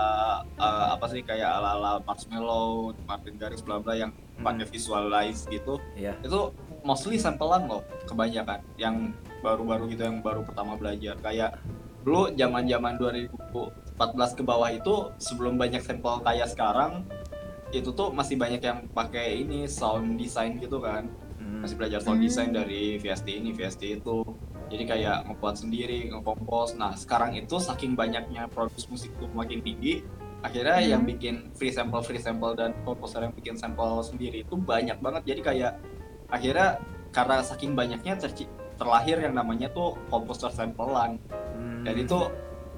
uh, 0.59 0.65
eh, 0.65 0.87
apa 0.99 1.07
sih 1.11 1.23
kayak 1.23 1.47
ala 1.47 1.79
ala 1.79 1.93
Marshmallow 2.03 2.95
Martin 3.07 3.39
Garrix 3.39 3.63
bla 3.63 3.79
bla 3.79 3.95
yang 3.95 4.11
hmm. 4.11 4.43
pakai 4.43 4.67
visualize 4.67 5.47
gitu. 5.47 5.79
Yeah. 5.95 6.19
itu 6.25 6.51
mostly 6.83 7.21
sampelan 7.21 7.69
loh 7.69 7.85
kebanyakan. 8.09 8.65
Yang 8.81 9.15
baru-baru 9.41 9.93
gitu 9.95 10.03
yang 10.05 10.19
baru 10.25 10.43
pertama 10.43 10.75
belajar. 10.77 11.17
Kayak 11.21 11.61
dulu 12.03 12.33
zaman 12.35 12.65
zaman 12.65 12.97
2000 12.97 13.29
14 14.01 14.33
ke 14.33 14.43
bawah 14.43 14.73
itu 14.73 15.13
sebelum 15.21 15.61
banyak 15.61 15.85
sampel 15.85 16.25
kayak 16.25 16.49
sekarang 16.49 17.05
itu 17.69 17.93
tuh 17.93 18.09
masih 18.17 18.41
banyak 18.41 18.65
yang 18.65 18.89
pakai 18.97 19.45
ini 19.45 19.69
sound 19.69 20.17
design 20.17 20.57
gitu 20.57 20.81
kan 20.81 21.05
hmm. 21.37 21.61
masih 21.61 21.77
belajar 21.77 22.01
sound 22.01 22.25
hmm. 22.25 22.27
design 22.27 22.51
dari 22.57 22.97
VST 22.97 23.29
ini 23.29 23.53
VST 23.53 24.01
itu 24.01 24.25
jadi 24.73 24.85
kayak 24.89 25.19
ngebuat 25.29 25.55
sendiri 25.61 26.09
ngekompos 26.09 26.81
nah 26.81 26.97
sekarang 26.97 27.37
itu 27.37 27.61
saking 27.61 27.93
banyaknya 27.93 28.49
produksi 28.49 28.89
musik 28.89 29.13
tuh 29.21 29.29
makin 29.37 29.61
tinggi 29.61 30.01
akhirnya 30.41 30.81
hmm. 30.81 30.89
yang 30.89 31.03
bikin 31.05 31.35
free 31.53 31.71
sample 31.71 32.01
free 32.01 32.25
sample 32.25 32.57
dan 32.57 32.73
komposer 32.89 33.21
yang 33.21 33.37
bikin 33.37 33.61
sampel 33.61 34.01
sendiri 34.01 34.49
itu 34.49 34.57
banyak 34.57 34.97
banget 35.05 35.23
jadi 35.29 35.41
kayak 35.45 35.73
akhirnya 36.33 36.81
karena 37.13 37.45
saking 37.45 37.77
banyaknya 37.77 38.17
terlahir 38.81 39.21
yang 39.21 39.37
namanya 39.37 39.69
tuh 39.77 39.93
komposer 40.09 40.49
sampelan 40.49 41.21
hmm. 41.53 41.85
dan 41.85 41.95
itu 42.01 42.19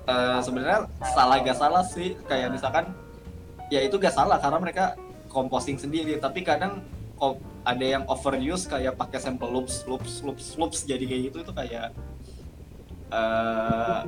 eh, 0.05 0.41
sebenarnya 0.41 0.79
salah 1.05 1.37
gak 1.39 1.57
salah 1.57 1.85
sih 1.85 2.19
kayak 2.25 2.51
misalkan 2.51 2.91
ya 3.69 3.81
itu 3.81 3.97
gak 3.97 4.13
salah 4.13 4.37
karena 4.37 4.59
mereka 4.59 4.85
composing 5.29 5.77
sendiri 5.77 6.19
tapi 6.19 6.43
kadang 6.43 6.83
kok 7.15 7.37
ada 7.63 7.85
yang 7.89 8.03
overuse 8.05 8.67
kayak 8.67 8.95
pakai 8.95 9.17
sample 9.17 9.49
loops 9.49 9.87
loops 9.87 10.21
loops 10.21 10.47
loops 10.57 10.79
jadi 10.83 11.03
kayak 11.03 11.23
gitu 11.29 11.37
itu 11.41 11.53
kayak 11.53 11.95
eh 13.11 14.01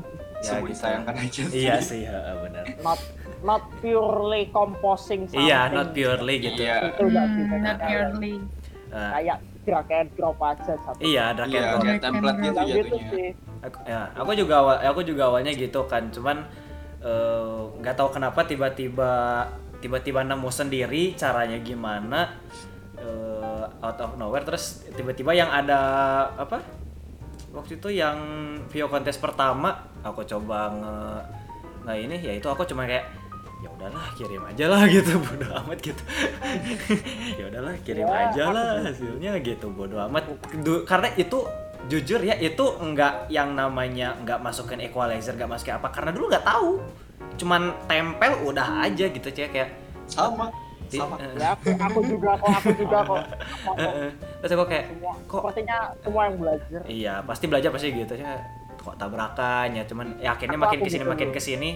Ya, 0.44 0.60
disayangkan 0.60 1.16
aja 1.16 1.42
sih 1.48 1.56
Iya 1.64 1.80
sih, 1.80 2.04
heeh, 2.04 2.34
benar. 2.36 2.64
not 2.84 3.00
not 3.40 3.62
purely 3.80 4.52
composing 4.52 5.24
Iya, 5.32 5.72
something. 5.72 5.72
not 5.72 5.88
purely 5.96 6.34
gitu. 6.36 6.60
Iya. 6.60 6.92
itu 6.92 7.02
nggak 7.02 7.24
Hmm, 7.24 7.36
bisa 7.40 7.56
not 7.64 7.78
purely. 7.80 8.34
Eh, 8.92 9.10
kayak 9.16 9.38
drag 9.64 9.88
and 9.90 10.08
drop 10.14 10.38
aja 10.40 10.72
satu. 10.76 11.00
Iya, 11.00 11.24
drag 11.34 11.48
and 11.48 11.54
iya 11.56 11.62
drop. 11.64 11.82
kayak 11.82 12.00
template 12.00 12.38
gitu 12.38 12.52
gitu 12.52 12.76
jatuhnya. 12.78 13.10
sih. 13.10 13.28
Aku, 13.64 13.78
ya, 13.88 14.00
aku 14.12 14.30
juga 14.36 14.54
awal, 14.60 14.76
aku 14.84 15.00
juga 15.02 15.22
awalnya 15.32 15.52
gitu 15.56 15.80
kan, 15.88 16.12
cuman 16.12 16.44
eh, 17.00 17.60
nggak 17.80 17.94
tahu 17.96 18.08
kenapa 18.12 18.44
tiba-tiba 18.44 19.12
tiba-tiba 19.84 20.24
nemu 20.24 20.48
sendiri 20.48 21.12
caranya 21.12 21.60
gimana 21.60 22.40
eh, 22.96 23.64
out 23.84 23.98
of 24.00 24.16
nowhere 24.16 24.44
terus 24.44 24.88
tiba-tiba 24.96 25.36
yang 25.36 25.52
ada 25.52 25.80
apa 26.40 26.64
waktu 27.52 27.76
itu 27.76 27.88
yang 27.92 28.16
video 28.72 28.88
kontes 28.88 29.20
pertama 29.20 29.92
aku 30.00 30.24
coba 30.24 30.72
nge 30.72 30.96
nggak 31.84 31.98
ini 32.00 32.16
ya 32.16 32.32
itu 32.32 32.48
aku 32.48 32.64
cuma 32.64 32.88
kayak 32.88 33.04
ya 33.64 33.70
udahlah 33.70 34.04
kirim 34.12 34.42
aja 34.44 34.64
lah 34.68 34.82
gitu 34.86 35.12
bodo 35.16 35.48
amat 35.58 35.78
gitu. 35.80 36.02
Ya 37.40 37.44
udahlah 37.48 37.74
kirim 37.80 38.04
Ya, 38.04 38.28
aja 38.28 38.44
lah 38.46 38.68
hasilnya 38.82 39.32
gitu 39.40 39.66
bodo 39.70 39.96
amat. 40.04 40.28
Du- 40.60 40.84
karena 40.84 41.08
itu 41.14 41.38
jujur 41.84 42.20
ya 42.20 42.36
itu 42.38 42.64
enggak 42.78 43.28
yang 43.28 43.52
namanya 43.52 44.12
enggak 44.14 44.36
masukin 44.38 44.80
equalizer 44.80 45.32
enggak 45.32 45.50
masukin 45.50 45.74
apa 45.74 45.88
karena 45.88 46.12
dulu 46.12 46.28
nggak 46.28 46.44
tahu. 46.44 46.70
Cuman 47.34 47.62
tempel 47.84 48.32
udah 48.44 48.84
aja 48.84 49.04
gitu 49.06 49.26
cek 49.26 49.48
kayak 49.50 49.70
sama 50.04 50.52
sama. 50.86 51.16
eh, 51.16 51.32
ya 51.34 51.50
aku, 51.50 51.72
aku 51.72 52.00
juga 52.06 52.30
kok 52.36 52.48
aku 52.54 52.70
juga 52.76 52.98
kok. 53.02 53.18
Eh, 53.74 53.90
eh. 54.04 54.10
terus 54.38 54.52
aku 54.52 54.64
kayak 54.68 54.84
semua 54.86 55.12
kok 55.24 55.40
sepertinya 55.42 55.78
semua 55.98 56.22
yang 56.28 56.36
belajar. 56.36 56.80
Iya 56.84 57.14
pasti 57.24 57.44
belajar 57.48 57.70
pasti 57.72 57.88
gitu 57.90 58.14
ya 58.14 58.32
kok 58.76 58.94
tabrakan 58.94 59.68
ya 59.72 59.82
cuman 59.82 60.06
ya 60.20 60.36
akhirnya 60.36 60.54
Aku- 60.54 60.64
makin 60.68 60.78
aku 60.78 60.84
ke 60.84 60.90
sini 60.90 61.00
gitu 61.00 61.10
makin 61.10 61.26
dulu. 61.26 61.34
ke 61.34 61.42
sini 61.42 61.70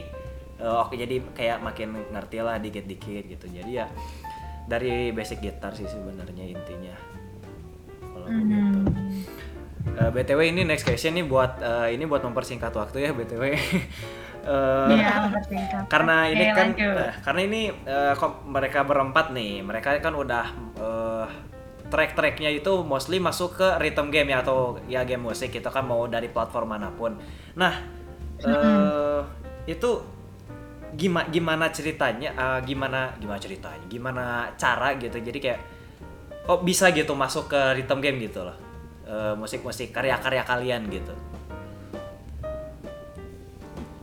eh, 0.58 0.76
oke 0.82 0.94
jadi 0.94 1.22
kayak 1.32 1.58
makin 1.62 1.94
ngerti 2.10 2.36
lah 2.42 2.58
dikit-dikit 2.58 3.24
gitu. 3.26 3.46
Jadi 3.48 3.70
ya 3.78 3.86
dari 4.68 5.10
basic 5.10 5.40
gitar 5.40 5.72
sih 5.72 5.86
sebenarnya 5.86 6.44
intinya. 6.44 6.94
Kalau 8.02 8.26
aku 8.26 8.42
gitu. 8.44 8.80
Hmm. 8.84 9.24
Eh, 9.88 10.10
btw 10.12 10.40
ini 10.44 10.62
next 10.62 10.84
question 10.84 11.16
nih 11.16 11.24
buat 11.24 11.58
eh, 11.58 11.96
ini 11.96 12.04
buat 12.04 12.20
mempersingkat 12.20 12.74
waktu 12.74 13.08
ya 13.08 13.10
btw 13.12 13.42
Iya, 14.48 15.28
mempersingkat. 15.28 15.92
karena 15.92 16.24
ini 16.24 16.44
kan 16.48 16.72
lanjut. 16.72 16.96
eh, 16.96 17.12
karena 17.20 17.40
ini 17.44 17.60
eh, 17.68 18.12
kok 18.16 18.48
mereka 18.48 18.80
berempat 18.80 19.28
nih. 19.32 19.60
Mereka 19.60 20.00
kan 20.00 20.14
udah 20.16 20.44
eh, 20.76 21.26
track-tracknya 21.88 22.52
itu 22.52 22.80
mostly 22.80 23.16
masuk 23.16 23.56
ke 23.56 23.68
rhythm 23.76 24.08
game 24.08 24.32
ya 24.32 24.40
atau 24.40 24.76
ya 24.88 25.04
game 25.04 25.24
musik 25.24 25.52
kita 25.52 25.68
kan 25.68 25.84
mau 25.84 26.04
dari 26.08 26.28
platform 26.28 26.68
mana 26.68 26.88
pun. 26.92 27.16
Nah 27.56 27.72
eh, 28.40 29.20
itu 29.66 30.00
gimana 30.96 31.26
gimana 31.28 31.66
ceritanya 31.68 32.30
eh, 32.32 32.60
gimana 32.64 33.12
gimana 33.20 33.40
ceritanya 33.40 33.86
gimana 33.90 34.24
cara 34.56 34.94
gitu. 34.96 35.18
Jadi 35.20 35.38
kayak 35.40 35.60
kok 36.48 36.64
bisa 36.64 36.88
gitu 36.96 37.12
masuk 37.12 37.52
ke 37.52 37.60
rhythm 37.76 38.00
game 38.00 38.18
gitu 38.24 38.46
loh. 38.46 38.56
Eh, 39.08 39.34
musik-musik 39.36 39.92
karya-karya 39.92 40.42
kalian 40.44 40.88
gitu. 40.88 41.14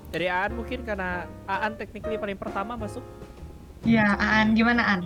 Dari 0.09 0.27
Aan 0.31 0.55
mungkin 0.55 0.85
karena 0.85 1.27
Aan 1.49 1.75
technically 1.75 2.15
paling 2.15 2.39
pertama 2.39 2.79
masuk. 2.79 3.03
Iya, 3.85 4.17
Aan, 4.17 4.55
gimana 4.57 4.81
Aan? 4.81 5.01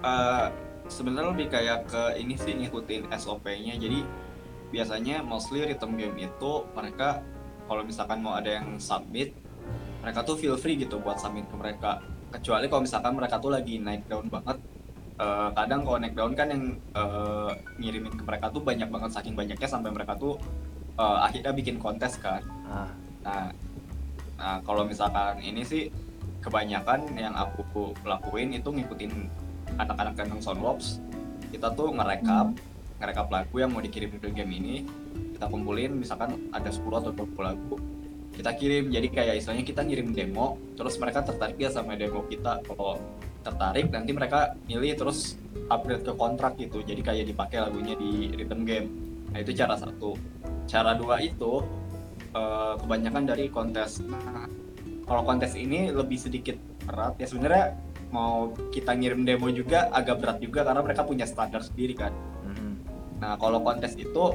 Eh, 0.00 0.46
sebenarnya 0.88 1.30
lebih 1.36 1.48
kayak 1.52 1.92
ke 1.92 2.02
ini 2.18 2.34
sih 2.40 2.56
ngikutin 2.56 3.12
SOP-nya 3.14 3.76
jadi 3.76 4.00
biasanya 4.74 5.22
mostly 5.22 5.62
rhythm 5.62 5.94
game 5.94 6.16
itu 6.18 6.52
mereka 6.74 7.22
kalau 7.70 7.86
misalkan 7.86 8.18
mau 8.24 8.34
ada 8.34 8.58
yang 8.58 8.80
submit 8.82 9.34
mereka 10.00 10.24
tuh 10.24 10.36
feel 10.36 10.56
free 10.56 10.80
gitu 10.80 10.98
buat 11.00 11.20
submit 11.20 11.46
ke 11.48 11.56
mereka 11.56 12.00
kecuali 12.30 12.66
kalau 12.70 12.82
misalkan 12.84 13.12
mereka 13.14 13.36
tuh 13.38 13.52
lagi 13.52 13.76
naik 13.82 14.06
down 14.08 14.26
banget 14.28 14.58
Eh, 15.20 15.48
kadang 15.52 15.84
kalau 15.84 16.00
naik 16.00 16.16
down 16.16 16.32
kan 16.32 16.48
yang 16.48 16.64
eh, 16.96 17.52
ngirimin 17.76 18.16
ke 18.16 18.24
mereka 18.24 18.48
tuh 18.48 18.64
banyak 18.64 18.88
banget 18.88 19.10
saking 19.12 19.36
banyaknya 19.36 19.68
sampai 19.68 19.92
mereka 19.92 20.16
tuh 20.16 20.40
eh, 20.96 21.18
akhirnya 21.28 21.52
bikin 21.52 21.76
kontes 21.76 22.16
kan 22.16 22.40
ah 22.64 22.88
Nah, 23.20 23.52
nah 24.40 24.56
kalau 24.64 24.88
misalkan 24.88 25.44
ini 25.44 25.60
sih 25.60 25.92
kebanyakan 26.40 27.04
yang 27.20 27.36
aku 27.36 27.92
lakuin 28.00 28.56
itu 28.56 28.72
ngikutin 28.72 29.12
anak-anak 29.76 30.16
kandang 30.16 30.40
Soundworks. 30.40 31.04
Kita 31.52 31.68
tuh 31.76 31.92
ngerekap, 31.92 32.56
ngerekap 32.96 33.28
lagu 33.28 33.60
yang 33.60 33.76
mau 33.76 33.84
dikirim 33.84 34.08
ke 34.16 34.32
game 34.32 34.56
ini. 34.56 34.88
Kita 35.36 35.52
kumpulin 35.52 36.00
misalkan 36.00 36.48
ada 36.48 36.72
10 36.72 36.80
atau 36.88 37.12
20 37.12 37.44
lagu. 37.44 37.76
Kita 38.40 38.56
kirim, 38.56 38.88
jadi 38.88 39.04
kayak 39.12 39.34
istilahnya 39.36 39.68
kita 39.68 39.84
ngirim 39.84 40.16
demo, 40.16 40.56
terus 40.72 40.96
mereka 40.96 41.20
tertarik 41.20 41.60
ya 41.60 41.68
sama 41.68 41.92
demo 41.92 42.24
kita. 42.24 42.64
Kalau 42.64 42.96
tertarik, 43.44 43.92
nanti 43.92 44.16
mereka 44.16 44.56
milih 44.64 44.96
terus 44.96 45.36
upgrade 45.68 46.08
ke 46.08 46.16
kontrak 46.16 46.56
gitu. 46.56 46.80
Jadi 46.80 47.04
kayak 47.04 47.28
dipakai 47.28 47.60
lagunya 47.60 47.92
di 48.00 48.32
rhythm 48.32 48.64
game. 48.64 48.88
Nah 49.28 49.44
itu 49.44 49.52
cara 49.52 49.76
satu. 49.76 50.16
Cara 50.64 50.96
dua 50.96 51.20
itu 51.20 51.60
eh, 52.32 52.74
kebanyakan 52.80 53.28
dari 53.28 53.52
kontes. 53.52 54.00
Nah, 54.08 54.48
kalau 55.04 55.22
kontes 55.28 55.52
ini 55.52 55.92
lebih 55.92 56.16
sedikit 56.16 56.56
berat 56.88 57.20
ya 57.20 57.28
sebenarnya 57.28 57.76
mau 58.08 58.56
kita 58.72 58.96
ngirim 58.96 59.20
demo 59.28 59.52
juga 59.52 59.92
agak 59.92 60.16
berat 60.16 60.38
juga 60.40 60.64
karena 60.64 60.80
mereka 60.80 61.04
punya 61.04 61.28
standar 61.28 61.60
sendiri 61.60 61.92
kan. 61.92 62.16
mhm. 62.48 62.72
Nah 63.20 63.36
kalau 63.36 63.60
kontes 63.60 64.00
itu 64.00 64.32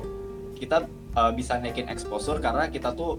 kita 0.61 0.85
eh, 1.17 1.31
bisa 1.33 1.57
naikin 1.57 1.89
exposure 1.89 2.37
karena 2.37 2.69
kita 2.69 2.93
tuh 2.93 3.17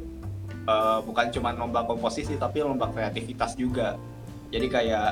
eh, 0.66 0.98
bukan 1.02 1.26
cuma 1.30 1.54
lomba 1.54 1.86
komposisi 1.86 2.34
tapi 2.36 2.62
lomba 2.62 2.90
kreativitas 2.90 3.54
juga. 3.54 3.94
Jadi 4.50 4.66
kayak 4.66 5.10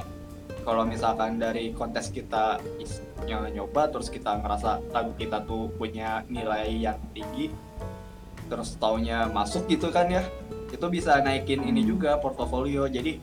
kalau 0.66 0.84
misalkan 0.86 1.36
dari 1.36 1.72
kontes 1.76 2.09
kita 2.09 2.59
yang 3.28 3.44
nyoba 3.52 3.88
terus 3.92 4.09
kita 4.09 4.40
ngerasa 4.40 4.80
lagu 4.92 5.12
kita 5.16 5.44
tuh 5.44 5.68
punya 5.76 6.24
nilai 6.28 6.68
yang 6.72 6.98
tinggi 7.12 7.52
terus 8.48 8.76
taunya 8.76 9.24
masuk 9.28 9.64
gitu 9.68 9.88
kan 9.88 10.09
ya 10.09 10.24
itu 10.68 10.86
bisa 10.90 11.22
naikin 11.22 11.62
ini 11.62 11.86
juga 11.86 12.18
portofolio. 12.18 12.90
Jadi 12.90 13.20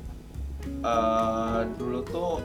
eh 0.61 1.61
dulu 1.75 1.99
tuh 2.05 2.37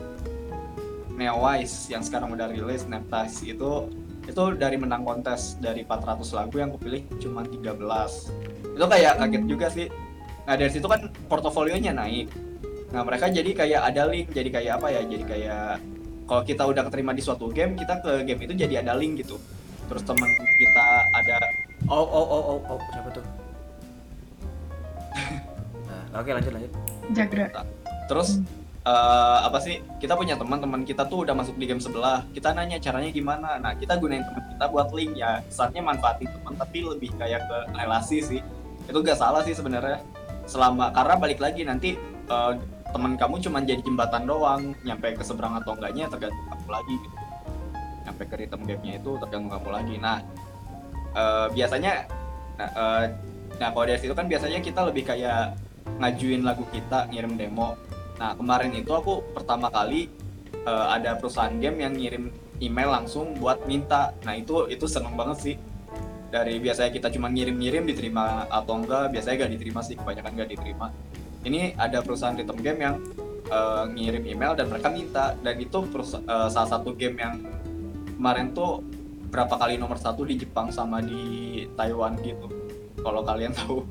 Neowise 1.17 1.93
yang 1.93 2.05
sekarang 2.05 2.37
udah 2.37 2.53
rilis 2.53 2.85
Neptize 2.85 3.41
itu 3.49 3.89
itu 4.27 4.43
dari 4.59 4.77
menang 4.77 5.07
kontes 5.07 5.57
dari 5.63 5.87
400 5.87 6.27
lagu 6.35 6.57
yang 6.59 6.75
kupilih 6.75 7.07
cuma 7.23 7.47
13 7.47 8.56
itu 8.77 8.85
kayak 8.85 9.13
kaget 9.17 9.45
juga 9.49 9.67
sih. 9.73 9.87
Nah 10.45 10.55
dari 10.55 10.71
situ 10.71 10.85
kan 10.85 11.01
portofolionya 11.33 11.97
naik. 11.97 12.29
Nah 12.93 13.03
mereka 13.03 13.33
jadi 13.33 13.51
kayak 13.57 13.81
ada 13.89 14.03
link 14.13 14.31
jadi 14.31 14.49
kayak 14.53 14.73
apa 14.79 14.87
ya 14.93 15.01
jadi 15.03 15.25
kayak 15.25 15.69
kalau 16.29 16.43
kita 16.45 16.63
udah 16.69 16.83
keterima 16.87 17.17
di 17.17 17.23
suatu 17.25 17.49
game 17.49 17.75
kita 17.75 18.05
ke 18.05 18.13
game 18.29 18.41
itu 18.45 18.53
jadi 18.53 18.85
ada 18.85 18.93
link 18.95 19.25
gitu. 19.25 19.41
Terus 19.89 20.05
temen 20.05 20.29
kita 20.29 20.87
ada 21.17 21.37
Oh 21.87 22.03
oh 22.03 22.27
oh 22.27 22.43
oh 22.57 22.61
oh 22.67 22.79
siapa 22.91 23.09
tuh? 23.15 23.25
nah, 25.89 26.21
oke 26.21 26.31
lanjut 26.35 26.53
lanjut. 26.53 26.73
Jagra. 27.15 27.47
terus 28.07 28.39
eh, 28.87 29.39
apa 29.43 29.59
sih 29.59 29.83
kita 29.99 30.15
punya 30.15 30.39
teman-teman 30.39 30.87
kita 30.87 31.07
tuh 31.11 31.27
udah 31.27 31.35
masuk 31.37 31.55
di 31.57 31.65
game 31.65 31.79
sebelah. 31.79 32.27
Kita 32.35 32.53
nanya 32.53 32.83
caranya 32.83 33.11
gimana. 33.15 33.57
Nah 33.63 33.73
kita 33.79 33.99
gunain 34.03 34.25
teman 34.27 34.43
kita 34.51 34.67
buat 34.67 34.89
link 34.91 35.15
ya. 35.15 35.41
Saatnya 35.47 35.83
manfaatin 35.85 36.27
teman 36.27 36.55
tapi 36.59 36.83
lebih 36.83 37.15
kayak 37.15 37.47
ke 37.47 37.59
relasi 37.77 38.19
sih 38.25 38.41
itu 38.87 38.99
gak 39.03 39.19
salah 39.19 39.43
sih 39.43 39.55
sebenarnya. 39.55 40.03
Selama 40.47 40.95
karena 40.95 41.15
balik 41.19 41.43
lagi 41.43 41.67
nanti 41.67 41.99
eh, 42.31 42.53
teman 42.95 43.19
kamu 43.19 43.43
cuma 43.43 43.59
jadi 43.63 43.83
jembatan 43.83 44.25
doang. 44.25 44.63
Nyampe 44.87 45.19
ke 45.19 45.25
seberang 45.27 45.59
atau 45.59 45.75
enggaknya 45.75 46.07
tergantung 46.07 46.47
kamu 46.47 46.69
lagi 46.71 46.95
gitu. 47.03 47.17
Nyampe 48.07 48.23
ke 48.31 48.35
rhythm 48.39 48.63
game-nya 48.63 48.95
itu 49.03 49.11
tergantung 49.19 49.51
kamu 49.51 49.69
lagi. 49.75 49.95
Nah 49.99 50.17
eh, 51.15 51.47
biasanya 51.51 51.93
nah, 52.57 52.71
eh, 52.71 53.05
nah 53.59 53.69
kalau 53.75 53.85
dari 53.91 53.99
situ 53.99 54.15
kan 54.15 54.27
biasanya 54.31 54.59
kita 54.63 54.81
lebih 54.87 55.03
kayak 55.03 55.59
ngajuin 55.99 56.47
lagu 56.47 56.63
kita 56.71 57.11
ngirim 57.11 57.35
demo. 57.35 57.75
Nah 58.17 58.39
kemarin 58.39 58.73
itu 58.73 58.95
aku 58.95 59.27
pertama 59.35 59.67
kali 59.69 60.07
eh, 60.55 60.87
ada 60.95 61.19
perusahaan 61.19 61.53
game 61.59 61.83
yang 61.83 61.95
ngirim 61.99 62.31
email 62.63 62.95
langsung 62.95 63.35
buat 63.37 63.67
minta. 63.67 64.15
Nah 64.23 64.39
itu 64.39 64.71
itu 64.71 64.87
seneng 64.87 65.19
banget 65.19 65.39
sih 65.43 65.57
dari 66.27 66.59
biasanya 66.59 66.91
kita 66.91 67.09
cuma 67.15 67.31
ngirim-ngirim 67.31 67.87
diterima 67.87 68.51
atau 68.51 68.83
enggak 68.83 69.15
biasanya 69.15 69.47
gak 69.47 69.53
diterima 69.55 69.81
sih 69.83 69.95
kebanyakan 69.95 70.31
gak 70.35 70.51
diterima. 70.51 70.87
Ini 71.47 71.79
ada 71.79 72.03
perusahaan 72.03 72.35
rhythm 72.35 72.59
game 72.59 72.81
yang 72.83 72.97
eh, 73.47 73.85
ngirim 73.95 74.25
email 74.27 74.53
dan 74.59 74.67
mereka 74.67 74.91
minta. 74.91 75.39
Dan 75.39 75.55
itu 75.63 75.79
eh, 75.87 76.49
salah 76.51 76.69
satu 76.69 76.91
game 76.99 77.17
yang 77.23 77.35
kemarin 78.19 78.51
tuh 78.51 78.83
berapa 79.31 79.55
kali 79.55 79.79
nomor 79.79 79.99
satu 79.99 80.27
di 80.27 80.39
Jepang 80.39 80.75
sama 80.75 80.99
di 80.99 81.65
Taiwan 81.79 82.19
gitu. 82.19 82.51
Kalau 82.99 83.23
kalian 83.23 83.55
tahu. 83.63 83.87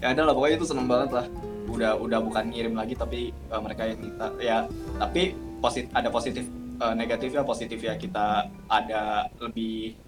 Ya 0.00 0.16
ada 0.16 0.24
lah 0.24 0.32
pokoknya 0.32 0.56
itu 0.56 0.66
seneng 0.72 0.88
banget 0.88 1.20
lah. 1.20 1.26
Udah 1.68 2.00
udah 2.00 2.18
bukan 2.24 2.48
ngirim 2.48 2.72
lagi 2.72 2.96
tapi 2.96 3.28
eh, 3.28 3.60
mereka 3.60 3.84
yang 3.84 4.00
minta. 4.00 4.32
Ya 4.40 4.64
tapi 4.96 5.36
posit 5.60 5.92
ada 5.92 6.08
positif 6.08 6.48
negatifnya 6.96 7.44
positif 7.44 7.76
ya 7.84 7.92
kita 7.92 8.48
ada 8.64 9.28
lebih 9.36 10.00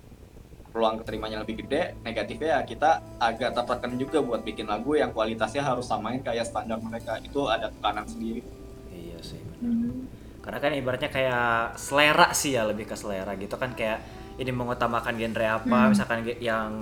peluang 0.72 0.96
keterimanya 0.98 1.44
lebih 1.44 1.60
gede 1.60 2.00
negatifnya 2.00 2.48
ya 2.48 2.60
kita 2.64 2.90
agak 3.20 3.52
tertekan 3.52 3.92
juga 3.94 4.18
buat 4.18 4.40
bikin 4.40 4.64
lagu 4.64 4.92
yang 4.92 5.12
kualitasnya 5.12 5.60
harus 5.60 5.84
samain 5.84 6.18
kayak 6.18 6.42
standar 6.42 6.80
mereka 6.80 7.20
itu 7.20 7.44
ada 7.46 7.68
tekanan 7.68 8.04
sendiri 8.04 8.40
Iya 8.88 9.18
sih. 9.20 9.38
bener. 9.38 9.92
Hmm. 9.92 10.08
Karena 10.40 10.58
kan 10.58 10.72
ibaratnya 10.72 11.06
kayak 11.08 11.46
selera 11.76 12.32
sih 12.32 12.52
ya 12.52 12.64
lebih 12.64 12.84
ke 12.84 12.96
selera 12.96 13.36
gitu 13.36 13.54
kan 13.54 13.72
kayak 13.72 14.00
ini 14.34 14.50
mengutamakan 14.50 15.14
genre 15.14 15.46
apa, 15.54 15.68
Hmm. 15.78 15.88
misalkan 15.92 16.18
yang 16.40 16.72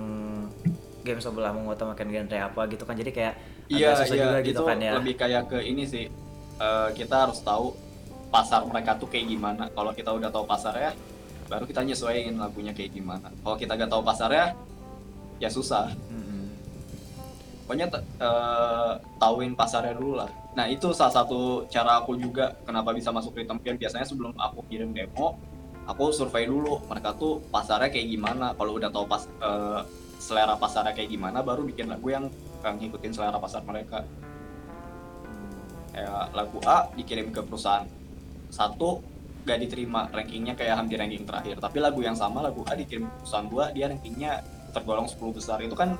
game 1.01 1.19
sebelah 1.19 1.51
mengutamakan 1.51 2.07
genre 2.07 2.37
apa 2.41 2.61
gitu 2.67 2.83
kan 2.83 2.95
jadi 2.95 3.11
kayak 3.11 3.35
Iya, 3.67 3.93
agak 3.93 3.97
susah 4.03 4.15
iya, 4.15 4.23
juga 4.25 4.37
itu 4.37 4.47
gitu 4.51 4.61
kan 4.65 4.77
ya. 4.77 4.91
lebih 4.95 5.15
kayak 5.15 5.43
ke 5.47 5.57
ini 5.61 5.83
sih. 5.83 6.05
Eh, 6.57 6.89
kita 6.93 7.15
harus 7.23 7.39
tahu 7.39 7.71
pasar 8.27 8.63
mereka 8.63 8.95
tuh 8.95 9.07
kayak 9.07 9.27
gimana. 9.27 9.67
Kalau 9.67 9.91
kita 9.91 10.11
udah 10.11 10.27
tahu 10.27 10.43
pasarnya, 10.43 10.91
baru 11.51 11.67
kita 11.67 11.83
nyesuaiin 11.83 12.39
lagunya 12.39 12.71
kayak 12.71 12.95
gimana. 12.95 13.27
Kalau 13.27 13.59
kita 13.59 13.75
gak 13.75 13.91
tahu 13.91 13.99
pasarnya, 14.07 14.55
ya 15.43 15.51
susah. 15.51 15.91
Mm-mm. 16.07 16.47
Pokoknya 17.67 17.91
t- 17.91 18.07
eh, 18.23 18.93
tauin 19.19 19.51
pasarnya 19.51 19.99
dulu 19.99 20.23
lah. 20.23 20.31
Nah 20.55 20.71
itu 20.71 20.95
salah 20.95 21.11
satu 21.11 21.67
cara 21.67 21.99
aku 21.99 22.15
juga 22.15 22.55
kenapa 22.63 22.95
bisa 22.95 23.11
masuk 23.11 23.35
rhythm 23.35 23.59
game. 23.59 23.75
Biasanya 23.75 24.07
sebelum 24.07 24.31
aku 24.39 24.63
kirim 24.71 24.95
demo, 24.95 25.35
aku 25.83 26.15
survei 26.15 26.47
dulu 26.47 26.79
mereka 26.87 27.11
tuh 27.19 27.43
pasarnya 27.51 27.91
kayak 27.91 28.07
gimana. 28.07 28.55
Kalau 28.55 28.71
udah 28.79 28.87
tahu 28.87 29.03
pas 29.11 29.27
eh, 29.27 29.81
selera 30.23 30.55
pasarnya 30.55 30.95
kayak 30.95 31.11
gimana, 31.11 31.43
baru 31.43 31.67
bikin 31.67 31.91
lagu 31.91 32.07
yang 32.07 32.31
yang 32.63 32.79
ngikutin 32.79 33.11
selera 33.11 33.35
pasar 33.43 33.59
mereka. 33.67 34.07
Kayak 35.91 36.31
lagu 36.31 36.63
A 36.63 36.87
dikirim 36.95 37.35
ke 37.35 37.43
perusahaan 37.43 37.83
satu 38.47 39.03
gak 39.41 39.57
diterima 39.59 40.05
rankingnya 40.09 40.53
kayak 40.53 40.77
hampir 40.77 40.97
ranking 40.97 41.25
terakhir. 41.25 41.57
Tapi 41.57 41.77
lagu 41.79 41.99
yang 41.99 42.13
sama 42.13 42.41
lagu 42.41 42.61
A 42.65 42.73
dikirim 42.73 43.05
ke 43.05 43.13
perusahaan 43.21 43.47
dua 43.47 43.65
dia 43.71 43.89
rankingnya 43.89 44.41
tergolong 44.71 45.05
10 45.05 45.19
besar 45.35 45.59
itu 45.59 45.75
kan 45.75 45.99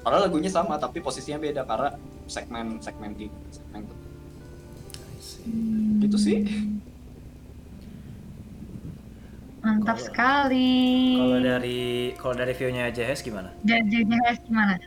Padahal 0.00 0.32
lagunya 0.32 0.48
sama 0.48 0.80
tapi 0.80 1.04
posisinya 1.04 1.36
beda 1.36 1.68
karena 1.68 1.92
segmen 2.24 2.80
segmen 2.80 3.12
di 3.12 3.28
segmen 3.52 3.84
itu. 3.84 3.94
Gitu 6.00 6.16
sih. 6.16 6.38
Mantap 9.60 10.00
Kalau- 10.00 10.06
sekali. 10.08 10.72
Kalau 11.20 11.38
dari 11.44 11.80
kalau 12.16 12.32
dari 12.32 12.52
view-nya 12.56 12.88
JHS 12.88 13.20
gimana? 13.20 13.52
JJS 13.60 14.40
gimana? 14.48 14.80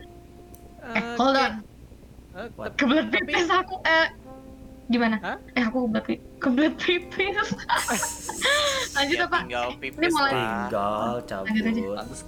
Eh, 0.98 1.04
hold 1.14 1.38
on. 1.38 1.54
Eh, 2.34 2.50
Kebelet 2.74 3.14
pipis 3.14 3.46
aku. 3.54 3.78
Eh, 3.86 4.08
gimana? 4.86 5.16
Hah? 5.18 5.38
Eh, 5.54 5.64
aku 5.64 5.78
kebelet 5.86 6.04
pipis. 6.06 6.22
Kebelet 6.38 6.74
pipis. 6.76 7.48
Lanjut 8.96 9.18
Ya 9.18 9.26
apa? 9.26 9.38
tinggal 9.42 9.66
Ini 9.66 9.80
pipis 9.80 10.12
mulai- 10.12 10.34
lah. 10.34 10.44
Tinggal 10.62 10.94
Lanjut 10.94 11.24
aja. 11.24 11.72
cabut. 11.72 11.96
Pantes 11.96 12.22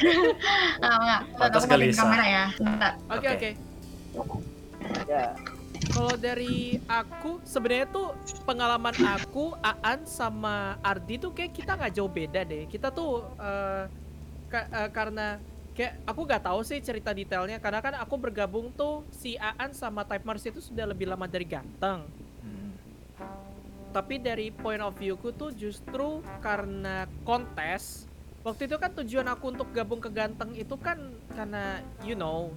Ah, 0.80 0.96
enggak. 0.96 1.20
Pantas 1.36 1.64
gelisah. 1.66 2.02
kamera 2.02 2.24
ya. 2.26 2.44
Bentar. 2.56 2.92
Oke 3.06 3.26
Oke. 3.28 3.50
oke. 4.16 4.38
ya 5.06 5.26
Kalau 5.90 6.14
dari 6.14 6.54
aku 6.86 7.40
sebenarnya 7.42 7.88
tuh 7.88 8.12
pengalaman 8.42 8.94
aku 8.96 9.52
Aan 9.60 10.04
sama 10.04 10.54
Ardi 10.80 11.16
tuh 11.16 11.30
kayak 11.30 11.50
kita 11.52 11.72
nggak 11.74 11.92
jauh 11.92 12.08
beda 12.08 12.40
deh. 12.42 12.64
Kita 12.64 12.88
tuh 12.88 13.26
eh, 13.36 13.84
ka- 14.46 14.70
eh, 14.70 14.88
karena 14.90 15.36
kayak 15.80 15.96
aku 16.04 16.28
nggak 16.28 16.44
tahu 16.44 16.60
sih 16.60 16.76
cerita 16.84 17.08
detailnya 17.16 17.56
karena 17.56 17.80
kan 17.80 17.96
aku 17.96 18.20
bergabung 18.20 18.68
tuh 18.76 19.00
si 19.08 19.40
Aan 19.40 19.72
sama 19.72 20.04
Type 20.04 20.28
Mars 20.28 20.44
itu 20.44 20.60
sudah 20.60 20.84
lebih 20.84 21.08
lama 21.08 21.24
dari 21.24 21.48
Ganteng. 21.48 22.04
Hmm. 22.44 22.76
Tapi 23.88 24.20
dari 24.20 24.52
point 24.52 24.84
of 24.84 24.92
view-ku 25.00 25.32
tuh 25.32 25.56
justru 25.56 26.20
karena 26.44 27.08
kontes 27.24 28.10
Waktu 28.40 28.72
itu 28.72 28.76
kan 28.80 28.88
tujuan 28.96 29.28
aku 29.28 29.52
untuk 29.52 29.68
gabung 29.68 30.00
ke 30.00 30.08
Ganteng 30.08 30.56
itu 30.56 30.72
kan 30.80 30.96
karena 31.36 31.84
you 32.00 32.16
know 32.16 32.48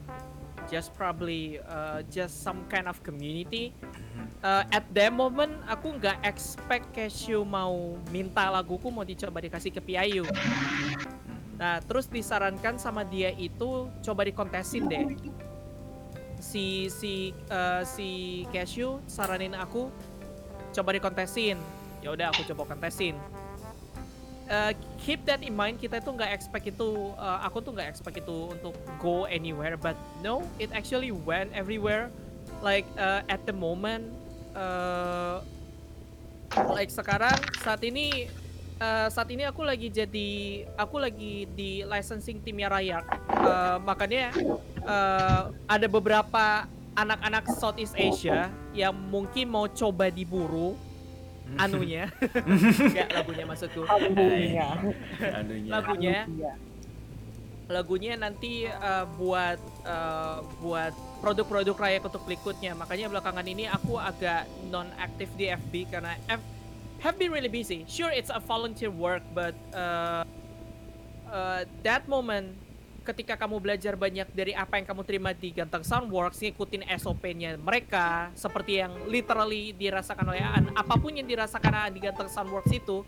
just 0.72 0.96
probably 0.96 1.60
uh, 1.68 2.00
just 2.08 2.40
some 2.40 2.64
kind 2.72 2.88
of 2.88 2.96
community. 3.04 3.76
Uh, 4.40 4.64
at 4.72 4.88
that 4.96 5.12
moment 5.12 5.52
aku 5.68 5.92
nggak 6.00 6.24
expect 6.24 6.88
Cashew 6.96 7.44
mau 7.44 8.00
minta 8.16 8.48
laguku 8.48 8.88
mau 8.88 9.04
dicoba 9.04 9.44
dikasih 9.44 9.76
ke 9.76 9.84
Piayu. 9.84 10.24
Nah 11.58 11.80
terus 11.86 12.10
disarankan 12.10 12.82
sama 12.82 13.06
dia 13.06 13.30
itu 13.34 13.90
coba 14.02 14.22
dikontesin 14.26 14.90
deh. 14.90 15.06
Si 16.44 16.92
si 16.92 17.32
uh, 17.48 17.86
si 17.88 18.44
Cashew 18.52 19.00
saranin 19.06 19.56
aku 19.56 19.88
coba 20.74 20.90
dikontesin. 20.98 21.58
Ya 22.04 22.12
udah 22.12 22.34
aku 22.34 22.44
coba 22.52 22.76
kontesin. 22.76 23.16
Uh, 24.44 24.76
keep 25.00 25.24
that 25.24 25.40
in 25.40 25.56
mind 25.56 25.80
kita 25.80 26.04
itu 26.04 26.12
nggak 26.12 26.36
expect 26.36 26.68
itu 26.68 27.16
uh, 27.16 27.40
aku 27.48 27.64
tuh 27.64 27.72
nggak 27.72 27.88
expect 27.88 28.20
itu 28.20 28.52
untuk 28.52 28.76
go 29.00 29.24
anywhere 29.24 29.80
but 29.80 29.96
no 30.20 30.44
it 30.60 30.68
actually 30.76 31.16
went 31.16 31.48
everywhere 31.56 32.12
like 32.60 32.84
uh, 33.00 33.24
at 33.32 33.40
the 33.48 33.56
moment 33.56 34.04
uh, 34.52 35.40
like 36.76 36.92
sekarang 36.92 37.40
saat 37.64 37.80
ini 37.88 38.28
uh, 38.80 39.08
saat 39.10 39.30
ini 39.30 39.44
aku 39.46 39.62
lagi 39.66 39.90
jadi 39.90 40.30
aku 40.78 40.98
lagi 41.02 41.46
di 41.52 41.82
licensing 41.86 42.42
timnya 42.42 42.70
Raya. 42.72 43.00
Uh, 43.30 43.78
makanya 43.84 44.32
uh, 44.86 45.52
ada 45.70 45.88
beberapa 45.90 46.66
anak-anak 46.94 47.50
Southeast 47.58 47.98
Asia 47.98 48.54
yang 48.74 48.94
mungkin 48.94 49.50
mau 49.50 49.66
coba 49.70 50.10
diburu 50.14 50.78
anunya. 51.58 52.10
Nggak 52.94 53.10
lagunya 53.14 53.46
maksudku. 53.46 53.82
Lagunya. 53.86 54.70
Iya. 56.30 56.54
lagunya 57.72 58.20
nanti 58.20 58.68
uh, 58.68 59.08
buat 59.16 59.56
uh, 59.88 60.44
buat 60.60 60.94
produk-produk 61.24 61.74
rakyat 61.74 62.04
untuk 62.06 62.22
berikutnya. 62.28 62.76
Makanya 62.76 63.08
belakangan 63.08 63.48
ini 63.48 63.66
aku 63.72 63.98
agak 63.98 64.46
non 64.68 64.92
aktif 65.00 65.32
di 65.40 65.48
FB 65.48 65.88
karena 65.90 66.20
F 66.28 66.44
have 67.04 67.20
been 67.20 67.36
really 67.36 67.52
busy. 67.52 67.84
Sure 67.86 68.10
it's 68.10 68.32
a 68.32 68.40
volunteer 68.40 68.88
work 68.88 69.22
but 69.36 69.54
uh, 69.76 70.24
uh, 71.28 71.68
that 71.84 72.08
moment 72.08 72.56
ketika 73.04 73.36
kamu 73.36 73.60
belajar 73.60 74.00
banyak 74.00 74.32
dari 74.32 74.56
apa 74.56 74.80
yang 74.80 74.88
kamu 74.88 75.04
terima 75.04 75.36
di 75.36 75.52
Ganteng 75.52 75.84
Soundworks 75.84 76.40
ngikutin 76.40 76.88
SOP-nya 76.96 77.60
mereka 77.60 78.32
seperti 78.32 78.80
yang 78.80 78.96
literally 79.12 79.76
dirasakan 79.76 80.32
oleh 80.32 80.40
Aan 80.40 80.72
apa 80.72 80.96
pun 80.96 81.12
yang 81.12 81.28
dirasakan 81.28 81.76
Aan 81.76 81.92
di 81.92 82.00
Ganteng 82.00 82.32
Soundworks 82.32 82.72
itu 82.72 83.04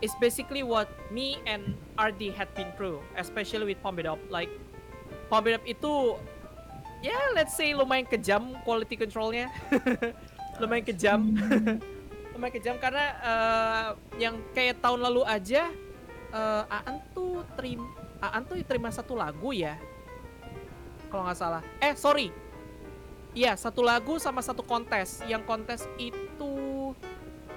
is 0.00 0.16
basically 0.16 0.64
what 0.64 0.88
me 1.12 1.36
and 1.44 1.76
RD 1.96 2.36
had 2.36 2.52
been 2.52 2.72
through, 2.76 3.00
especially 3.16 3.64
with 3.72 3.80
Up. 3.84 4.20
Like, 4.28 4.52
Up 5.32 5.64
itu, 5.64 5.92
ya 7.00 7.12
yeah, 7.12 7.22
let's 7.32 7.56
say 7.56 7.72
lumayan 7.72 8.04
kejam 8.04 8.52
quality 8.62 9.00
controlnya, 9.00 9.48
lumayan 10.60 10.84
kejam, 10.84 11.20
lumayan 12.34 12.52
kejam 12.52 12.76
karena 12.82 13.06
eh, 13.22 13.88
yang 14.18 14.34
kayak 14.52 14.82
tahun 14.82 15.00
lalu 15.06 15.22
aja, 15.22 15.70
eh, 16.34 16.62
Aan 16.66 16.98
tuh 17.14 17.46
terima, 17.54 17.86
Aan 18.18 18.42
tuh 18.42 18.58
terima 18.66 18.90
satu 18.90 19.14
lagu 19.14 19.54
ya, 19.54 19.78
kalau 21.08 21.24
nggak 21.24 21.38
salah. 21.38 21.62
Eh 21.78 21.94
sorry, 21.94 22.34
Iya, 23.34 23.58
satu 23.58 23.82
lagu 23.82 24.22
sama 24.22 24.38
satu 24.46 24.62
kontes. 24.62 25.18
Yang 25.26 25.42
kontes 25.42 25.80
itu 25.98 26.54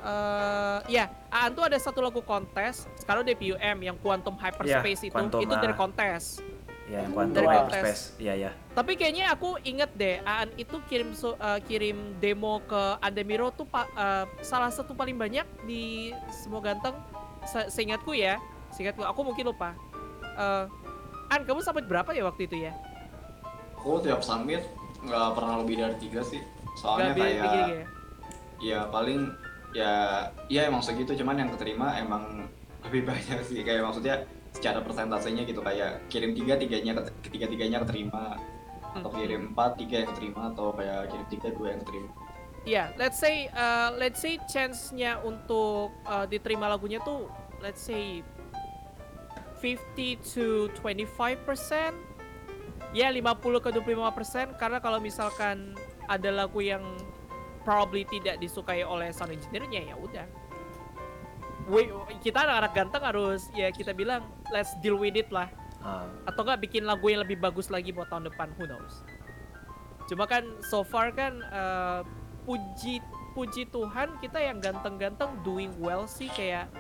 eh 0.02 0.80
ya, 0.90 1.06
Aan 1.30 1.54
tuh 1.54 1.70
ada 1.70 1.78
satu 1.78 2.02
lagu 2.02 2.26
kontes. 2.26 2.90
Sekarang 2.98 3.22
udah 3.22 3.38
PUM 3.38 3.78
yang 3.86 3.98
Quantum 4.02 4.34
Hyperspace 4.42 5.10
itu 5.10 5.14
Quantum, 5.14 5.46
itu 5.46 5.54
dari 5.54 5.74
ah. 5.74 5.78
kontes. 5.78 6.42
Ya, 6.88 7.04
yang 7.04 7.12
Quantum 7.12 7.44
Dari 7.44 7.52
Hyperspace. 7.52 8.16
Iya, 8.16 8.34
ya. 8.48 8.52
Tapi 8.72 8.96
kayaknya 8.96 9.36
aku 9.36 9.60
inget 9.62 9.92
deh, 9.94 10.24
Aan 10.24 10.56
itu 10.56 10.80
kirim 10.88 11.12
so- 11.12 11.36
eh, 11.36 11.60
kirim 11.68 12.16
demo 12.18 12.64
ke 12.64 12.80
Andemiro 13.04 13.52
tuh 13.52 13.68
eh, 13.68 14.24
salah 14.40 14.72
satu 14.72 14.96
paling 14.96 15.20
banyak 15.20 15.44
di 15.68 16.16
semua 16.32 16.64
ganteng. 16.64 16.96
Se- 17.44 17.68
seingatku 17.68 18.16
ya, 18.16 18.40
seingatku 18.72 19.04
aku 19.04 19.20
mungkin 19.22 19.52
lupa. 19.52 19.76
Eh 20.40 20.66
An, 21.28 21.44
kamu 21.44 21.60
sampai 21.60 21.84
berapa 21.84 22.16
ya 22.16 22.24
waktu 22.24 22.48
itu 22.48 22.56
ya? 22.64 22.72
Aku 23.76 24.00
tiap 24.00 24.24
summit 24.24 24.64
nggak 25.04 25.36
pernah 25.36 25.60
lebih 25.60 25.76
dari 25.78 25.96
tiga 26.00 26.24
sih. 26.24 26.40
Soalnya 26.80 27.12
bi- 27.12 27.20
kayak 27.20 27.44
ya? 27.44 27.86
ya 28.58 28.80
paling 28.88 29.28
ya 29.76 29.92
ya 30.48 30.62
emang 30.66 30.80
segitu 30.80 31.12
cuman 31.14 31.36
yang 31.36 31.50
keterima 31.52 32.00
emang 32.00 32.48
lebih 32.88 33.04
banyak 33.12 33.44
sih 33.44 33.60
kayak 33.60 33.84
maksudnya 33.84 34.24
secara 34.58 34.82
persentasenya 34.82 35.46
gitu 35.46 35.62
kayak 35.62 36.10
kirim 36.10 36.34
tiga 36.34 36.58
tiganya 36.58 36.98
ketiga 37.22 37.46
tiganya 37.46 37.78
keterima 37.86 38.42
atau 38.98 39.14
Hmm. 39.14 39.18
kirim 39.22 39.42
empat 39.54 39.78
tiga 39.78 40.02
yang 40.02 40.10
keterima 40.10 40.42
atau 40.50 40.74
kayak 40.74 41.14
kirim 41.14 41.28
tiga 41.30 41.48
dua 41.54 41.68
yang 41.78 41.82
keterima 41.86 42.10
Iya, 42.68 42.92
let's 43.00 43.16
say 43.16 43.48
uh, 43.56 43.96
let's 43.96 44.20
say 44.20 44.36
chance-nya 44.44 45.24
untuk 45.24 45.96
uh, 46.04 46.28
diterima 46.28 46.68
lagunya 46.68 47.00
tuh 47.00 47.32
let's 47.64 47.80
say 47.80 48.20
50 49.64 50.20
to 50.22 50.68
25%. 50.84 51.96
Ya, 52.92 53.08
50 53.08 53.64
ke 53.64 53.70
25% 53.72 54.60
karena 54.60 54.84
kalau 54.84 55.00
misalkan 55.00 55.80
ada 56.12 56.30
lagu 56.32 56.60
yang 56.60 56.84
probably 57.64 58.04
tidak 58.04 58.40
disukai 58.40 58.84
oleh 58.84 59.16
sound 59.16 59.32
engineer-nya 59.32 59.92
ya 59.92 59.96
udah. 59.96 60.28
We- 61.68 61.92
kita 62.24 62.48
anak-anak 62.48 62.72
ganteng 62.72 63.04
harus 63.04 63.52
ya 63.52 63.68
kita 63.76 63.92
bilang 63.92 64.24
let's 64.56 64.72
deal 64.80 64.96
with 64.96 65.20
it 65.20 65.28
lah. 65.30 65.52
Ah, 65.84 66.08
atau 66.26 66.42
nggak 66.48 66.64
bikin 66.64 66.84
lagu 66.88 67.06
yang 67.12 67.22
lebih 67.22 67.38
bagus 67.38 67.68
lagi 67.68 67.92
buat 67.92 68.08
tahun 68.08 68.32
depan 68.32 68.56
who 68.56 68.66
knows? 68.66 69.04
Cuma 70.08 70.24
kan 70.26 70.48
so 70.64 70.82
far 70.82 71.12
kan 71.12 71.44
eh, 71.44 72.02
puji 72.48 73.04
puji 73.36 73.70
Tuhan 73.70 74.18
kita 74.24 74.40
yang 74.42 74.64
ganteng-ganteng 74.64 75.44
doing 75.44 75.70
well 75.78 76.08
sih 76.08 76.32
kayak 76.32 76.72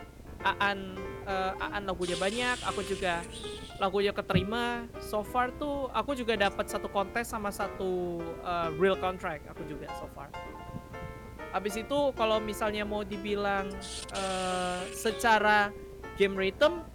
Aan 0.41 0.95
eh, 1.27 1.53
Aan 1.59 1.83
lagunya 1.83 2.15
banyak 2.15 2.57
aku 2.63 2.81
juga 2.87 3.21
lagunya 3.77 4.15
keterima. 4.15 4.87
So 5.03 5.21
far 5.21 5.51
tuh 5.59 5.91
aku 5.91 6.15
juga 6.15 6.39
dapat 6.39 6.65
satu 6.71 6.87
kontes 6.87 7.27
sama 7.29 7.51
satu 7.51 8.23
eh, 8.23 8.69
real 8.79 8.95
contract 8.97 9.45
aku 9.51 9.67
juga 9.67 9.91
so 9.99 10.07
far 10.15 10.31
Habis 11.57 11.73
itu 11.81 11.99
kalau 12.13 12.37
misalnya 12.37 12.85
mau 12.85 13.01
dibilang 13.01 13.65
eh, 14.13 14.81
secara 14.93 15.73
game 16.13 16.37
rhythm 16.37 16.85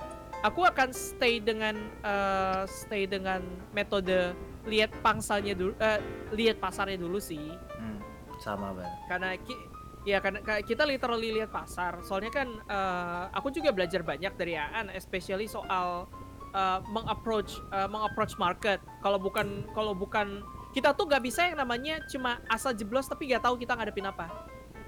aku 0.46 0.62
akan 0.62 0.94
stay 0.94 1.42
dengan 1.42 1.74
eh, 2.06 2.62
stay 2.70 3.10
dengan 3.10 3.42
metode 3.74 4.38
lihat 4.70 4.94
pangsalnya 5.02 5.58
dulu 5.58 5.74
eh, 5.82 5.98
lihat 6.30 6.62
pasarnya 6.62 6.94
dulu 6.94 7.18
sih. 7.18 7.42
Hmm, 7.74 7.98
sama 8.38 8.70
banget. 8.70 8.94
karena 9.10 9.30
ki- 9.34 9.66
ya 10.06 10.22
karena 10.22 10.38
ka- 10.42 10.62
kita 10.62 10.86
literally 10.86 11.34
lihat 11.34 11.50
pasar. 11.50 11.98
Soalnya 12.06 12.30
kan 12.30 12.46
eh, 12.62 13.24
aku 13.34 13.50
juga 13.50 13.74
belajar 13.74 14.06
banyak 14.06 14.30
dari 14.38 14.54
Aan 14.54 14.94
especially 14.94 15.50
soal 15.50 16.06
eh, 16.54 16.78
mengapproach 16.86 17.58
eh, 17.74 17.90
mengapproach 17.90 18.38
market. 18.38 18.78
Kalau 19.02 19.18
bukan 19.18 19.66
kalau 19.74 19.90
bukan 19.90 20.46
kita 20.72 20.94
tuh 20.94 21.04
nggak 21.04 21.20
bisa 21.26 21.50
yang 21.50 21.58
namanya 21.60 22.00
cuma 22.08 22.40
asal 22.48 22.72
jeblos 22.72 23.04
tapi 23.04 23.28
nggak 23.28 23.44
tahu 23.44 23.60
kita 23.60 23.76
ngadepin 23.76 24.08
apa 24.08 24.30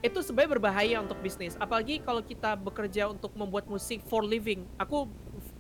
itu 0.05 0.21
sebenarnya 0.21 0.61
berbahaya 0.61 0.97
untuk 1.01 1.17
bisnis. 1.25 1.57
Apalagi 1.57 2.05
kalau 2.05 2.21
kita 2.21 2.61
bekerja 2.61 3.09
untuk 3.09 3.33
membuat 3.33 3.65
musik 3.65 4.05
for 4.05 4.21
living. 4.21 4.69
Aku 4.77 5.09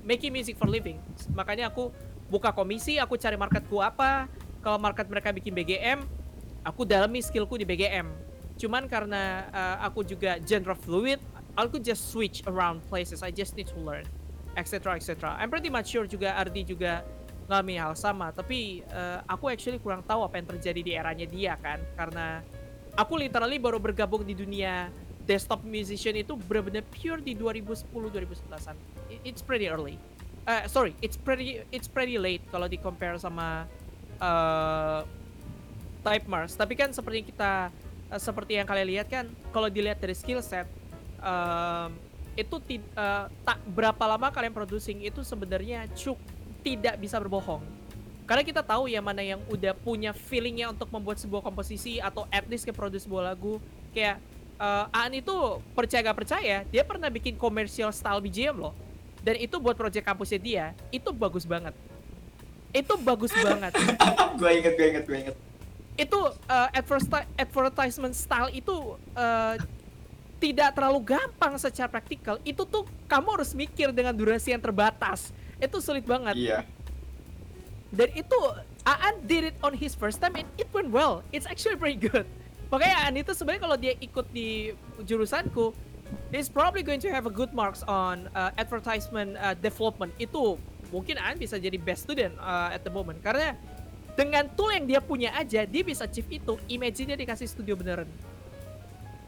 making 0.05 0.37
music 0.37 0.61
for 0.61 0.69
living. 0.69 1.01
Makanya 1.33 1.73
aku 1.73 1.89
buka 2.29 2.53
komisi 2.53 3.01
aku 3.01 3.17
cari 3.17 3.41
marketku 3.41 3.81
apa. 3.81 4.29
Kalau 4.61 4.77
market 4.77 5.09
mereka 5.09 5.33
bikin 5.33 5.57
BGM 5.57 6.05
aku 6.65 6.89
dalami 6.89 7.21
skillku 7.21 7.61
di 7.61 7.69
BGM 7.69 8.09
cuman 8.55 8.89
karena 8.89 9.51
uh, 9.51 9.77
aku 9.85 10.07
juga 10.07 10.39
genre 10.41 10.79
fluid 10.79 11.19
aku 11.59 11.79
just 11.79 12.11
switch 12.11 12.41
around 12.49 12.81
places. 12.89 13.21
I 13.21 13.31
just 13.31 13.55
need 13.55 13.69
to 13.71 13.79
learn 13.79 14.09
etc 14.57 14.97
etc 14.97 15.37
I'm 15.37 15.53
pretty 15.53 15.69
much 15.69 15.93
sure 15.93 16.09
juga 16.09 16.33
Ardi 16.35 16.65
juga 16.65 17.05
ngalami 17.45 17.77
hal 17.77 17.93
sama. 17.93 18.33
Tapi 18.33 18.81
uh, 18.89 19.21
aku 19.29 19.53
actually 19.53 19.77
kurang 19.77 20.01
tahu 20.09 20.25
apa 20.25 20.41
yang 20.41 20.49
terjadi 20.49 20.81
di 20.81 20.93
eranya 20.97 21.27
dia 21.29 21.61
kan. 21.61 21.77
Karena 21.93 22.41
aku 22.95 23.19
literally 23.19 23.59
baru 23.59 23.79
bergabung 23.83 24.23
di 24.23 24.35
dunia 24.35 24.89
desktop 25.25 25.65
musician 25.65 26.15
itu 26.15 26.37
benar-benar 26.37 26.85
pure 26.93 27.19
di 27.21 27.35
2010 27.35 27.91
2011an 27.91 28.77
I- 29.11 29.23
it's 29.25 29.41
pretty 29.41 29.67
early. 29.67 29.97
Uh, 30.45 30.69
sorry 30.69 30.93
it's 31.01 31.17
pretty 31.17 31.65
it's 31.73 31.89
pretty 31.89 32.21
late 32.21 32.45
kalau 32.53 32.69
di 32.69 32.77
compare 32.77 33.17
sama 33.17 33.65
uh, 34.21 35.01
Type 36.05 36.27
Mars. 36.29 36.53
Tapi 36.55 36.77
kan 36.77 36.93
seperti 36.93 37.33
kita 37.33 37.73
uh, 38.13 38.21
seperti 38.21 38.61
yang 38.61 38.69
kalian 38.69 38.89
lihat 39.01 39.07
kan 39.09 39.25
kalau 39.51 39.73
dilihat 39.73 39.99
dari 39.99 40.13
skill 40.13 40.45
set 40.45 40.69
um, 41.25 41.97
itu 42.35 42.59
uh, 42.99 43.31
tak 43.31 43.59
berapa 43.73 44.05
lama 44.05 44.29
kalian 44.29 44.53
producing 44.53 45.07
itu 45.07 45.23
sebenarnya 45.23 45.87
cuk 45.95 46.19
tidak 46.67 46.99
bisa 46.99 47.17
berbohong 47.23 47.63
karena 48.25 48.43
kita 48.43 48.65
tahu 48.65 48.89
ya 48.89 49.05
mana 49.05 49.21
yang 49.21 49.41
udah 49.53 49.77
punya 49.77 50.17
feelingnya 50.17 50.73
untuk 50.73 50.89
membuat 50.89 51.21
sebuah 51.21 51.45
komposisi 51.45 52.01
atau 52.01 52.25
at 52.33 52.49
least 52.49 52.65
nge-produce 52.65 53.05
sebuah 53.05 53.37
lagu 53.37 53.61
kayak 53.93 54.17
uh, 54.57 54.89
Aan 54.89 55.13
itu 55.13 55.61
percaya 55.77 56.01
gak 56.01 56.19
percaya 56.25 56.65
dia 56.65 56.83
pernah 56.83 57.13
bikin 57.13 57.37
commercial 57.37 57.93
style 57.93 58.25
BGM 58.25 58.57
loh 58.57 58.75
dan 59.21 59.37
itu 59.37 59.61
buat 59.61 59.77
project 59.77 60.05
kampusnya 60.05 60.41
dia 60.41 60.65
itu 60.89 61.13
bagus 61.13 61.45
banget 61.45 61.77
itu 62.73 62.95
bagus 63.05 63.33
banget 63.47 63.73
gue 64.41 64.51
inget 64.51 64.73
gue 64.73 64.87
inget 64.89 65.05
gue 65.05 65.19
inget 65.29 65.37
itu 65.95 66.19
uh, 66.49 66.69
adverti- 66.75 67.29
advertisement 67.39 68.17
style 68.17 68.51
itu 68.51 68.99
uh, 69.15 69.55
tidak 70.43 70.77
terlalu 70.77 71.17
gampang 71.17 71.57
secara 71.57 71.89
praktikal. 71.89 72.37
Itu 72.43 72.67
tuh 72.67 72.85
kamu 73.07 73.39
harus 73.39 73.55
mikir 73.55 73.95
dengan 73.95 74.11
durasi 74.13 74.53
yang 74.53 74.61
terbatas. 74.61 75.31
Itu 75.57 75.79
sulit 75.79 76.03
banget. 76.05 76.35
iya 76.37 76.67
Dan 77.95 78.11
itu 78.13 78.39
Aan 78.85 79.23
did 79.25 79.55
it 79.55 79.57
on 79.63 79.73
his 79.73 79.95
first 79.95 80.21
time 80.21 80.35
and 80.37 80.45
it 80.59 80.69
went 80.75 80.91
well. 80.91 81.23
It's 81.31 81.47
actually 81.47 81.79
pretty 81.79 81.97
good. 81.97 82.27
Makanya 82.75 83.07
Aan 83.07 83.15
itu 83.15 83.33
sebenarnya 83.33 83.63
kalau 83.63 83.77
dia 83.79 83.95
ikut 84.03 84.27
di 84.35 84.75
jurusanku, 85.07 85.73
he's 86.35 86.51
probably 86.51 86.83
going 86.83 87.01
to 87.01 87.09
have 87.09 87.25
a 87.25 87.33
good 87.33 87.55
marks 87.55 87.87
on 87.87 88.27
uh, 88.35 88.51
advertisement 88.59 89.39
uh, 89.39 89.55
development. 89.57 90.11
Itu 90.19 90.59
mungkin 90.91 91.17
Aan 91.23 91.39
bisa 91.39 91.57
jadi 91.57 91.79
best 91.79 92.05
student 92.05 92.35
uh, 92.43 92.75
at 92.75 92.83
the 92.83 92.93
moment 92.93 93.23
karena 93.23 93.55
dengan 94.15 94.47
tool 94.55 94.71
yang 94.71 94.87
dia 94.87 95.01
punya 95.03 95.35
aja 95.35 95.63
dia 95.65 95.83
bisa 95.87 96.05
achieve 96.05 96.29
itu. 96.43 96.55
Imagine 96.67 97.15
dia 97.15 97.19
dikasih 97.19 97.47
studio 97.47 97.79
beneran. 97.79 98.11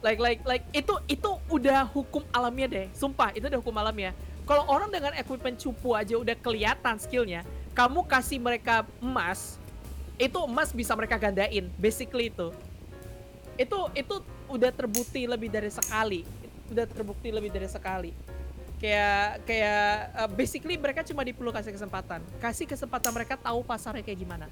Like 0.04 0.20
like 0.20 0.42
like 0.44 0.64
itu 0.74 0.92
itu 1.08 1.30
udah 1.48 1.86
hukum 1.90 2.22
alamnya 2.34 2.66
deh. 2.66 2.86
Sumpah, 2.92 3.32
itu 3.32 3.46
udah 3.48 3.58
hukum 3.62 3.74
alamnya. 3.78 4.12
Kalau 4.46 4.62
orang 4.70 4.94
dengan 4.94 5.10
equipment 5.18 5.58
cupu 5.58 5.98
aja 5.98 6.14
udah 6.14 6.38
kelihatan 6.38 7.02
skillnya, 7.02 7.42
kamu 7.76 8.08
kasih 8.08 8.40
mereka 8.40 8.88
emas, 9.04 9.60
itu 10.16 10.38
emas 10.48 10.72
bisa 10.72 10.96
mereka 10.96 11.20
gandain. 11.20 11.68
Basically 11.76 12.32
itu. 12.32 12.48
Itu 13.60 13.92
itu 13.92 14.14
udah 14.48 14.72
terbukti 14.72 15.28
lebih 15.28 15.52
dari 15.52 15.68
sekali. 15.68 16.24
Udah 16.72 16.88
terbukti 16.88 17.28
lebih 17.28 17.52
dari 17.52 17.68
sekali. 17.68 18.16
Kayak 18.80 19.44
kayak 19.44 19.88
uh, 20.16 20.30
basically 20.32 20.80
mereka 20.80 21.04
cuma 21.04 21.20
perlu 21.20 21.52
kasih 21.52 21.76
kesempatan. 21.76 22.24
Kasih 22.40 22.64
kesempatan 22.64 23.12
mereka 23.12 23.36
tahu 23.36 23.60
pasarnya 23.60 24.00
kayak 24.00 24.24
gimana. 24.24 24.48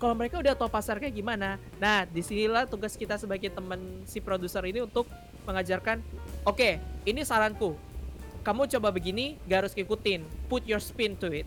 Kalau 0.00 0.16
mereka 0.18 0.42
udah 0.42 0.56
tahu 0.56 0.72
pasar 0.72 0.96
kayak 0.96 1.12
gimana, 1.12 1.60
nah 1.76 2.08
di 2.08 2.24
sinilah 2.24 2.64
tugas 2.64 2.96
kita 2.96 3.20
sebagai 3.20 3.52
teman 3.52 4.00
si 4.08 4.16
produser 4.16 4.64
ini 4.64 4.80
untuk 4.80 5.04
mengajarkan, 5.44 6.00
oke, 6.48 6.80
ini 7.04 7.20
saranku, 7.20 7.76
kamu 8.40 8.64
coba 8.64 8.88
begini, 8.96 9.36
gak 9.44 9.68
harus 9.68 9.72
ngikutin. 9.76 10.24
Put 10.48 10.64
your 10.64 10.80
spin 10.80 11.20
to 11.20 11.28
it. 11.28 11.44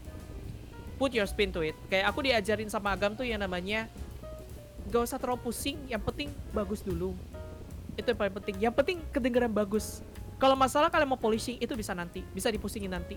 Put 0.98 1.12
your 1.14 1.26
spin 1.26 1.50
to 1.52 1.66
it. 1.66 1.76
Kayak 1.89 2.14
aku 2.14 2.20
diajarin 2.26 2.70
sama 2.70 2.94
Agam 2.94 3.18
tuh 3.18 3.26
yang 3.26 3.41
namanya 3.41 3.89
gak 4.89 5.04
usah 5.04 5.18
terlalu 5.18 5.50
pusing, 5.50 5.80
yang 5.89 6.02
penting 6.02 6.30
bagus 6.54 6.84
dulu. 6.84 7.16
Itu 7.98 8.14
yang 8.14 8.20
paling 8.20 8.36
penting. 8.38 8.56
Yang 8.62 8.74
penting 8.78 8.98
kedengeran 9.10 9.52
bagus. 9.52 10.06
Kalau 10.38 10.60
masalah 10.60 10.91
kalian 10.91 11.08
mau 11.08 11.20
polishing 11.20 11.56
itu 11.62 11.72
bisa 11.74 11.96
nanti, 11.96 12.26
bisa 12.36 12.52
dipusingin 12.52 12.91
nanti. 12.91 13.16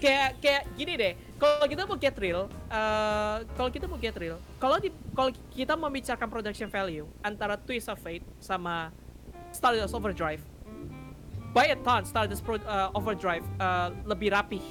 Kayak 0.00 0.40
kayak 0.40 0.62
gini 0.80 0.92
deh, 0.96 1.12
kalau 1.36 1.68
kita 1.68 1.84
mau 1.84 2.00
get 2.00 2.16
real, 2.16 2.48
eh, 2.72 3.36
kalau 3.52 3.68
kita 3.68 3.84
mau 3.84 4.00
get 4.00 4.16
real, 4.16 4.40
kalau 4.56 4.80
kalau 5.12 5.30
kita 5.52 5.76
membicarakan 5.76 6.28
production 6.32 6.72
value 6.72 7.04
antara 7.20 7.60
Twist 7.60 7.92
of 7.92 8.00
Fate 8.00 8.24
sama 8.40 8.88
Stardust 9.52 9.92
Overdrive, 9.92 10.40
by 11.52 11.68
a 11.68 11.76
ton 11.84 12.06
Stardust 12.06 12.42
Pro, 12.46 12.58
uh, 12.62 12.90
Overdrive 12.94 13.44
uh, 13.58 13.90
lebih 14.06 14.30
rapih 14.30 14.62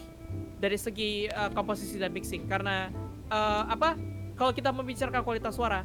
dari 0.59 0.75
segi 0.75 1.25
uh, 1.31 1.49
komposisi 1.55 1.95
dan 1.97 2.11
mixing. 2.11 2.45
Karena 2.45 2.91
uh, 3.31 3.63
apa 3.71 3.95
kalau 4.35 4.51
kita 4.51 4.69
membicarakan 4.75 5.23
kualitas 5.23 5.55
suara 5.55 5.83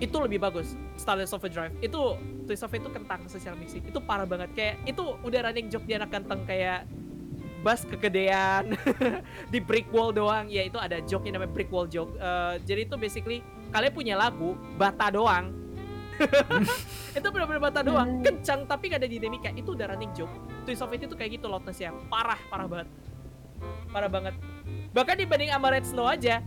itu 0.00 0.16
lebih 0.16 0.40
bagus. 0.40 0.74
Starless 0.96 1.36
Overdrive 1.36 1.76
itu 1.84 2.16
Twist 2.48 2.64
of 2.64 2.72
Fate 2.72 2.82
itu 2.82 2.90
kentang 2.90 3.20
secara 3.28 3.54
mixing. 3.54 3.84
Itu 3.84 4.00
parah 4.00 4.24
banget. 4.24 4.50
Kayak 4.56 4.74
itu 4.88 5.04
udah 5.22 5.40
running 5.46 5.68
joke 5.68 5.84
dia 5.84 6.00
anak 6.00 6.10
ganteng. 6.10 6.40
Kayak 6.48 6.88
bass 7.60 7.84
kegedean 7.84 8.72
di 9.52 9.60
brick 9.60 9.86
wall 9.92 10.10
doang. 10.10 10.48
Ya 10.48 10.64
itu 10.64 10.80
ada 10.80 11.04
joke 11.04 11.28
yang 11.28 11.36
namanya 11.36 11.52
brick 11.52 11.68
wall 11.68 11.84
joke. 11.84 12.16
Eh, 12.16 12.54
jadi 12.64 12.88
itu 12.88 12.96
basically 12.96 13.44
kalian 13.70 13.92
punya 13.92 14.14
lagu 14.16 14.56
bata 14.80 15.12
doang. 15.12 15.52
Itu 17.16 17.32
benar-benar 17.32 17.72
bata 17.72 17.80
doang. 17.80 18.20
Kencang 18.20 18.68
tapi 18.68 18.92
gak 18.92 19.00
ada 19.00 19.08
dinamika. 19.08 19.48
Itu 19.56 19.72
udah 19.72 19.88
running 19.88 20.12
joke. 20.12 20.28
Twist 20.68 20.84
of 20.84 20.92
Fate 20.92 21.08
itu 21.08 21.16
kayak 21.16 21.40
gitu 21.40 21.48
loudness-nya 21.48 21.96
parah 22.12 22.36
parah 22.52 22.68
banget 22.68 22.88
parah 23.90 24.10
banget. 24.10 24.34
Bahkan 24.90 25.14
dibanding 25.18 25.50
sama 25.54 25.68
Red 25.70 25.86
Snow 25.86 26.06
aja 26.06 26.42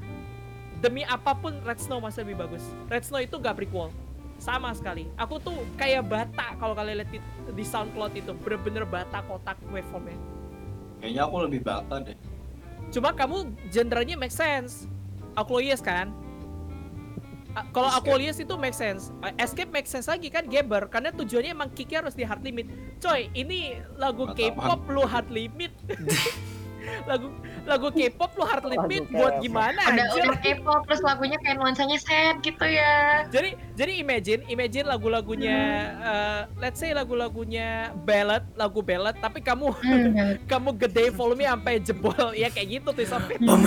demi 0.84 1.08
apa 1.08 1.32
pun 1.32 1.56
Red 1.64 1.80
Snow 1.80 2.04
masih 2.04 2.28
lebih 2.28 2.44
bagus. 2.44 2.64
Red 2.91 3.08
Snow 3.08 3.24
itu 3.24 3.39
gak 3.39 3.56
brick 3.56 3.72
wall 3.72 3.91
sama 4.36 4.76
sekali. 4.76 5.08
Aku 5.16 5.39
tuh 5.39 5.64
kayak 5.80 6.04
bata 6.04 6.60
kalau 6.60 6.76
kalian 6.76 7.00
lihat 7.00 7.12
di, 7.16 7.20
di 7.56 7.64
SoundCloud 7.64 8.12
itu. 8.20 8.36
Bener-bener 8.36 8.84
bata 8.84 9.24
kotak 9.24 9.56
waveformnya. 9.72 10.20
Kayaknya 11.00 11.22
aku 11.24 11.36
lebih 11.48 11.62
bata 11.64 11.96
deh. 12.04 12.18
cuma 12.94 13.10
kamu 13.16 13.50
genrenya 13.72 14.20
make 14.20 14.36
sense. 14.36 14.86
Aquarius 15.34 15.82
kan? 15.82 16.14
Kalau. 17.74 17.89
Aquarius 17.89 18.38
itu 18.38 18.54
make 18.60 18.76
sense. 18.76 19.10
Escape 19.39 19.72
make 19.72 19.88
sense 19.88 20.06
lagi 20.12 20.28
kan 20.30 20.46
Gaber? 20.46 20.91
Karena 20.91 21.10
tujuannya 21.16 21.54
emang 21.56 21.70
kicknya 21.74 22.06
harus 22.06 22.14
di 22.14 22.28
hard 22.28 22.44
limit. 22.44 22.70
Coy 23.02 23.32
ini 23.34 23.80
lagu 23.98 24.30
K-pop 24.36 24.86
lu 24.91 25.08
hard 25.08 25.32
limit 25.32 25.74
lagu 27.03 27.27
lagu 27.63 27.88
K-pop 27.89 28.31
lu 28.34 28.43
hard 28.43 28.65
limit 28.65 29.07
buat 29.07 29.39
gimana 29.39 29.79
Udah 29.86 30.03
anjir? 30.03 30.23
udah 30.25 30.39
K-pop 30.39 30.81
terus 30.84 30.99
lagunya 30.99 31.38
kayak 31.38 31.55
nuansanya 31.55 31.95
sad 31.95 32.39
gitu 32.39 32.63
ya. 32.63 33.23
jadi 33.27 33.55
jadi 33.73 33.93
imagine 33.97 34.41
imagine 34.47 34.86
lagu-lagunya 34.86 35.57
uh, 35.95 36.41
let's 36.57 36.77
say 36.77 36.91
lagu-lagunya 36.91 37.63
ballad 37.99 38.43
lagu 38.53 38.79
ballad 38.79 39.15
tapi 39.17 39.39
kamu 39.39 39.71
Hmm. 39.73 40.38
kamu 40.51 40.69
gede 40.77 41.09
volume 41.09 41.43
sampai 41.43 41.77
jebol. 41.77 42.31
Ya 42.34 42.47
kayak 42.47 42.67
gitu 42.73 42.89
tuh 42.89 43.03
sampai 43.03 43.36
Bom. 43.38 43.63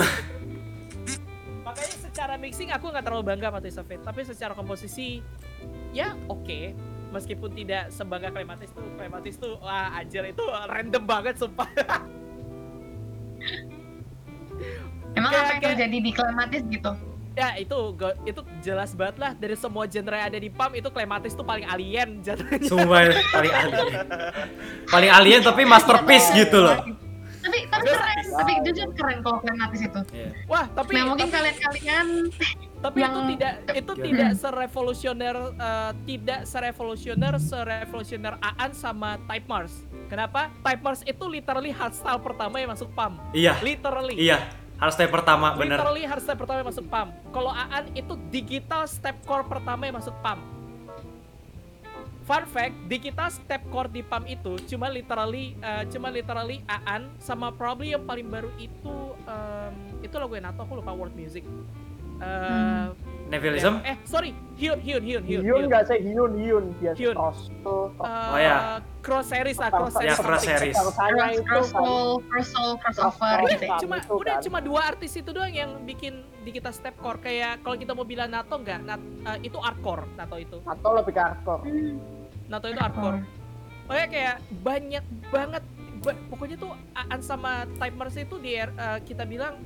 makanya 1.61 1.95
secara 1.99 2.33
mixing 2.35 2.69
aku 2.69 2.87
nggak 2.87 3.03
terlalu 3.03 3.23
bangga 3.25 3.49
sama 3.49 3.59
Twist 3.59 3.77
of 3.77 3.85
Fate 3.85 4.01
tapi 4.01 4.21
secara 4.23 4.53
komposisi 4.53 5.19
ya 5.91 6.15
oke. 6.25 6.73
Meskipun 7.07 7.55
tidak 7.55 7.87
sebangga 7.87 8.27
Clematis 8.29 8.67
tuh 8.69 8.83
Clematis 8.93 9.35
tuh 9.35 9.55
wah 9.57 9.95
anjir 9.95 10.27
itu 10.27 10.43
random 10.43 11.03
banget 11.03 11.39
sumpah 11.39 11.63
Emang 15.13 15.31
Kayak- 15.31 15.43
apa 15.43 15.51
yang 15.51 15.61
terjadi 15.63 15.97
di 15.99 16.11
Clematis 16.11 16.63
gitu? 16.67 16.91
ya 17.33 17.53
itu 17.53 17.77
itu 18.25 18.41
jelas 18.65 18.91
banget 18.91 19.17
lah 19.19 19.31
dari 19.31 19.53
semua 19.53 19.85
genre 19.85 20.09
yang 20.11 20.25
ada 20.25 20.41
di 20.41 20.49
PAM 20.49 20.73
itu 20.73 20.89
Clematis 20.89 21.31
tuh 21.31 21.45
paling 21.45 21.63
alien 21.63 22.17
genre 22.19 22.49
Sumpah 22.59 23.13
paling 23.31 23.53
alien. 23.53 24.05
Paling 24.87 25.11
alien 25.11 25.41
tapi 25.41 25.61
masterpiece 25.63 26.33
gitu 26.33 26.57
loh. 26.59 26.81
Tapi 27.37 27.63
tapi 27.63 27.85
Terus- 27.85 27.93
keren, 27.95 28.25
tapi 28.33 28.51
jujur 28.65 28.89
keren 28.91 29.17
kalau 29.21 29.37
Clematis 29.39 29.79
itu. 29.79 30.01
Iya. 30.11 30.29
wah 30.45 30.65
tapi 30.67 30.91
Nah 30.91 31.03
mungkin 31.05 31.29
tapi- 31.29 31.35
kalian-kalian 31.37 32.07
tapi 32.77 32.97
itu 32.97 33.05
yang- 33.05 33.29
tidak 33.29 33.53
itu 33.71 33.91
Gimana? 33.91 34.05
tidak 34.09 34.31
serevolusioner 34.35 35.37
eh, 35.55 35.91
tidak 36.05 36.39
serevolusioner 36.43 37.33
serevolusioner 37.37 38.33
Aan 38.39 38.73
sama 38.73 39.21
Type 39.23 39.45
Mars 39.45 39.85
kenapa? 40.07 40.49
Type 40.59 40.81
Mars 40.81 41.01
itu 41.03 41.23
literally 41.23 41.69
hardstyle 41.69 42.17
pertama 42.17 42.57
yang 42.57 42.71
masuk 42.71 42.89
PAM 42.91 43.19
Iya, 43.31 43.59
literally. 43.59 44.15
Iya. 44.15 44.39
Harus 44.77 44.93
step 44.93 45.09
pertama 45.09 45.53
bener. 45.53 45.77
literally 45.77 46.03
hardstyle 46.03 46.37
pertama 46.37 46.57
yang 46.61 46.69
masuk 46.69 46.85
PAM 46.85 47.07
kalau 47.29 47.49
Aan 47.49 47.85
itu 47.91 48.13
digital 48.29 48.85
stepcore 48.85 49.43
pertama 49.43 49.85
yang 49.85 49.97
masuk 49.97 50.13
PAM 50.21 50.39
Fun 52.21 52.43
fact, 52.43 52.75
digital 52.85 53.31
stepcore 53.31 53.87
di 53.87 54.03
PAM 54.03 54.27
itu 54.27 54.59
cuma 54.67 54.91
literally 54.91 55.55
eh, 55.57 55.87
cuma 55.87 56.11
literally 56.11 56.59
Aan 56.67 57.07
sama 57.17 57.55
probably 57.55 57.95
yang 57.95 58.03
paling 58.03 58.27
baru 58.27 58.51
itu 58.59 58.95
em, 59.23 59.73
itu 60.03 60.11
lagu 60.11 60.35
Enato 60.35 60.59
aku 60.59 60.75
lupa 60.75 60.91
world 60.91 61.15
music. 61.15 61.47
Eh, 62.19 62.85
Nevilism? 63.27 63.83
Eh, 63.83 63.99
sorry, 64.03 64.31
Hyun, 64.55 64.79
Hyun, 64.79 65.03
Hyun, 65.03 65.21
Hyun. 65.21 65.41
Hyun 65.41 65.61
nggak 65.67 65.83
sih 65.85 65.99
Hyun 66.01 66.31
Hyun 66.33 66.65
biasa 66.77 66.95
Hyun. 66.95 67.13
cross 67.13 67.39
tuh 67.59 67.83
Eh, 67.93 68.31
Oh, 68.31 68.37
ya. 68.37 68.57
Cross 68.99 69.27
series 69.29 69.57
lah, 69.57 69.69
cross 69.69 69.93
Ya, 69.93 69.99
series. 69.99 70.17
cross 70.17 70.27
something. 70.37 70.51
series. 70.53 70.75
Itu 70.75 71.43
cross 71.43 71.69
kan 71.69 71.83
soul, 71.83 72.09
cross 72.23 72.47
soul, 72.49 72.71
crossover 72.77 73.35
Cross- 73.37 73.49
gitu 73.49 73.61
ya. 73.61 73.69
cross- 73.69 73.81
Cuma 73.83 73.95
itu 73.97 74.13
udah 74.13 74.33
kan. 74.33 74.43
cuma 74.43 74.59
dua 74.59 74.81
artis 74.85 75.11
itu 75.13 75.29
doang 75.29 75.53
yang 75.53 75.71
bikin 75.83 76.13
di 76.41 76.49
kita 76.49 76.71
stepcore 76.71 77.19
kayak 77.19 77.59
kalau 77.61 77.75
kita 77.75 77.91
mau 77.91 78.03
bilang 78.03 78.29
Nato 78.29 78.55
enggak, 78.55 78.79
Nat, 78.81 78.99
eh, 78.99 79.37
itu 79.43 79.57
hardcore 79.57 80.07
Nato 80.13 80.35
itu. 80.37 80.57
atau 80.61 80.89
lebih 80.93 81.11
ke 81.11 81.21
hardcore 81.21 81.61
Hmm. 81.61 81.95
Nato 82.47 82.65
itu 82.65 82.79
hardcore. 82.79 83.19
Pokoknya 83.83 84.07
kayak 84.09 84.35
banyak 84.61 85.03
banget 85.29 85.63
ba- 85.97 86.23
pokoknya 86.27 86.55
tuh 86.57 86.71
Aan 86.93 87.21
sama 87.21 87.51
Type 87.73 87.95
Mars 87.95 88.15
itu 88.15 88.35
di 88.37 88.55
eh, 88.55 88.69
kita 89.01 89.23
bilang 89.23 89.59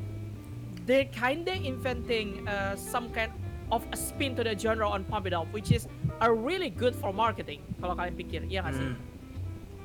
they 0.81 1.05
kinda 1.07 1.53
inventing 1.53 2.41
uh, 2.43 2.73
some 2.73 3.09
kind 3.11 3.29
of 3.71 3.81
a 3.89 3.97
spin 3.97 4.35
to 4.35 4.43
the 4.43 4.53
genre 4.53 4.85
on 4.85 5.07
Pump 5.07 5.25
It 5.25 5.33
Up 5.33 5.47
which 5.49 5.71
is 5.71 5.87
a 6.19 6.29
really 6.29 6.69
good 6.69 6.93
for 6.93 7.09
marketing 7.09 7.63
kalau 7.79 7.95
kalian 7.95 8.13
pikir 8.13 8.43
iya 8.45 8.61
nggak 8.61 8.75
sih 8.75 8.89
Hmm. 8.91 9.09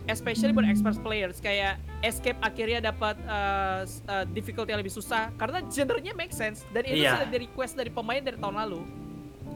especially 0.06 0.54
buat 0.54 0.66
expert 0.66 0.94
players 1.02 1.42
kayak 1.42 1.82
Escape 1.98 2.38
akhirnya 2.38 2.78
dapat 2.84 3.18
uh, 3.26 3.82
uh, 4.06 4.22
difficulty 4.30 4.70
yang 4.70 4.78
lebih 4.78 4.94
susah 4.94 5.34
karena 5.34 5.58
genrenya 5.66 6.14
make 6.14 6.30
sense 6.30 6.62
dan 6.70 6.86
itu 6.86 7.02
Iya. 7.02 7.18
sudah 7.18 7.26
di 7.26 7.38
request 7.42 7.74
dari 7.74 7.90
pemain 7.90 8.22
dari 8.22 8.38
tahun 8.38 8.54
lalu 8.54 8.86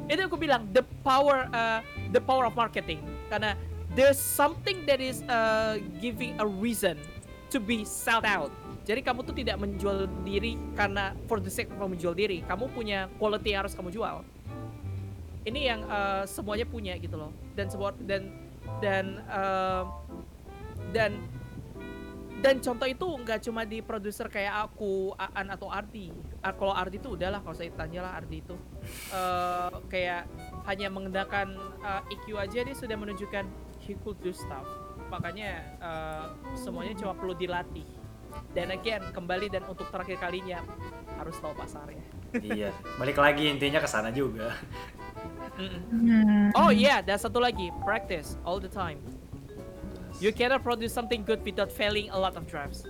itu 0.07 0.19
aku 0.21 0.35
bilang 0.35 0.67
the 0.75 0.83
power 1.07 1.47
uh, 1.51 1.79
the 2.11 2.19
power 2.19 2.43
of 2.43 2.59
marketing 2.59 2.99
karena 3.31 3.55
there's 3.95 4.19
something 4.19 4.83
that 4.87 4.99
is 4.99 5.23
uh, 5.31 5.79
giving 6.03 6.35
a 6.43 6.47
reason 6.47 6.99
to 7.47 7.63
be 7.63 7.87
sold 7.87 8.27
out 8.27 8.51
jadi 8.91 9.01
kamu 9.07 9.23
tuh 9.23 9.35
tidak 9.39 9.57
menjual 9.63 10.11
diri 10.27 10.59
karena 10.75 11.15
for 11.31 11.39
the 11.39 11.53
sake 11.53 11.71
of 11.71 11.87
menjual 11.87 12.11
diri 12.11 12.43
kamu 12.43 12.67
punya 12.75 13.07
quality 13.23 13.55
yang 13.55 13.63
harus 13.63 13.75
kamu 13.79 13.95
jual 13.95 14.27
ini 15.47 15.71
yang 15.71 15.87
uh, 15.87 16.27
semuanya 16.27 16.67
punya 16.67 16.99
gitu 16.99 17.15
loh 17.15 17.31
dan 17.55 17.71
sebuah 17.71 17.95
dan 18.03 18.35
dan 18.83 19.23
uh, 19.31 19.87
dan 20.91 21.17
dan 22.41 22.57
contoh 22.59 22.89
itu 22.89 23.05
nggak 23.05 23.41
cuma 23.45 23.69
di 23.69 23.85
produser 23.85 24.25
kayak 24.33 24.65
aku, 24.65 25.13
Aan 25.13 25.53
atau 25.53 25.69
Ardi. 25.69 26.09
Ah, 26.41 26.57
kalau 26.57 26.73
Ardi 26.73 26.97
itu 26.97 27.13
udahlah 27.13 27.45
kalau 27.45 27.53
saya 27.53 27.69
tanya 27.77 28.01
lah 28.01 28.17
Ardi 28.17 28.41
itu 28.41 28.57
Eh, 29.11 29.71
kayak 29.93 30.25
hanya 30.65 30.89
mengendalikan 30.89 31.53
uh, 31.85 32.01
EQ 32.09 32.41
aja 32.41 32.65
dia 32.65 32.77
sudah 32.77 32.97
menunjukkan 32.97 33.45
he 33.85 33.93
could 34.01 34.17
do 34.25 34.33
stuff. 34.33 34.65
Makanya 35.11 35.51
eh, 35.83 36.27
semuanya 36.55 36.95
cuma 36.97 37.13
perlu 37.13 37.35
dilatih. 37.35 37.85
Dan 38.51 38.75
again 38.75 39.03
kembali 39.15 39.47
dan 39.51 39.63
untuk 39.71 39.87
terakhir 39.95 40.19
kalinya 40.19 40.63
harus 41.19 41.37
tahu 41.39 41.55
pasarnya. 41.55 42.03
Iya. 42.39 42.71
Balik 42.99 43.19
lagi 43.19 43.51
intinya 43.51 43.83
ke 43.83 43.89
sana 43.91 44.11
juga. 44.15 44.55
Mm-mm. 45.61 46.57
Oh 46.57 46.73
iya, 46.73 47.05
dan 47.05 47.21
satu 47.21 47.37
lagi, 47.43 47.69
practice 47.85 48.41
all 48.49 48.57
the 48.57 48.71
time. 48.71 48.97
You 50.21 50.33
cannot 50.33 50.65
produce 50.65 50.93
something 50.93 51.25
good 51.25 51.41
without 51.45 51.73
failing 51.73 52.13
a 52.13 52.19
lot 52.19 52.37
of 52.37 52.45
drafts. 52.49 52.85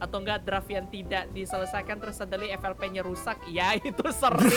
Atau 0.00 0.24
enggak 0.24 0.48
draft 0.48 0.68
yang 0.72 0.88
tidak 0.88 1.28
diselesaikan 1.36 2.00
terus 2.00 2.16
suddenly 2.16 2.48
FLP-nya 2.56 3.04
rusak. 3.04 3.36
Ya 3.52 3.76
itu 3.80 4.06
sering. 4.12 4.48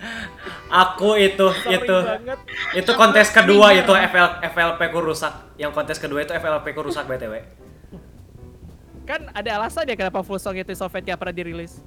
Aku 0.88 1.16
itu 1.20 1.46
sering 1.60 1.84
itu 1.84 1.96
banget. 1.96 2.38
itu 2.72 2.90
kontes 2.96 3.28
kedua 3.28 3.76
itu 3.76 3.92
FL, 3.92 4.28
FLP 4.48 4.80
ku 4.92 5.00
rusak. 5.04 5.32
Yang 5.60 5.72
kontes 5.76 5.98
kedua 6.00 6.24
itu 6.24 6.32
FLP 6.32 6.72
ku 6.72 6.80
rusak 6.88 7.04
BTW. 7.04 7.65
Kan 9.06 9.30
ada 9.30 9.50
alasan 9.62 9.86
ya 9.86 9.94
kenapa 9.94 10.20
full 10.26 10.36
song 10.36 10.58
itu 10.58 10.74
Soviet 10.74 11.06
gak 11.06 11.18
pernah 11.22 11.32
dirilis. 11.34 11.78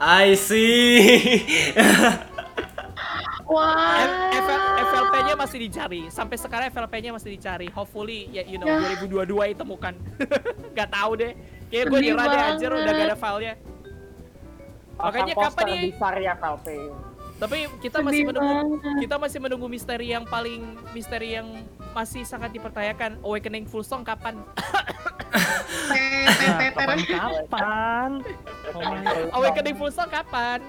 I 0.00 0.32
see. 0.32 1.44
Wah. 3.52 4.04
F- 4.32 4.40
FL- 4.44 4.66
FLP-nya 4.88 5.34
masih 5.36 5.58
dicari. 5.68 6.02
Sampai 6.08 6.36
sekarang 6.40 6.72
FLP-nya 6.72 7.12
masih 7.12 7.36
dicari. 7.36 7.68
Hopefully 7.72 8.28
ya 8.32 8.44
you 8.44 8.56
know 8.56 8.68
Ya. 8.68 8.96
2022 8.96 9.52
ditemukan. 9.56 9.94
gak 10.76 10.88
tahu 10.92 11.12
deh. 11.16 11.32
Kayak 11.68 11.84
gue 11.92 11.98
nyerah 12.00 12.26
deh 12.28 12.40
anjir 12.40 12.70
udah 12.72 12.92
gak 12.92 13.08
ada 13.12 13.18
filenya. 13.18 13.54
Makanya 14.98 15.34
kapan 15.36 15.64
nih? 15.68 15.78
di 15.78 15.90
Varia 15.94 16.34
Valve 16.34 17.07
Tapi 17.38 17.70
kita 17.78 17.98
masih 18.00 18.18
Sedih 18.18 18.28
menunggu 18.28 18.50
banget. 18.76 18.98
kita 19.00 19.16
masih 19.16 19.38
menunggu 19.38 19.66
misteri 19.66 20.06
yang 20.08 20.24
paling 20.24 20.62
misteri 20.90 21.28
yang 21.32 21.46
masih 21.92 22.22
sangat 22.22 22.50
dipertanyakan 22.50 23.22
Awakening 23.22 23.64
full 23.64 23.82
song 23.82 24.02
kapan? 24.02 24.38
Nah, 25.88 26.70
kapan 26.70 26.98
kapan? 27.04 28.10
Oh 28.70 28.80
my 28.80 28.98
God. 29.02 29.28
Awakening 29.34 29.76
full 29.76 29.90
song 29.90 30.08
kapan? 30.08 30.60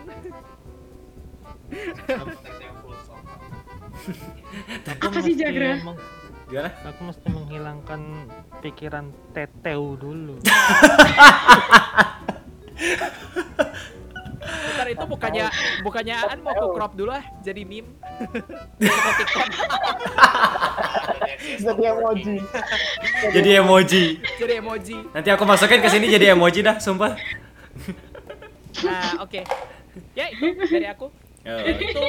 Aku 4.90 5.06
Apa 5.06 5.20
sih, 5.22 5.32
mesti 5.32 5.40
Jagra? 5.40 5.78
meng- 5.78 6.00
Gimana? 6.50 6.70
Aku 6.84 7.02
mesti 7.06 7.28
menghilangkan 7.28 8.02
pikiran 8.60 9.06
teteu 9.32 9.96
dulu. 9.96 10.36
Bentar 14.50 14.88
itu 14.90 15.06
bukannya 15.06 15.46
bukannya 15.86 16.16
Aan 16.18 16.40
mau 16.42 16.52
aku 16.54 16.68
crop 16.76 16.94
dulu 16.98 17.12
lah 17.14 17.24
jadi 17.46 17.62
meme. 17.64 17.90
Jadi 21.60 21.82
emoji. 21.86 22.36
Jadi 23.32 23.50
emoji. 23.58 24.04
jadi 24.40 24.54
emoji. 24.60 24.98
Nanti 25.14 25.30
aku 25.32 25.44
masukin 25.46 25.80
ke 25.82 25.90
sini 25.92 26.10
jadi 26.12 26.36
emoji 26.36 26.60
dah, 26.64 26.78
sumpah. 26.82 27.16
Nah, 28.86 29.24
oke. 29.24 29.42
Ya 30.16 30.26
itu 30.32 30.46
dari 30.68 30.88
aku. 30.88 31.08
Oh. 31.10 31.60
Dan 31.64 31.76
itu 31.80 32.02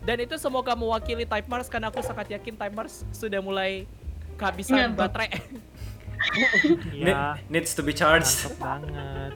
dan 0.00 0.16
itu 0.16 0.34
semoga 0.40 0.72
mewakili 0.72 1.28
Type 1.28 1.48
Mars 1.50 1.68
karena 1.68 1.92
aku 1.92 2.00
sangat 2.00 2.32
yakin 2.32 2.56
Type 2.56 2.74
Mars 2.74 3.04
sudah 3.12 3.42
mulai 3.44 3.84
kehabisan 4.40 4.96
Ngantuk. 4.96 5.10
baterai. 5.10 5.30
Iya, 6.92 7.40
needs 7.48 7.72
to 7.72 7.80
be 7.80 7.96
charged. 7.96 8.44
mantap 8.44 8.60
banget. 8.60 9.32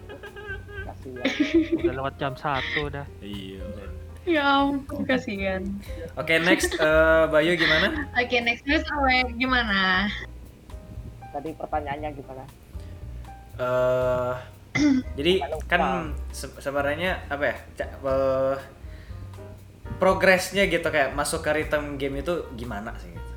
Udah 1.77 1.95
lewat 1.95 2.15
jam 2.17 2.33
satu 2.35 2.89
dah. 2.89 3.05
Iya. 3.21 3.61
Ya 4.25 4.41
ampun, 4.59 5.05
kasihan. 5.05 5.61
Oke, 6.15 6.41
next 6.41 6.73
eh, 6.75 7.25
Bayu 7.29 7.53
gimana? 7.55 8.09
Oke, 8.15 8.41
next 8.41 8.65
news 8.65 8.81
Awe, 8.91 9.29
gimana? 9.35 10.09
Tadi 11.29 11.51
pertanyaannya 11.53 12.11
gimana? 12.13 12.45
eh 13.55 14.35
jadi 15.15 15.39
kan 15.65 16.11
se- 16.31 16.51
sebenarnya 16.59 17.23
apa 17.29 17.45
ya? 17.45 17.57
eh, 17.79 18.57
progresnya 19.97 20.67
gitu 20.67 20.83
kayak 20.85 21.15
masuk 21.15 21.39
ke 21.41 21.51
rhythm 21.53 21.95
game 21.95 22.19
itu 22.19 22.49
gimana 22.55 22.91
sih? 22.99 23.13
Gitu? 23.13 23.33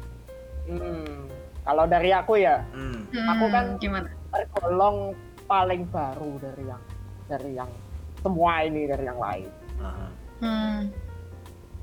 Hmm, 0.73 1.29
kalau 1.61 1.85
dari 1.85 2.09
aku 2.09 2.39
ya, 2.39 2.65
Hmm. 2.71 3.05
Aku 3.13 3.45
kan- 3.47 3.75
Hmm, 3.75 3.79
gimana? 3.79 4.09
tergolong 4.27 5.13
paling 5.45 5.85
baru 5.87 6.31
dari 6.39 6.63
yang 6.65 6.81
dari 7.27 7.59
yang 7.59 7.71
semua 8.23 8.63
ini 8.63 8.87
dari 8.87 9.03
yang 9.05 9.19
lain. 9.19 9.49
Hmm. 10.41 10.79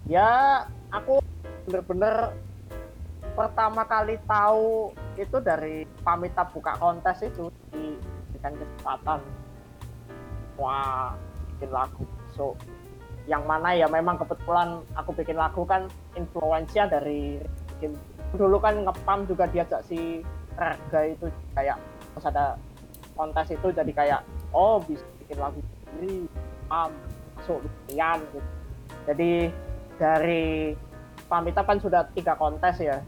Ya, 0.05 0.65
aku 0.93 1.21
bener-bener 1.65 2.37
pertama 3.33 3.89
kali 3.89 4.21
tahu 4.29 4.93
itu 5.17 5.37
dari 5.41 5.89
Pamita 6.05 6.45
buka 6.51 6.77
kontes 6.77 7.25
itu 7.25 7.49
di 7.73 7.97
diberikan 8.45 8.53
kesempatan 8.61 9.21
wah 10.61 11.17
bikin 11.57 11.71
lagu 11.73 12.05
so 12.37 12.53
yang 13.25 13.41
mana 13.49 13.73
ya 13.73 13.89
memang 13.89 14.21
kebetulan 14.21 14.85
aku 14.93 15.17
bikin 15.17 15.41
lagu 15.41 15.65
kan 15.65 15.89
influensia 16.13 16.85
dari 16.85 17.41
game 17.81 17.97
dulu 18.37 18.61
kan 18.61 18.85
ngepam 18.85 19.25
juga 19.25 19.49
diajak 19.49 19.81
si 19.89 20.21
Rega 20.61 21.01
itu 21.09 21.27
kayak 21.57 21.81
pas 22.15 22.25
ada 22.29 22.61
kontes 23.17 23.49
itu 23.49 23.69
jadi 23.73 23.93
kayak 23.95 24.21
oh 24.53 24.83
bisa 24.85 25.03
bikin 25.35 25.43
lagu 25.43 25.61
sendiri 25.85 26.16
pam 26.64 26.91
masuk 27.35 27.59
lumayan 27.61 28.18
gitu. 28.24 28.41
Jadi 29.05 29.30
dari 29.97 30.47
Pamita 31.24 31.64
kan 31.64 31.78
sudah 31.78 32.07
tiga 32.12 32.37
kontes 32.37 32.78
ya. 32.78 33.03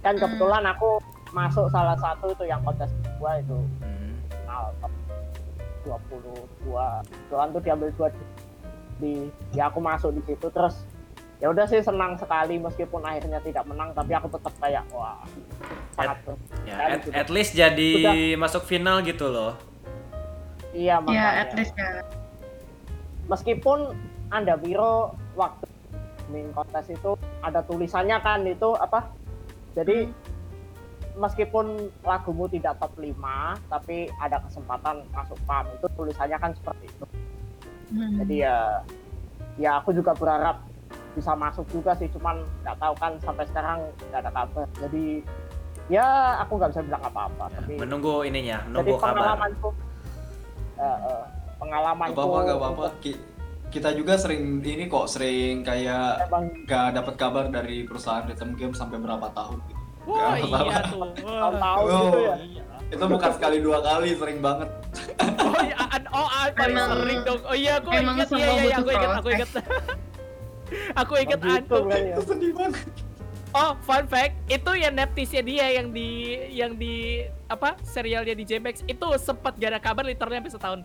Kan 0.00 0.16
Hmm. 0.16 0.22
kebetulan 0.26 0.64
aku 0.66 0.98
masuk 1.30 1.68
salah 1.68 1.94
satu 1.94 2.32
itu 2.32 2.44
yang 2.44 2.58
kontes 2.62 2.90
kedua 2.98 3.38
itu. 3.38 3.58
Hmm. 3.80 4.16
top 5.84 6.02
22 6.10 6.68
kebetulan 7.06 7.46
tuh 7.48 7.62
diambil 7.62 7.88
dua 7.94 8.08
di, 8.10 8.22
di 8.98 9.12
ya 9.52 9.68
aku 9.68 9.78
masuk 9.78 10.10
di 10.10 10.22
situ 10.22 10.48
terus 10.48 10.84
ya 11.38 11.48
udah 11.48 11.64
sih 11.64 11.80
senang 11.80 12.12
sekali 12.14 12.56
meskipun 12.56 13.00
akhirnya 13.00 13.40
tidak 13.40 13.64
menang 13.64 13.92
tapi 13.92 14.10
aku 14.10 14.28
tetap 14.28 14.52
kayak 14.58 14.84
wah 14.90 15.20
sangat 15.94 16.18
Ya, 16.64 16.76
at, 16.76 17.00
sudah- 17.02 17.16
at 17.16 17.28
least 17.30 17.52
jadi 17.54 17.92
masuk 18.34 18.64
final 18.64 19.00
gitu 19.00 19.28
loh. 19.28 19.56
Iya 20.70 20.96
Ya, 20.96 21.00
makanya 21.00 21.30
at 21.40 21.50
least 21.54 21.74
ya. 21.74 22.02
meskipun 23.26 23.92
anda 24.28 24.54
biro 24.54 25.14
waktu 25.34 25.64
main 26.28 26.52
kontes 26.52 26.88
itu 26.88 27.16
ada 27.40 27.60
tulisannya 27.62 28.20
kan 28.20 28.44
itu 28.44 28.76
apa 28.76 29.08
jadi 29.72 30.12
meskipun 31.14 31.66
lagumu 32.02 32.46
tidak 32.46 32.76
top 32.78 32.92
5 32.94 33.16
tapi 33.66 34.12
ada 34.18 34.38
kesempatan 34.40 35.02
masuk 35.10 35.40
PAM 35.44 35.66
itu 35.72 35.86
tulisannya 35.94 36.36
kan 36.36 36.52
seperti 36.52 36.86
itu 36.86 37.06
Hmm. 37.88 38.20
jadi 38.20 38.36
ya 38.44 38.56
ya 39.56 39.70
aku 39.80 39.96
juga 39.96 40.12
berharap 40.12 40.60
bisa 41.16 41.32
masuk 41.32 41.64
juga 41.72 41.96
sih 41.96 42.04
cuman 42.12 42.44
nggak 42.60 42.76
tahu 42.76 42.92
kan 42.94 43.16
sampai 43.18 43.48
sekarang 43.48 43.80
nggak 44.06 44.20
ada 44.20 44.30
kabar 44.30 44.68
jadi 44.76 45.24
ya 45.88 46.04
aku 46.38 46.60
nggak 46.60 46.70
bisa 46.70 46.84
bilang 46.84 47.00
apa-apa 47.02 47.48
Ya, 47.48 47.56
tapi 47.58 47.72
menunggu 47.80 48.14
ininya, 48.22 48.60
jadi 48.60 48.68
menunggu 48.68 49.00
kabar. 49.00 49.40
Pengalamanku 51.56 52.10
eh, 52.10 52.16
eh, 52.16 52.16
Gak 52.16 52.24
apa-apa, 52.24 52.38
gak 52.44 52.58
apa-apa. 52.58 52.84
Ki- 52.98 53.22
Kita 53.68 53.92
juga 53.92 54.16
sering 54.16 54.64
ini 54.64 54.86
kok, 54.86 55.04
sering 55.06 55.60
kayak 55.60 56.24
emang 56.24 56.48
gak 56.64 56.96
dapat 56.96 57.14
kabar 57.14 57.44
dari 57.46 57.84
perusahaan 57.84 58.24
rhythm 58.24 58.56
game 58.56 58.72
sampai 58.72 58.96
berapa 58.96 59.28
tahun 59.30 59.60
gitu. 59.62 59.82
Wah, 60.06 60.32
Gak 60.32 60.48
apa-apa. 60.48 60.64
iya 60.64 60.78
tuh. 60.82 60.98
Wah. 60.98 61.12
tahun-tahun 61.52 61.84
Oh. 61.84 62.00
gitu 62.00 62.18
ya 62.18 62.34
Itu 62.88 63.04
bukan 63.06 63.30
sekali 63.30 63.56
dua 63.60 63.78
kali, 63.82 64.16
sering 64.16 64.40
banget. 64.40 64.68
Oh 65.20 65.60
iya, 65.60 65.76
Aan, 65.76 66.02
oh 66.08 66.24
Aan 66.26 66.50
paling 66.54 66.72
Emang- 66.74 66.90
sering 66.96 67.20
dong. 67.22 67.40
Oh 67.44 67.52
iya, 67.52 67.72
aku 67.76 67.88
ingat. 67.92 68.26
Iya, 68.26 68.38
iya, 68.40 68.62
iya, 68.64 68.76
aku 68.78 68.88
ingat, 68.88 69.10
aku 69.20 69.28
ingat. 69.28 69.50
aku 70.94 71.12
ingat 71.18 71.38
tuh. 71.68 71.82
ya. 71.86 72.16
Itu 72.16 72.22
sedih 72.24 72.52
banget. 72.56 72.88
Oh, 73.56 73.72
fun 73.80 74.04
fact, 74.04 74.36
itu 74.46 74.72
yang 74.76 74.92
Neptisnya 74.92 75.40
dia 75.40 75.66
yang 75.72 75.88
di 75.88 76.08
yang 76.52 76.72
di 76.76 77.24
apa 77.48 77.80
serialnya 77.80 78.36
di 78.36 78.44
JMX 78.44 78.84
itu 78.84 79.06
sempat 79.16 79.56
gak 79.56 79.72
ada 79.72 79.80
kabar 79.80 80.04
literally 80.04 80.36
sampai 80.36 80.52
setahun. 80.52 80.80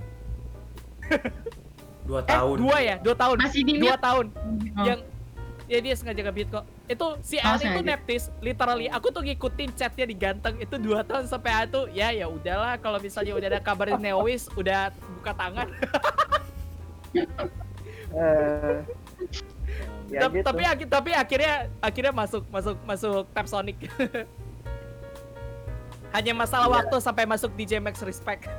Dua 2.04 2.20
Eh, 2.20 2.28
tahun. 2.28 2.56
dua 2.60 2.78
ya, 2.84 2.96
dua 3.00 3.16
tahun. 3.16 3.38
Masih 3.40 3.64
di 3.64 3.80
dua 3.80 3.96
tahun. 3.96 4.28
Oh. 4.76 4.84
Yang 4.84 5.00
ya 5.72 5.80
dia 5.80 5.94
sengaja 5.96 6.22
nge 6.28 6.44
kok. 6.52 6.64
Itu 6.92 7.08
si 7.24 7.40
Oh, 7.40 7.56
itu. 7.56 7.80
Neptis, 7.80 8.24
literally 8.44 8.92
aku 8.92 9.08
tuh 9.08 9.24
ngikutin 9.24 9.72
chatnya 9.80 10.04
di 10.04 10.16
ganteng 10.16 10.60
itu 10.60 10.76
dua 10.76 11.08
tahun 11.08 11.32
sampai 11.32 11.64
tuh 11.72 11.88
ya 11.96 12.12
ya 12.12 12.28
udahlah 12.28 12.76
kalau 12.84 13.00
misalnya 13.00 13.32
udah 13.40 13.48
ada 13.56 13.62
kabar 13.64 13.88
dari 13.88 14.04
Neowis 14.04 14.52
udah 14.60 14.92
buka 15.20 15.32
tangan. 15.36 15.68
Eh, 18.14 18.78
ya 20.14 20.20
Ta- 20.20 20.30
gitu. 20.30 20.46
tapi 20.46 20.62
tapi 20.86 21.12
akhirnya 21.12 21.54
akhirnya 21.80 22.14
masuk 22.14 22.44
masuk 22.48 22.78
masuk 22.84 23.26
Tap 23.32 23.48
Sonic. 23.48 23.78
Hanya 26.14 26.30
masalah 26.32 26.70
Iya. 26.70 26.76
waktu 26.78 26.96
sampai 27.02 27.26
masuk 27.26 27.52
DJ 27.54 27.82
Max 27.82 27.98
Respect. 28.00 28.46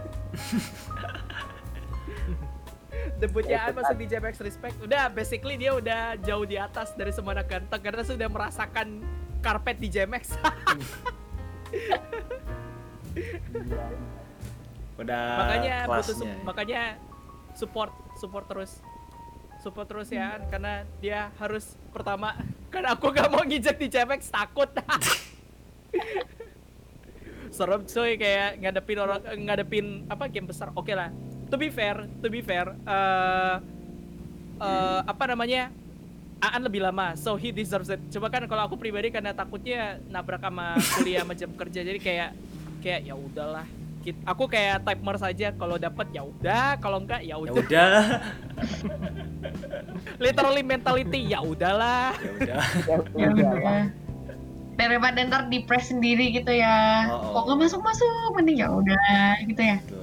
Debutnya 3.14 3.62
Ya, 3.62 3.70
masuk 3.70 3.94
DJ 3.94 4.18
Max 4.18 4.34
Respect. 4.36 4.74
Udah 4.80 5.06
basically 5.06 5.54
dia 5.54 5.70
udah 5.70 6.18
jauh 6.18 6.42
di 6.42 6.58
atas 6.58 6.90
dari 6.92 7.14
semua 7.14 7.30
anak 7.32 7.46
ganteng 7.46 7.78
karena 7.80 8.02
sudah 8.02 8.26
merasakan 8.26 9.06
karpet 9.38 9.78
DJ 9.78 10.02
Max. 10.04 10.34
Udah 14.94 15.22
makanya 15.38 15.76
butuh 15.86 16.14
su- 16.16 16.38
makanya 16.42 16.82
support 17.54 17.90
support 18.16 18.46
terus. 18.46 18.78
Support 19.64 19.86
terus 19.88 20.12
ya 20.12 20.36
Aan, 20.36 20.44
karena 20.52 20.84
dia 21.00 21.32
harus 21.40 21.72
pertama 21.88 22.36
karena 22.68 22.92
aku 22.92 23.08
gak 23.08 23.32
mau 23.32 23.40
nginjek 23.40 23.80
di 23.80 23.88
JMX 23.88 24.28
takut. 24.28 24.68
serem 27.54 27.86
cuy 27.86 28.18
kayak 28.18 28.58
ngadepin 28.60 28.98
orang 29.00 29.20
ngadepin 29.24 29.86
apa 30.12 30.28
game 30.28 30.52
besar. 30.52 30.68
Oke 30.76 30.92
lah 30.92 31.08
to 31.48 31.56
be 31.56 31.72
fair 31.72 32.04
to 32.20 32.28
be 32.28 32.44
fair 32.44 32.66
eh 32.66 33.56
eh, 34.60 35.00
apa 35.08 35.24
namanya 35.32 35.72
Aan 36.44 36.60
lebih 36.60 36.84
lama 36.84 37.16
so 37.16 37.40
he 37.40 37.48
deserves 37.48 37.88
it. 37.88 38.04
Coba 38.12 38.28
kan 38.28 38.44
kalau 38.44 38.68
aku 38.68 38.76
pribadi 38.76 39.08
karena 39.08 39.32
takutnya 39.32 39.96
nabrak 40.12 40.44
sama 40.44 40.76
kuliah 41.00 41.24
sama 41.24 41.32
jam 41.32 41.48
kerja 41.56 41.80
jadi 41.80 41.96
kayak 41.96 42.30
kayak 42.84 43.00
ya 43.08 43.16
udahlah 43.16 43.64
Kit- 44.04 44.20
aku 44.22 44.44
kayak 44.44 44.84
timer 44.84 45.16
saja 45.16 45.48
kalau 45.56 45.80
dapat 45.80 46.12
ya 46.12 46.20
udah 46.20 46.76
kalau 46.76 47.00
enggak 47.00 47.24
ya 47.24 47.34
Ya 47.34 47.36
udah 47.40 47.52
udah. 47.56 47.92
literally 50.24 50.60
mentality 50.60 51.24
ya 51.24 51.40
udahlah 51.40 52.12
ya 52.20 52.30
udah. 52.36 52.64
Ya, 52.76 52.96
Ya 53.16 53.26
udah. 53.32 53.80
Daripada 54.74 55.22
ntar 55.24 55.48
di 55.48 55.64
press 55.64 55.88
sendiri 55.88 56.34
gitu 56.34 56.50
ya. 56.50 57.06
Oh, 57.08 57.16
oh. 57.16 57.30
Kok 57.32 57.42
nggak 57.46 57.58
masuk 57.62 57.80
masuk, 57.80 58.10
mending 58.34 58.58
ya 58.60 58.68
udah 58.68 59.08
gitu 59.46 59.62
ya. 59.62 59.76
Tuh. 59.86 60.02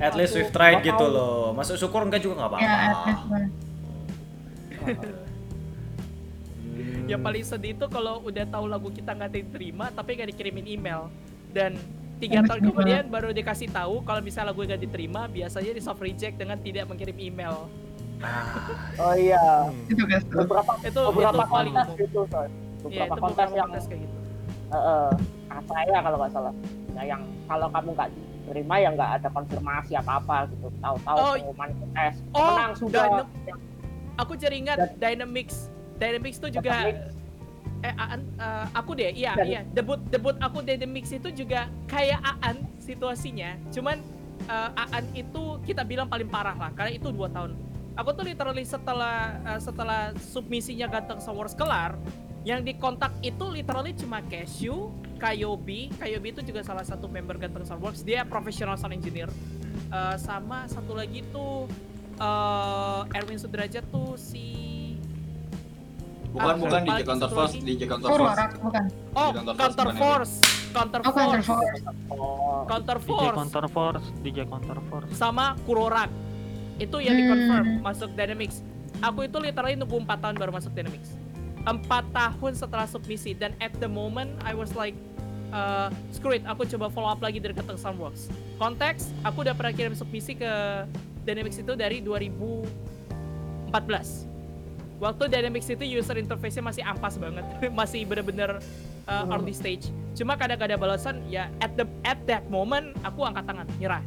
At 0.00 0.16
least 0.16 0.32
we've 0.32 0.48
tried 0.48 0.80
gitu 0.80 1.04
loh. 1.04 1.52
Masuk 1.52 1.76
syukur 1.76 2.02
enggak 2.02 2.24
juga 2.24 2.42
nggak 2.42 2.50
apa-apa. 2.56 2.64
Ya, 2.64 2.74
at 2.88 3.00
least 3.06 3.24
lah. 3.30 3.46
Hmm. 6.72 7.04
yang 7.04 7.20
paling 7.20 7.44
sedih 7.44 7.76
itu 7.76 7.86
kalau 7.86 8.24
udah 8.24 8.48
tahu 8.48 8.64
lagu 8.64 8.88
kita 8.88 9.12
nggak 9.12 9.30
diterima 9.30 9.92
tapi 9.92 10.16
nggak 10.16 10.32
dikirimin 10.32 10.66
email 10.66 11.12
dan 11.52 11.76
tiga 12.22 12.38
tahun 12.44 12.60
kemudian 12.64 13.04
baru 13.08 13.28
dikasih 13.30 13.68
tahu 13.68 13.94
kalau 14.02 14.22
misalnya 14.22 14.48
lagu 14.48 14.62
nggak 14.62 14.78
diterima 14.80 15.26
biasanya 15.26 15.72
di 15.72 15.82
soft 15.82 15.98
reject 15.98 16.38
dengan 16.38 16.54
tidak 16.56 16.86
mengirim 16.86 17.18
email. 17.18 17.66
Ah, 18.22 18.70
Oh 19.02 19.14
iya, 19.18 19.66
Itu 19.90 20.06
guys. 20.06 20.22
beberapa 20.24 20.78
itu 20.80 21.00
beberapa 21.10 21.42
itu 21.42 21.50
paling 21.50 21.74
umum. 21.74 21.96
gitu. 21.98 22.20
Iya, 22.22 22.38
Beberapa 22.80 23.12
itu 23.12 23.20
kontes 23.20 23.48
yang 23.50 23.66
kontes 23.66 23.84
kayak 23.84 24.00
gitu. 24.00 24.14
Eh, 24.70 24.78
eh, 24.78 25.10
saya 25.64 25.96
kalau 26.00 26.16
nggak 26.16 26.30
salah, 26.30 26.52
ya, 26.92 27.02
yang 27.04 27.22
kalau 27.44 27.66
kamu 27.68 27.88
nggak 27.92 28.08
terima 28.42 28.74
ya 28.76 28.88
nggak 28.90 29.10
ada 29.18 29.28
konfirmasi 29.28 29.92
apa 29.96 30.12
apa 30.16 30.36
gitu. 30.48 30.66
Tahu-tahu 30.78 31.16
Oh. 31.16 31.34
pengumuman 31.34 31.68
tes 31.92 32.14
Oh, 32.30 32.46
menang 32.48 32.72
sudah. 32.78 33.02
Aku 34.16 34.32
jadi 34.34 34.54
ingat 34.56 34.78
Dynamics. 34.96 35.66
Dynamics 35.96 36.38
itu 36.38 36.48
juga 36.52 36.70
Dynamics. 36.86 37.21
Eh 37.82 37.94
Aan, 37.98 38.22
eh, 38.38 38.66
aku 38.72 38.94
deh, 38.94 39.10
iya 39.10 39.34
Dan- 39.34 39.50
iya. 39.50 39.60
Debut 39.74 39.98
debut 40.08 40.38
aku 40.38 40.62
Dynamics 40.62 41.10
itu 41.12 41.28
juga 41.34 41.66
kayak 41.90 42.22
Aan 42.22 42.62
situasinya. 42.78 43.58
Cuman 43.74 43.98
eh, 44.46 44.70
Aan 44.78 45.06
itu 45.12 45.58
kita 45.66 45.82
bilang 45.82 46.06
paling 46.06 46.30
parah 46.30 46.54
lah 46.54 46.70
karena 46.72 46.94
itu 46.94 47.10
dua 47.10 47.26
tahun. 47.28 47.58
Aku 47.98 48.14
tuh 48.16 48.24
literally 48.24 48.62
setelah 48.64 49.36
eh, 49.44 49.60
setelah 49.60 50.14
submisinya 50.16 50.86
Ganteng 50.88 51.18
Sawars 51.18 51.52
kelar, 51.58 51.98
yang 52.46 52.62
dikontak 52.62 53.12
itu 53.20 53.44
literally 53.50 53.92
cuma 53.98 54.22
Cashew, 54.30 54.94
Kayobi. 55.18 55.90
Kayobi 55.98 56.32
itu 56.38 56.42
juga 56.46 56.62
salah 56.62 56.86
satu 56.86 57.10
member 57.10 57.34
Ganteng 57.36 57.66
Soundworks. 57.66 58.06
Dia 58.06 58.22
professional 58.22 58.78
sound 58.78 58.94
engineer. 58.94 59.28
Eh, 59.92 60.16
sama 60.22 60.70
satu 60.70 60.94
lagi 60.94 61.26
tuh 61.34 61.66
eh, 62.16 63.16
Erwin 63.18 63.42
Sudrajat 63.42 63.84
tuh 63.90 64.14
si 64.16 64.71
Bukan 66.32 66.54
bukan 66.58 66.80
DJ 66.82 67.00
Counter 67.04 67.28
Force? 67.28 67.52
DJ 67.54 67.82
Counter 67.84 68.08
Force. 68.10 68.40
Bukan. 68.58 68.84
oh 69.12 69.30
Counter 69.30 69.52
Force 69.52 69.76
Counter 69.76 69.92
Force, 69.92 70.32
Counter 70.72 71.04
Force, 71.04 71.44
Counter 72.64 72.98
Force, 72.98 73.36
Counter 73.36 73.66
Force, 73.68 74.04
DJ 74.24 74.48
Counter 74.48 74.78
Force. 74.88 75.12
sama 75.12 75.54
Kurorak. 75.62 76.08
Itu 76.80 76.98
yang 76.98 77.14
di 77.14 77.22
Hmm. 77.22 77.30
confirm 77.30 77.66
masuk 77.84 78.10
Dynamics. 78.16 78.64
Aku 78.98 79.22
itu 79.22 79.36
literally 79.36 79.76
nunggu 79.76 80.00
4 80.00 80.18
tahun 80.18 80.34
baru 80.34 80.50
masuk 80.50 80.72
Dynamics. 80.72 81.12
4 81.62 81.78
tahun 82.10 82.52
setelah 82.56 82.88
submisi 82.88 83.30
dan 83.32 83.52
at 83.60 83.70
the 83.78 83.86
moment 83.86 84.32
I 84.40 84.50
was 84.50 84.72
like 84.72 84.96
uh, 85.52 85.92
screw 86.10 86.32
it, 86.32 86.42
aku 86.42 86.64
coba 86.66 86.88
follow 86.88 87.06
up 87.06 87.20
lagi 87.20 87.36
dari 87.36 87.52
Keteng 87.52 87.76
Soundworks. 87.76 88.32
Konteks, 88.56 89.12
aku 89.20 89.44
udah 89.44 89.52
pernah 89.52 89.70
kirim 89.70 89.92
submisi 89.92 90.32
ke 90.32 90.48
Dynamics 91.22 91.60
itu 91.60 91.76
dari 91.76 92.00
2014. 92.00 94.31
Waktu 95.02 95.34
Dynamics 95.34 95.66
itu 95.66 95.82
user 95.98 96.14
interface-nya 96.14 96.62
masih 96.62 96.82
ampas 96.86 97.18
banget, 97.18 97.42
masih 97.82 98.06
bener-bener 98.06 98.62
uh, 99.10 99.26
early 99.34 99.50
stage. 99.50 99.90
Cuma 100.14 100.38
kadang 100.38 100.62
ada 100.62 100.78
balasan 100.78 101.26
ya 101.26 101.50
at 101.58 101.74
the 101.74 101.82
at 102.06 102.22
that 102.30 102.46
moment 102.46 102.94
aku 103.02 103.26
angkat 103.26 103.42
tangan, 103.50 103.66
nyerah. 103.82 104.02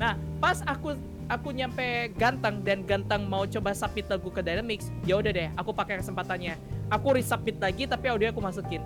Nah, 0.00 0.16
pas 0.40 0.64
aku 0.64 0.96
aku 1.28 1.52
nyampe 1.52 2.08
Ganteng 2.16 2.64
dan 2.64 2.88
Ganteng 2.88 3.28
mau 3.28 3.44
coba 3.44 3.76
submit 3.76 4.08
lagu 4.08 4.32
ke 4.32 4.40
Dynamics, 4.40 4.88
ya 5.04 5.20
udah 5.20 5.28
deh, 5.28 5.52
aku 5.60 5.76
pakai 5.76 6.00
kesempatannya. 6.00 6.56
Aku 6.88 7.12
resubmit 7.12 7.60
lagi 7.60 7.84
tapi 7.84 8.08
audio 8.08 8.32
aku 8.32 8.40
masukin. 8.40 8.80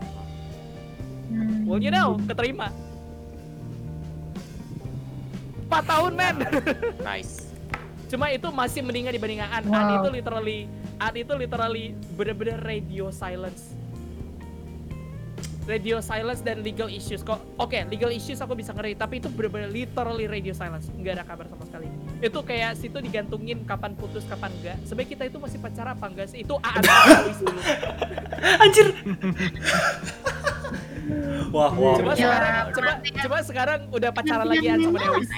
Hmm. 1.31 1.71
Well, 1.71 1.79
you 1.79 1.95
know, 1.95 2.19
keterima. 2.27 2.75
4 5.71 5.87
tahun, 5.87 6.13
men. 6.19 6.37
Nice. 7.01 7.49
Cuma 8.07 8.29
itu 8.29 8.47
masih 8.49 8.81
mendingan 8.81 9.11
dibanding 9.11 9.41
Aan. 9.41 9.65
Aan 9.65 9.67
Wow. 9.67 9.97
itu 9.99 10.09
literally 10.13 10.59
Aan 10.97 11.15
itu 11.15 11.33
literally 11.35 11.85
bener-bener 12.15 12.59
radio 12.59 13.09
silence. 13.09 13.75
Radio 15.65 15.97
silence 15.99 16.39
dan 16.39 16.61
legal 16.61 16.87
issues 16.87 17.25
kok. 17.25 17.41
Oke, 17.57 17.81
legal 17.89 18.13
issues 18.13 18.37
aku 18.37 18.53
bisa 18.53 18.71
ngeri, 18.71 18.93
tapi 18.93 19.17
itu 19.17 19.33
bener-bener 19.33 19.67
literally 19.67 20.29
radio 20.29 20.53
silence. 20.53 20.93
Nggak 20.93 21.13
ada 21.17 21.25
kabar 21.25 21.49
sama 21.49 21.65
sekali. 21.65 21.89
Itu 22.21 22.45
kayak 22.45 22.77
situ 22.77 23.01
digantungin 23.01 23.65
kapan 23.65 23.97
putus, 23.97 24.29
kapan 24.29 24.53
enggak. 24.61 24.77
Sebenarnya 24.85 25.09
kita 25.09 25.23
itu 25.25 25.39
masih 25.41 25.59
pacaran 25.59 25.97
apa 25.97 26.05
enggak 26.05 26.29
sih? 26.29 26.45
Itu 26.45 26.61
Aan. 26.61 26.85
Anjir. 28.63 28.93
wah, 31.57 31.73
wah. 31.73 31.97
Coba 31.97 32.13
Ya, 32.13 32.29
sekarang, 32.29 32.65
coba, 33.25 33.37
sekarang 33.41 33.81
udah 33.89 34.11
pacaran 34.13 34.45
lagi 34.45 34.67
Aan 34.69 34.81
sama 34.85 34.99
Dewis. 35.01 35.31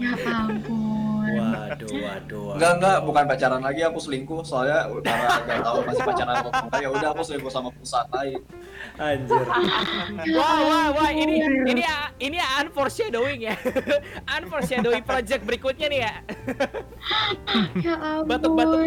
Ya 0.00 0.32
ampun. 0.32 0.80
Waduh, 1.24 1.88
waduh. 2.04 2.48
Enggak 2.54 2.72
enggak, 2.78 2.96
bukan 3.08 3.24
pacaran 3.24 3.62
lagi 3.64 3.80
aku 3.80 3.98
selingkuh 4.00 4.40
soalnya 4.44 4.86
karena 5.00 5.28
nggak 5.40 5.58
tahu 5.64 5.78
masih 5.88 6.02
pacaran 6.04 6.34
atau 6.36 6.50
enggak 6.52 6.80
ya 6.84 6.88
udah 6.92 7.08
aku 7.16 7.22
selingkuh 7.24 7.52
sama 7.52 7.68
perusahaan 7.72 8.08
lain. 8.12 8.40
Anjir. 9.00 9.42
Wah, 10.38 10.58
wah, 10.66 10.86
wah, 10.92 11.10
ini 11.10 11.40
ini 11.66 11.82
ini 12.20 12.38
unforeshadowing 12.60 13.40
ya. 13.48 13.56
unforeshadowing 14.36 15.04
project 15.06 15.42
berikutnya 15.48 15.86
nih 15.88 16.00
ya. 16.04 16.14
Ya 17.84 17.94
ampun. 18.00 18.28
Batuk-batuk. 18.32 18.80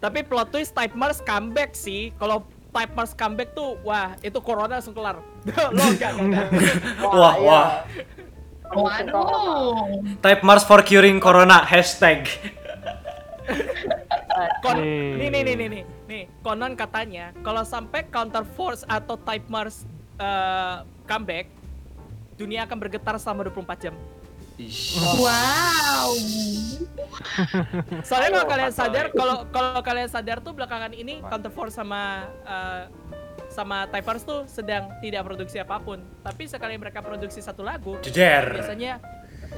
Tapi 0.00 0.18
plot 0.24 0.48
twist 0.54 0.72
Type 0.72 0.96
Mars 0.96 1.20
comeback 1.20 1.76
sih. 1.76 2.14
Kalau 2.16 2.46
Type 2.70 2.94
Mars 2.94 3.12
comeback 3.12 3.52
tuh, 3.52 3.76
wah, 3.82 4.14
itu 4.22 4.38
corona 4.40 4.78
langsung 4.78 4.94
kelar. 4.94 5.18
Lo 5.20 5.66
enggak, 5.74 6.14
enggak, 6.16 6.46
enggak. 6.54 6.74
Wah, 7.02 7.34
iya. 7.36 7.44
wah. 7.44 7.66
Waduh. 8.70 9.98
Type 10.22 10.42
Mars 10.46 10.62
for 10.62 10.80
curing 10.86 11.18
corona 11.18 11.66
hashtag. 11.66 12.30
Kon 14.64 14.78
nih, 14.78 15.28
nih, 15.28 15.42
nih, 15.42 15.54
nih, 15.58 15.68
nih, 15.68 15.82
nih. 16.06 16.22
Konon 16.40 16.78
katanya, 16.78 17.34
kalau 17.42 17.66
sampai 17.66 18.06
Counter 18.06 18.46
Force 18.54 18.86
atau 18.86 19.18
Type 19.18 19.50
Mars 19.50 19.82
eh, 20.22 20.86
comeback, 21.10 21.50
dunia 22.38 22.62
akan 22.64 22.78
bergetar 22.78 23.18
selama 23.18 23.50
24 23.50 23.90
jam. 23.90 23.94
Wow. 25.18 26.12
Soalnya 28.08 28.28
kalau 28.28 28.44
Ayo, 28.44 28.52
kalian 28.52 28.72
sadar, 28.76 29.08
kalau 29.16 29.48
kalau 29.48 29.80
kalian 29.80 30.10
sadar 30.12 30.44
tuh 30.44 30.52
belakangan 30.52 30.92
ini 30.92 31.24
Counter 31.24 31.48
Force 31.48 31.80
sama 31.80 32.28
eh, 32.44 32.84
sama 33.50 33.84
Typers 33.86 34.22
tuh 34.22 34.46
sedang 34.46 34.94
tidak 34.98 35.22
produksi 35.22 35.58
apa 35.58 35.76
pun. 35.76 35.98
Tapi 36.20 36.46
sekali 36.46 36.74
mereka 36.74 37.02
produksi 37.02 37.38
satu 37.38 37.60
lagu, 37.60 37.98
Jeder. 38.00 38.56
biasanya 38.56 39.02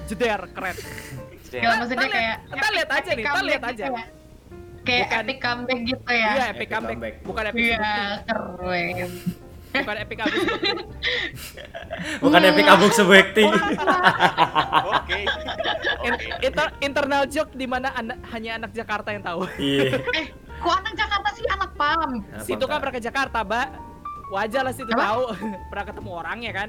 jeder 0.08 0.48
keren. 0.50 0.76
Ya, 1.52 1.68
maksudnya 1.76 2.00
Kita 2.00 2.16
kayak 2.16 2.36
kita 2.48 2.68
lihat 2.72 2.90
aja 2.90 3.10
nih, 3.10 3.22
kita 3.22 3.40
lihat 3.44 3.62
aja. 3.62 3.84
Gitu 3.84 3.92
ya. 3.92 4.04
Kayak 4.82 5.04
Bukan- 5.04 5.20
epic 5.22 5.38
comeback 5.38 5.80
gitu 5.84 6.10
ya. 6.10 6.16
Iya, 6.16 6.26
epic 6.26 6.48
Epic 6.50 6.68
comeback. 6.68 6.96
comeback. 6.96 7.14
Bukan 7.22 7.44
epic 7.46 7.62
Iya, 7.62 7.76
keren. 8.24 9.10
bukan 9.72 9.96
epic 9.96 10.16
comeback. 10.18 10.42
Bukan 12.22 12.40
epic 12.42 12.66
abuk 12.66 12.90
sebekti. 12.90 13.44
Oke. 14.92 15.18
Oke. 16.02 16.26
inter- 16.42 16.74
internal 16.80 17.22
joke 17.26 17.52
di 17.52 17.64
mana 17.64 17.92
anak, 17.92 18.18
hanya 18.32 18.50
anak 18.56 18.70
Jakarta 18.72 19.12
yang 19.12 19.22
tahu. 19.22 19.46
Iya. 19.54 20.00
Kok 20.62 20.74
anak 20.78 20.94
Jakarta 20.94 21.28
sih 21.34 21.44
anak 21.50 21.70
pam? 21.74 22.10
Situ 22.46 22.64
kan 22.70 22.78
pernah 22.78 22.94
ke 22.94 23.02
Jakarta, 23.02 23.38
Mbak. 23.42 23.66
Wajar 24.32 24.62
lah 24.64 24.72
situ 24.72 24.92
Apa? 24.94 25.02
tahu. 25.02 25.22
pernah 25.70 25.84
ketemu 25.90 26.10
orangnya 26.14 26.50
kan? 26.54 26.68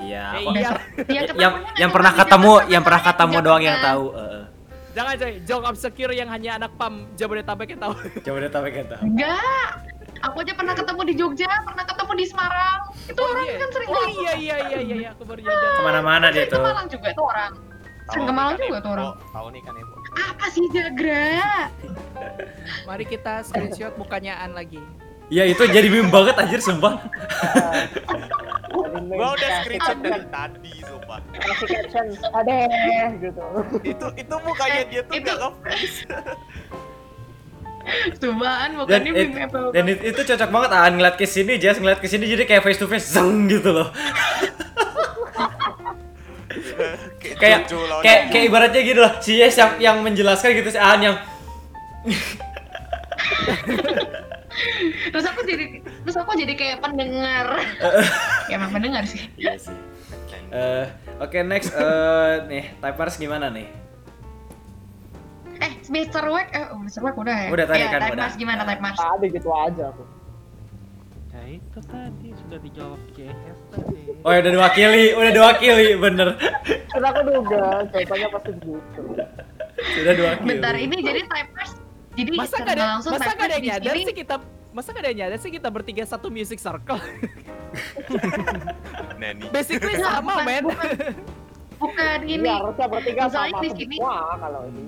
Iya. 0.00 0.24
Ya 0.24 0.40
kok- 0.40 0.54
iya. 0.56 0.70
Ya, 1.08 1.20
yang 1.36 1.54
yang 1.76 1.90
pernah 1.92 2.12
ketemu, 2.12 2.52
yang 2.72 2.82
pernah 2.82 3.02
ketemu 3.04 3.36
doang 3.44 3.62
yang 3.62 3.78
tahu. 3.80 4.04
Heeh. 4.16 4.42
Jangan 4.96 5.12
coy, 5.20 5.32
joke 5.44 5.64
obscure 5.68 6.12
yang 6.16 6.28
hanya 6.32 6.56
anak 6.56 6.72
PAM 6.80 7.04
Jabodetabek 7.20 7.76
yang 7.76 7.80
tahu. 7.84 7.92
Tapi 8.24 8.68
kan 8.72 8.86
tahu. 8.88 9.02
Enggak. 9.04 9.68
Aku 10.24 10.40
aja 10.40 10.52
pernah 10.56 10.72
ketemu 10.72 11.00
di 11.04 11.14
Jogja, 11.20 11.50
pernah 11.60 11.84
ketemu 11.84 12.12
di 12.16 12.24
Semarang. 12.24 12.80
Itu 13.04 13.20
orang 13.20 13.44
iya. 13.44 13.56
kan 13.60 13.68
sering 13.68 13.88
Oh 13.92 14.06
iya 14.08 14.32
iya 14.32 14.56
iya 14.56 14.78
iya, 14.80 14.96
iya. 14.96 15.08
aku 15.12 15.28
baru 15.28 15.44
nyadar. 15.44 15.70
Ke 15.76 15.82
mana-mana 15.84 16.26
dia 16.32 16.48
tuh. 16.48 16.64
Malang 16.64 16.88
juga 16.88 17.08
tuh 17.12 17.24
orang. 17.28 17.52
Sering 18.08 18.24
ke 18.24 18.32
Malang 18.32 18.56
juga 18.56 18.78
tuh 18.80 18.90
orang. 18.96 19.06
Tahu 19.20 19.46
nih 19.52 19.60
kan 19.60 19.74
Ibu. 19.76 19.95
Apa 20.16 20.46
sih 20.48 20.64
Jagra? 20.70 21.68
Mari 22.84 23.04
kita 23.04 23.40
screenshot 23.42 23.94
mukanya 23.94 24.40
An 24.40 24.52
lagi. 24.52 24.80
Iya 25.26 25.44
itu 25.44 25.62
jadi 25.66 25.86
meme 25.86 26.08
banget 26.08 26.34
anjir 26.36 26.58
sumpah. 26.58 27.02
Gua 29.06 29.28
udah 29.32 29.50
screenshot 29.60 29.98
dari 29.98 30.26
tadi, 30.26 30.72
sumpah. 30.80 31.18
kasih 31.32 31.66
caption 31.68 32.06
adeh 32.32 32.66
gitu 33.20 33.42
Itu 33.84 34.06
itu 34.14 34.34
mukanya 34.40 34.82
dia 34.84 35.02
tuh 35.02 35.14
Itu- 35.14 35.26
gak 35.26 35.36
nge-freeze. 35.38 35.98
Cobaan 38.18 38.74
Dan, 38.74 38.78
bukannya 38.82 39.10
it- 39.14 39.30
meme 39.30 39.46
apa 39.46 39.58
dan 39.70 39.84
it- 39.86 40.02
itu 40.04 40.20
cocok 40.20 40.48
banget 40.50 40.70
ah 40.74 40.90
ngeliat 40.90 41.14
ke 41.14 41.22
sini 41.24 41.54
Jess 41.54 41.78
ngeliat 41.78 42.02
ke 42.02 42.10
sini 42.10 42.26
jadi 42.26 42.42
kayak 42.42 42.66
face 42.66 42.82
to 42.82 42.86
face 42.86 43.06
zeng 43.06 43.46
gitu 43.46 43.70
loh. 43.70 43.94
Kayak 47.36 47.60
kayak 48.02 48.20
kayak 48.30 48.44
ibaratnya 48.46 48.80
gitu 48.80 49.00
loh. 49.00 49.12
Si 49.18 49.36
Jess 49.36 49.56
yang 49.56 49.72
yang 49.78 49.96
menjelaskan 50.00 50.52
gitu 50.54 50.68
si 50.68 50.78
Aan 50.78 51.00
yang 51.00 51.16
terus 55.10 55.24
aku 55.26 55.40
jadi 55.42 55.64
terus 55.84 56.16
aku 56.16 56.32
jadi 56.34 56.54
kayak 56.54 56.78
pendengar 56.80 57.60
ya 58.48 58.54
emang 58.58 58.70
pendengar 58.72 59.02
sih 59.04 59.26
Iya 59.36 59.54
sih. 59.58 59.76
Eh, 60.48 60.86
oke 61.18 61.38
next 61.42 61.74
eh 61.74 62.34
nih 62.46 62.64
typers 62.78 63.18
gimana 63.18 63.50
nih? 63.50 63.66
eh 65.56 65.72
Mr. 65.88 66.24
Wack 66.28 66.48
eh 66.52 66.68
oh, 66.70 66.78
Mr. 66.78 67.00
Wack 67.00 67.16
udah 67.16 67.36
ya 67.36 67.48
Udah 67.48 67.64
tadi 67.64 67.80
ya, 67.80 67.88
kan, 67.88 68.00
Type 68.00 68.12
udah. 68.12 68.22
Mars 68.22 68.36
gimana 68.36 68.60
Type 68.62 68.82
Mars 68.82 68.98
tadi 68.98 69.26
gitu 69.32 69.48
aja 69.50 69.84
aku 69.90 70.04
Ya 71.32 71.40
itu 71.52 71.78
tadi 71.82 72.28
sudah 72.46 72.60
dijawab 72.60 73.00
JS 73.12 73.58
tadi. 73.68 73.98
Oh 74.22 74.30
ya 74.30 74.38
udah 74.38 74.52
diwakili, 74.54 75.04
udah 75.12 75.32
diwakili 75.32 75.86
bener. 75.96 76.28
sudah 76.88 77.08
aku 77.10 77.20
duga 77.24 77.62
jawabannya 77.86 78.28
pasti 78.30 78.50
gitu 78.54 79.02
Sudah 79.92 80.12
diwakili. 80.14 80.46
bentar 80.48 80.74
ini 80.74 80.96
jadi 81.00 81.20
Type 81.22 81.50
Mars 81.52 81.72
jadi 82.16 82.30
Masa 82.32 82.56
gak 82.56 82.72
ada 82.72 82.84
langsung 82.88 83.12
masa 83.12 83.30
gak 83.30 83.44
ada 83.44 83.58
nyadar 83.58 83.94
sih 83.94 84.14
kita 84.14 84.34
masa 84.72 84.88
gak 84.88 85.02
ada 85.02 85.08
yang 85.10 85.18
nyadar 85.20 85.38
sih 85.38 85.50
kita 85.50 85.68
bertiga 85.68 86.02
satu 86.02 86.26
music 86.28 86.56
circle? 86.56 86.96
Nani. 89.16 89.44
Basically 89.50 89.96
Nah, 89.96 90.16
sama, 90.16 90.32
bukan- 90.34 90.46
men. 90.46 90.62
bukan. 90.64 90.90
Bukan 91.76 92.18
Ini 92.24 92.40
ini. 92.40 92.48
harusnya 92.48 92.86
bertiga 92.88 93.22
Misalnya 93.26 93.52
sama 93.52 93.60
di 93.60 93.68
sini- 93.74 93.98
semua 93.98 94.16
kalau 94.38 94.60
ini. 94.64 94.82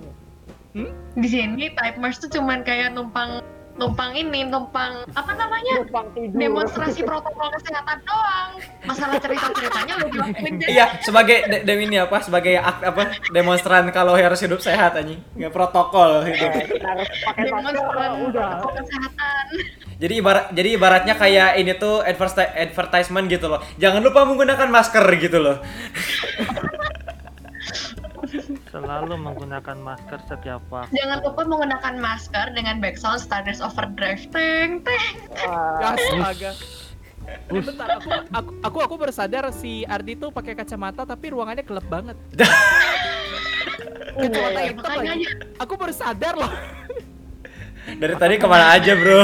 Di 1.14 1.28
sini 1.28 1.64
type 1.68 1.97
merge 1.98 2.18
tuh 2.18 2.30
cuman 2.30 2.62
kayak 2.62 2.94
numpang 2.94 3.44
numpang 3.78 4.12
ini, 4.12 4.44
numpang 4.44 5.06
apa 5.14 5.32
namanya? 5.38 5.80
Numpang 5.80 6.10
tidur. 6.12 6.36
Demonstrasi 6.36 7.00
protokol 7.06 7.48
kesehatan 7.55 7.98
doang. 8.02 8.50
Masalah 8.84 9.16
cerita-ceritanya 9.22 9.94
lu 10.02 10.06
jelasin 10.10 10.52
deh. 10.59 10.68
Iya, 10.68 10.98
sebagai 11.00 11.46
de, 11.46 11.56
dem 11.62 11.78
ini 11.86 12.02
apa? 12.02 12.18
Sebagai 12.18 12.59
ak, 12.59 12.82
apa? 12.82 13.14
Demonstran 13.30 13.86
kalau 13.94 14.18
harus 14.18 14.42
hidup 14.42 14.59
sehat 14.59 14.98
anjing. 14.98 15.22
Nggak 15.38 15.55
protokol 15.55 16.26
hidup. 16.26 16.50
Eh, 16.59 16.66
kita 16.66 16.88
harus 16.90 17.09
pakai 17.22 17.42
masker 17.46 17.46
Demonstran 17.46 18.10
udah. 18.26 18.48
protokol 18.59 18.72
kesehatan. 18.82 19.44
Jadi 19.98 20.14
ibarat 20.14 20.46
jadi 20.55 20.68
ibaratnya 20.78 21.14
kayak 21.18 21.59
ini 21.59 21.72
tuh 21.74 22.02
adverti- 22.02 22.55
advertisement 22.55 23.26
gitu 23.30 23.46
loh. 23.46 23.62
Jangan 23.78 24.02
lupa 24.02 24.26
menggunakan 24.26 24.68
masker 24.70 25.06
gitu 25.22 25.38
loh. 25.38 25.62
Selalu 28.69 29.16
menggunakan 29.16 29.77
masker 29.81 30.20
setiap 30.28 30.61
waktu. 30.69 30.93
Jangan 30.93 31.24
lupa 31.24 31.43
menggunakan 31.49 31.95
masker 31.97 32.53
dengan 32.53 32.85
background 32.85 33.20
Stardust 33.24 33.65
Overdrive. 33.65 34.28
Teng, 34.28 34.85
teng. 34.85 35.15
Astaga. 35.81 36.53
Eh, 37.28 37.61
bentar, 37.61 38.01
aku, 38.01 38.09
aku 38.32 38.51
aku 38.65 38.78
aku 38.89 38.95
baru 38.97 39.12
sadar 39.12 39.45
si 39.53 39.85
Ardi 39.85 40.16
tuh 40.16 40.32
pakai 40.32 40.57
kacamata 40.57 41.05
tapi 41.05 41.28
ruangannya 41.32 41.65
gelap 41.65 41.85
banget. 41.89 42.16
Kacamata 44.19 44.59
Ya, 44.59 44.65
hitam 44.73 44.81
makanya 44.82 45.12
lagi. 45.15 45.27
Aku 45.61 45.73
baru 45.77 45.93
sadar 45.95 46.35
loh. 46.35 46.53
Dari 47.89 48.15
tadi 48.16 48.35
ke 48.36 48.47
mana 48.49 48.77
aja 48.77 48.93
bro? 48.97 49.20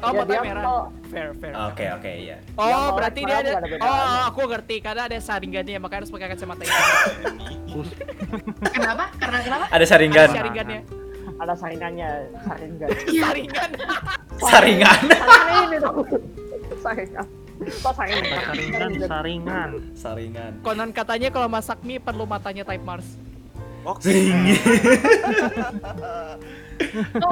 Oh, 0.00 0.12
Ya, 0.24 0.40
merah. 0.40 0.64
Fair, 1.10 1.34
fair. 1.42 1.52
Oke 1.66 1.84
oke 1.90 2.06
iya. 2.06 2.36
Oh, 2.54 2.70
Yang 2.70 2.78
melek 2.78 2.94
berarti 2.94 3.20
dia 3.26 3.36
ada. 3.42 3.50
Oh, 3.50 3.62
bedanya. 3.66 4.20
aku 4.30 4.40
ngerti 4.46 4.76
karena 4.78 5.02
ada 5.10 5.18
saringannya 5.18 5.78
makanya 5.82 5.98
harus 6.06 6.12
pakai 6.14 6.28
kacamata 6.30 6.62
itu. 6.62 7.80
Kenapa? 8.70 9.04
Karena 9.18 9.38
kenapa? 9.42 9.64
Ada 9.74 9.84
saringan. 9.90 10.28
Ada 10.30 10.38
saringannya. 10.38 10.80
ada 11.40 11.54
saingannya, 11.56 12.10
saingan. 12.44 12.88
Saringan. 13.08 13.70
Saringan. 14.44 15.00
Saingan 15.08 15.64
ini 15.66 15.78
dong. 15.80 15.96
Saingan. 16.84 17.26
Kok 17.60 17.92
saingan? 17.96 18.24
Saringan, 18.28 18.90
saringan. 19.08 19.70
Saringan. 19.96 20.52
Konon 20.60 20.90
katanya 20.92 21.28
kalau 21.32 21.48
masak 21.48 21.80
mie 21.80 21.96
perlu 21.96 22.28
matanya 22.28 22.62
type 22.64 22.84
Mars. 22.84 23.16
Oke. 23.88 24.12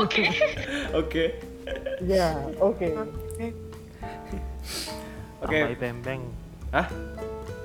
Oke. 0.00 0.24
Oke. 0.96 1.24
Ya, 2.00 2.32
oke. 2.60 2.88
Oke. 5.38 5.54
Sampai 5.56 5.76
bembeng. 5.76 6.22
Hah? 6.70 6.86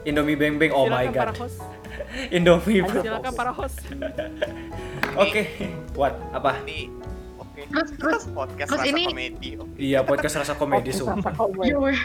Indomie 0.03 0.35
Beng 0.35 0.55
Beng. 0.57 0.71
Oh 0.71 0.85
my 0.85 1.07
Silakan 1.07 1.15
para 1.15 1.31
god. 1.31 1.39
host. 1.41 1.59
Indomie. 2.35 2.79
bro. 2.81 2.99
Silakan 3.01 3.33
para 3.33 3.51
host. 3.51 3.77
Oke. 5.23 5.41
What? 5.93 6.13
Apa? 6.31 6.59
Ini 6.61 6.89
oke. 7.37 7.61
Terus 7.69 7.89
terus 7.95 8.23
Podcast 8.27 8.67
terus 8.67 8.81
rasa 8.81 8.89
ini- 8.89 9.05
komedi. 9.07 9.49
Oke. 9.55 9.75
Iya 9.77 9.99
podcast 10.01 10.35
rasa 10.37 10.53
komedi 10.53 10.89
Oke, 10.89 10.99
sumpah. 10.99 11.33
Yoweh. 11.61 11.99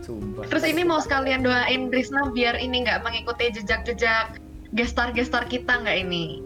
Sumpah. 0.00 0.44
Terus 0.46 0.64
ini 0.64 0.82
mau 0.82 0.98
sekalian 0.98 1.42
doain 1.42 1.88
Risna 1.88 2.30
biar 2.30 2.56
ini 2.56 2.82
nggak 2.82 3.02
mengikuti 3.02 3.50
jejak-jejak 3.52 4.38
gestar-gestar 4.72 5.46
kita 5.46 5.82
nggak 5.82 5.98
ini? 6.00 6.40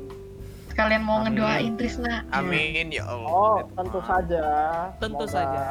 Sekalian 0.69 1.03
mau 1.03 1.21
Amin. 1.21 1.37
ngedoain 1.37 1.75
Risna. 1.77 2.25
Amin 2.31 2.89
ya 2.89 3.05
Allah. 3.05 3.29
Oh, 3.29 3.59
tentu 3.75 4.01
saja. 4.01 4.43
Tentu 4.97 5.25
Semoga- 5.25 5.33
saja. 5.33 5.63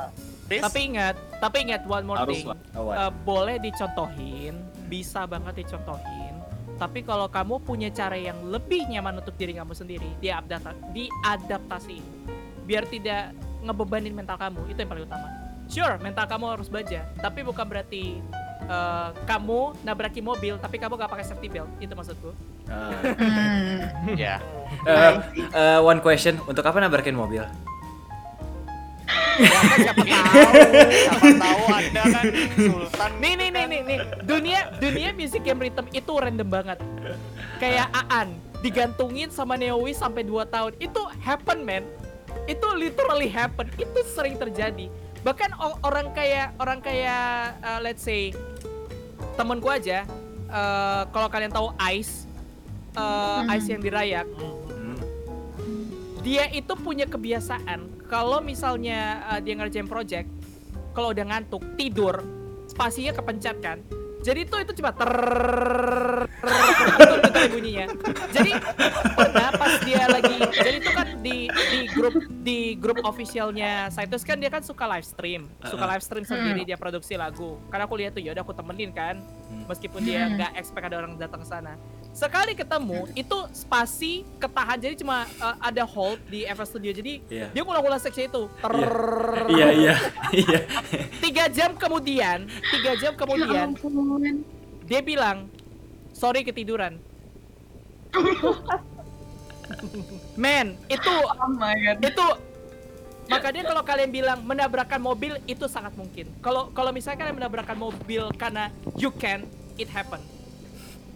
Riz, 0.48 0.64
Tapi 0.64 0.80
ingat, 0.96 1.16
tapi 1.44 1.68
ingat 1.68 1.84
one 1.84 2.08
more 2.08 2.20
Harus 2.24 2.40
thing. 2.40 2.48
Oh? 2.72 2.96
Eh, 2.96 3.12
boleh 3.28 3.60
dicontohin, 3.60 4.56
bisa 4.88 5.28
banget 5.28 5.68
dicontohin. 5.68 6.40
Tapi 6.80 7.04
kalau 7.04 7.28
kamu 7.28 7.60
punya 7.68 7.90
cara 7.92 8.16
yang 8.16 8.38
lebih 8.48 8.88
nyaman 8.88 9.20
untuk 9.20 9.36
diri 9.36 9.52
kamu 9.52 9.76
sendiri, 9.76 10.08
diadapta 10.24 10.72
diadaptasi. 10.96 12.00
Biar 12.64 12.88
tidak 12.88 13.36
ngebebanin 13.66 14.16
mental 14.16 14.40
kamu, 14.40 14.72
itu 14.72 14.80
yang 14.80 14.92
paling 14.96 15.04
utama. 15.04 15.28
Sure, 15.68 16.00
mental 16.00 16.24
kamu 16.32 16.46
harus 16.56 16.72
baja, 16.72 17.04
tapi 17.20 17.44
bukan 17.44 17.68
berarti 17.68 18.24
eh, 18.72 19.10
kamu 19.28 19.84
nabraki 19.84 20.24
mobil, 20.24 20.56
tapi 20.64 20.80
kamu 20.80 20.96
gak 20.96 21.12
pakai 21.12 21.26
safety 21.28 21.52
belt. 21.52 21.68
Itu 21.84 21.92
maksudku. 21.92 22.32
Hmm. 22.72 24.16
ya. 24.22 24.40
Eh, 24.88 25.14
eh, 25.52 25.80
one 25.84 26.00
question, 26.00 26.40
untuk 26.48 26.64
apa 26.64 26.80
nabrakin 26.80 27.20
mobil? 27.20 27.44
Ya 29.38 29.60
kan 29.62 29.78
siapa 29.80 30.04
tahu. 30.04 30.36
Siapa 30.92 31.28
tahu 31.46 31.64
Anda 31.72 32.02
kan 32.10 32.24
Sultan. 32.58 33.12
Nih 33.22 33.34
nih 33.40 33.50
nih 33.54 33.66
nih 33.70 33.82
nih. 33.86 34.00
Dunia 34.26 34.60
dunia 34.78 35.10
music 35.16 35.42
game 35.46 35.62
rhythm 35.64 35.88
itu 35.94 36.12
random 36.12 36.50
banget. 36.50 36.80
Kayak 37.62 37.88
Aan 38.12 38.36
digantungin 38.60 39.30
sama 39.30 39.56
Neowi 39.56 39.94
sampai 39.94 40.26
2 40.26 40.48
tahun. 40.50 40.72
Itu 40.82 41.08
happen 41.22 41.64
man. 41.64 41.86
Itu 42.50 42.68
literally 42.76 43.30
happen. 43.30 43.70
Itu 43.78 44.04
sering 44.12 44.36
terjadi. 44.36 44.90
Bahkan 45.22 45.56
orang 45.84 46.12
kayak 46.14 46.56
orang 46.60 46.80
kayak 46.80 47.58
uh, 47.64 47.80
let's 47.84 48.04
say 48.04 48.32
temenku 49.38 49.70
aja 49.70 50.04
uh, 50.50 51.06
kalau 51.14 51.30
kalian 51.30 51.54
tahu 51.54 51.70
Ice 51.94 52.26
uh. 52.98 53.46
Ice 53.54 53.70
yang 53.70 53.82
dirayak 53.82 54.26
Hmm. 54.38 54.67
Dia 56.28 56.44
itu 56.52 56.76
punya 56.76 57.08
kebiasaan 57.08 58.04
kalau 58.12 58.44
misalnya 58.44 59.24
uh, 59.32 59.40
dia 59.40 59.56
ngerjain 59.56 59.88
project 59.88 60.28
kalau 60.92 61.16
udah 61.16 61.24
ngantuk 61.24 61.64
tidur 61.80 62.20
spasinya 62.68 63.16
kepencet 63.16 63.64
kan? 63.64 63.80
Jadi 64.28 64.44
tuh 64.44 64.60
itu 64.60 64.76
cuma 64.84 64.92
ter 64.92 65.08
itu 67.38 67.40
bunyinya 67.54 67.88
jadi 68.30 68.52
pernah 69.16 69.50
pas 69.56 69.74
dia 69.84 70.04
lagi 70.10 70.38
jadi 70.54 70.78
itu 70.80 70.92
kan 70.94 71.08
di 71.22 71.38
di 71.50 71.80
grup 71.92 72.16
di 72.44 72.60
grup 72.78 73.00
officialnya 73.04 73.90
Saitus 73.90 74.22
kan 74.22 74.38
dia 74.38 74.50
kan 74.52 74.62
suka 74.62 74.86
live 74.86 75.08
stream 75.08 75.50
suka 75.66 75.86
live 75.86 76.04
stream 76.04 76.26
sendiri 76.26 76.62
dia 76.64 76.78
produksi 76.78 77.18
lagu 77.18 77.58
karena 77.74 77.90
aku 77.90 77.96
lihat 77.98 78.12
tuh 78.18 78.24
ya 78.24 78.34
udah 78.38 78.44
aku 78.46 78.54
temenin 78.54 78.92
kan 78.94 79.22
meskipun 79.66 80.02
dia 80.06 80.30
nggak 80.30 80.52
expect 80.58 80.86
ada 80.88 80.98
orang 81.02 81.18
datang 81.18 81.42
sana 81.44 81.74
sekali 82.18 82.58
ketemu 82.58 83.06
itu 83.14 83.38
spasi 83.54 84.26
ketahan 84.42 84.82
jadi 84.82 84.98
cuma 84.98 85.30
uh, 85.38 85.54
ada 85.62 85.86
hold 85.86 86.18
di 86.26 86.50
FL 86.50 86.66
Studio 86.66 86.90
jadi 86.90 87.22
Iya. 87.30 87.48
dia 87.54 87.62
ngulang-ngulang 87.62 88.02
seksi 88.02 88.26
itu 88.26 88.50
Iya 89.48 89.68
iya 89.70 89.94
iya. 90.34 90.60
tiga 91.22 91.46
jam 91.46 91.78
kemudian 91.78 92.50
tiga 92.74 92.98
jam 92.98 93.14
Ya 93.14 93.20
kemudian 93.22 93.68
ampun. 93.78 94.42
dia 94.84 95.06
bilang 95.06 95.46
sorry 96.10 96.42
ketiduran 96.42 96.98
men 100.34 100.74
itu 100.90 101.14
Oh 101.38 101.52
my 101.54 101.76
god. 101.78 101.98
itu 102.02 102.26
makanya 103.28 103.62
kalau 103.62 103.84
kalian 103.84 104.10
bilang 104.10 104.40
menabrakkan 104.42 104.98
mobil 104.98 105.38
itu 105.46 105.70
sangat 105.70 105.94
mungkin 105.94 106.32
kalau 106.40 106.72
kalau 106.72 106.90
misalnya 106.90 107.22
kalian 107.22 107.38
menabrakkan 107.38 107.78
mobil 107.78 108.32
karena 108.40 108.72
you 108.96 109.12
can 109.12 109.44
it 109.76 109.86
happen 109.86 110.18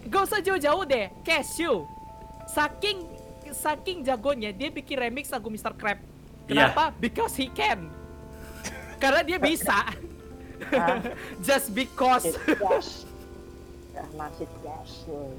gak 0.08 0.22
usah 0.26 0.40
jauh-jauh 0.40 0.84
deh 0.84 1.10
Cashew 1.22 1.86
saking 2.48 3.06
saking 3.52 4.02
jagonya 4.02 4.50
dia 4.50 4.70
bikin 4.70 4.98
remix 4.98 5.30
lagu 5.30 5.48
Mr. 5.48 5.74
Crab 5.74 6.00
Iya. 6.42 6.68
kenapa 6.68 6.92
because 6.98 7.32
he 7.34 7.48
can 7.48 7.88
karena 8.98 9.22
dia 9.22 9.38
bisa 9.38 9.88
just 11.48 11.74
because. 11.74 12.26
Ya, 13.92 14.06
masih 14.14 14.46
gas. 14.62 15.04
woy. 15.10 15.34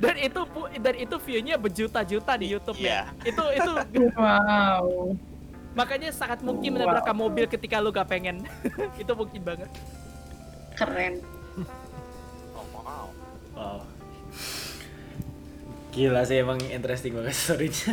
dan 0.00 0.16
itu 0.16 0.40
dan 0.78 0.94
itu 0.96 1.16
view-nya 1.20 1.56
berjuta-juta 1.56 2.32
di 2.38 2.46
YouTube 2.48 2.78
Iya. 2.78 3.10
ya. 3.10 3.26
Itu 3.26 3.44
itu 3.50 3.72
Wow. 4.20 5.14
makanya 5.74 6.10
sangat 6.10 6.40
mungkin 6.40 6.78
menabrakkan 6.78 7.12
mobil 7.12 7.44
ketika 7.44 7.78
lu 7.78 7.90
gak 7.90 8.08
pengen. 8.08 8.46
itu 9.02 9.12
mungkin 9.12 9.40
banget. 9.42 9.70
Keren. 10.74 11.18
Oh, 12.54 12.64
wow. 12.72 13.06
Wow. 13.52 13.78
Gila 15.90 16.22
sih 16.22 16.38
emang 16.38 16.58
interesting 16.70 17.12
banget 17.18 17.34
story-nya. 17.34 17.92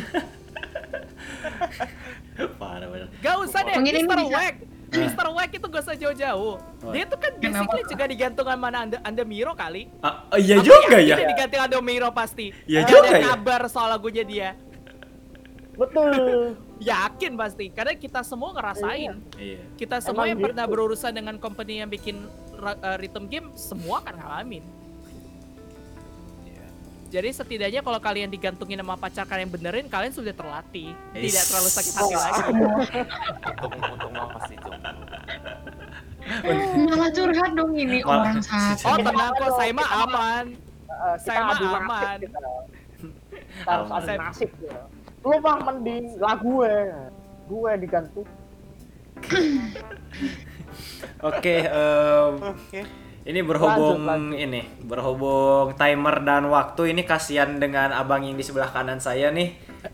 Parah 2.61 2.87
bener. 2.87 3.09
Gak 3.21 3.35
usah 3.41 3.65
deh, 3.65 3.73
Mungkin 3.81 4.05
Mr. 4.05 4.19
Wack. 4.29 4.55
Mr. 4.87 5.27
Wack 5.33 5.51
itu 5.51 5.65
gak 5.67 5.83
usah 5.83 5.97
jauh-jauh. 5.97 6.55
Dia 6.93 7.03
tuh 7.09 7.17
kan 7.19 7.31
Kenapa? 7.41 7.73
basically 7.73 7.83
juga 7.89 8.05
digantungan 8.05 8.57
mana 8.57 8.77
anda, 8.85 8.97
anda 9.01 9.23
Miro 9.25 9.57
kali. 9.57 9.89
Ah, 10.05 10.29
oh, 10.31 10.39
iya 10.39 10.61
juga 10.61 11.01
ya. 11.01 11.17
dia 11.17 11.27
digantung 11.27 11.61
Ando 11.65 11.79
Miro 11.81 12.09
pasti. 12.13 12.53
Iya 12.69 12.85
Ada 12.85 12.89
juga 12.93 13.09
ya. 13.09 13.21
kabar 13.33 13.61
soal 13.67 13.89
lagunya 13.91 14.23
dia. 14.23 14.49
Betul. 15.77 16.57
Yakin 16.81 17.33
pasti, 17.37 17.69
karena 17.73 17.93
kita 17.97 18.21
semua 18.25 18.53
ngerasain. 18.53 19.17
Iya. 19.37 19.61
Kita 19.77 19.97
semua 20.01 20.25
Emang 20.25 20.29
yang 20.33 20.39
gitu. 20.41 20.45
pernah 20.49 20.65
berurusan 20.65 21.11
dengan 21.13 21.35
company 21.37 21.81
yang 21.81 21.89
bikin 21.89 22.25
uh, 22.57 22.97
rhythm 22.97 23.25
game, 23.29 23.47
semua 23.53 24.01
akan 24.05 24.13
ngalamin. 24.17 24.63
Jadi 27.07 27.29
setidaknya 27.31 27.79
kalau 27.79 27.97
kalian 27.97 28.27
digantungin 28.27 28.77
sama 28.77 28.95
pacar 28.95 29.23
kalian 29.23 29.47
benerin, 29.47 29.87
kalian 29.87 30.11
sudah 30.11 30.31
terlatih. 30.31 30.91
Is. 31.13 31.31
Tidak 31.31 31.43
terlalu 31.47 31.69
sakit 31.71 31.93
hati 31.93 32.03
Oh. 32.05 32.19
lagi. 32.19 32.41
Untung 33.57 33.83
untung 33.87 34.13
masih 34.13 34.55
jomblo. 34.59 34.91
Malah 36.85 37.09
curhat 37.09 37.51
dong 37.53 37.71
ini 37.73 37.99
Malah- 38.01 38.11
orang 38.27 38.39
satu. 38.41 38.83
Oh 38.85 38.97
tenang 38.97 39.31
kok, 39.33 39.49
saya 39.55 39.71
mah 39.71 39.89
aman. 40.01 40.45
Eh, 40.51 41.15
kita 41.15 41.23
Saya 41.23 41.39
mah 41.41 41.57
aman. 41.79 42.17
kita. 42.19 42.39
Harus 43.63 43.87
adu 43.89 44.13
nasib 44.17 44.51
ya. 44.59 44.77
Lu 45.23 45.35
mah 45.39 45.57
mending 45.61 46.03
lagu 46.17 46.59
gue. 46.59 46.75
Gue 47.47 47.71
digantung. 47.79 48.27
Oke, 51.19 51.55
em, 51.63 52.33
Oke. 52.43 52.81
Ini 53.27 53.43
berhubung 53.43 54.07
Lanjut, 54.07 54.31
lanjut. 54.31 54.39
ini 54.39 54.61
berhubung 54.81 55.75
timer 55.75 56.23
dan 56.23 56.47
waktu 56.47 56.95
ini 56.95 57.03
kasihan 57.03 57.59
dengan 57.59 57.91
abang 57.91 58.23
yang 58.23 58.33
di 58.33 58.43
sebelah 58.43 58.71
kanan 58.71 58.97
saya 58.97 59.29
nih. 59.29 59.67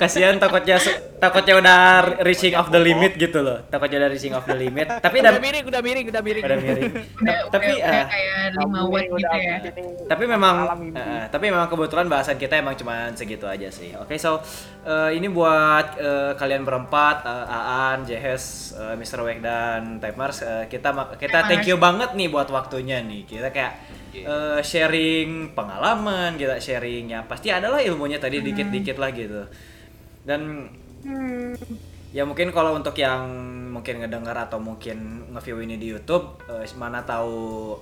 kasihan 0.00 0.36
takutnya 0.38 0.76
takutnya 1.18 1.54
udah 1.58 1.78
reaching 2.24 2.54
of 2.56 2.68
the 2.68 2.80
limit 2.80 3.16
gitu 3.16 3.40
loh. 3.40 3.60
Takutnya 3.68 4.04
udah 4.04 4.10
reaching 4.10 4.32
of 4.32 4.44
the 4.44 4.56
limit. 4.56 4.88
Tapi 4.88 5.20
Udah 5.20 5.36
udah 5.36 5.42
miring, 5.42 5.64
udah 5.68 5.80
miring, 5.82 6.06
udah 6.08 6.22
miring. 6.22 6.44
udah 6.44 6.58
miring. 6.58 6.92
Udah, 7.22 7.36
tapi 7.54 7.72
udah, 7.78 7.86
udah 7.86 8.02
eh, 8.02 8.06
kayak 8.08 8.58
5 8.58 8.92
watt 8.92 9.06
gitu 9.06 9.36
ya. 9.38 9.56
tapi 10.08 10.24
memang 10.26 10.54
eh, 10.90 11.24
tapi 11.30 11.44
memang 11.54 11.68
kebetulan 11.70 12.06
bahasan 12.10 12.36
kita 12.36 12.58
emang 12.58 12.74
cuma 12.74 13.14
segitu 13.14 13.46
aja 13.46 13.68
sih. 13.70 13.94
Oke, 14.00 14.18
so 14.18 14.42
eh, 14.82 15.14
ini 15.14 15.30
buat 15.30 15.86
eh, 15.98 16.32
kalian 16.34 16.66
berempat, 16.66 17.22
eh, 17.22 17.46
Aan, 17.52 18.02
Jehes, 18.02 18.74
eh, 18.74 18.94
Mr. 18.98 19.22
Wek 19.22 19.38
dan 19.38 20.02
Timers, 20.02 20.42
eh, 20.42 20.64
kita 20.66 20.81
mak- 20.88 21.14
kita 21.14 21.46
thank 21.46 21.62
you 21.64 21.78
banget 21.78 22.10
nih 22.12 22.26
buat 22.26 22.48
waktunya 22.48 22.98
nih. 22.98 23.22
Kita 23.22 23.48
kayak 23.48 23.72
eh, 24.12 24.60
sharing 24.60 25.52
pengalaman, 25.52 26.34
kita 26.34 26.58
sharing 26.58 27.08
ya 27.08 27.22
pasti 27.22 27.48
adalah 27.48 27.78
ilmunya 27.78 28.18
tadi 28.18 28.42
dikit-dikit 28.42 28.96
lah 28.96 29.10
gitu. 29.10 29.46
Dan 30.20 30.66
Hmm. 31.02 31.54
ya 32.10 32.22
mungkin 32.22 32.50
kalau 32.50 32.72
untuk 32.72 32.94
yang 32.94 33.26
mungkin 33.68 33.98
ngedengar 33.98 34.38
atau 34.40 34.58
mungkin 34.58 34.98
nge-view 35.30 35.58
ini 35.60 35.74
di 35.76 35.86
YouTube 35.88 36.38
eh, 36.44 36.62
mana 36.72 37.02
tahu 37.02 37.74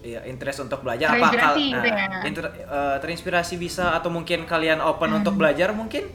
ya 0.00 0.20
interest 0.22 0.60
untuk 0.62 0.80
belajar 0.80 1.12
apa 1.12 1.28
kal- 1.28 1.56
Terinspirasi 1.56 1.64
gitu 1.66 1.88
nah, 1.90 2.08
ya. 2.08 2.20
inter- 2.24 2.54
eh, 2.54 2.96
terinspirasi 2.98 3.54
bisa 3.56 3.92
atau 3.92 4.08
mungkin 4.08 4.44
kalian 4.44 4.80
open 4.80 5.12
untuk 5.14 5.34
belajar 5.34 5.72
mungkin 5.72 6.08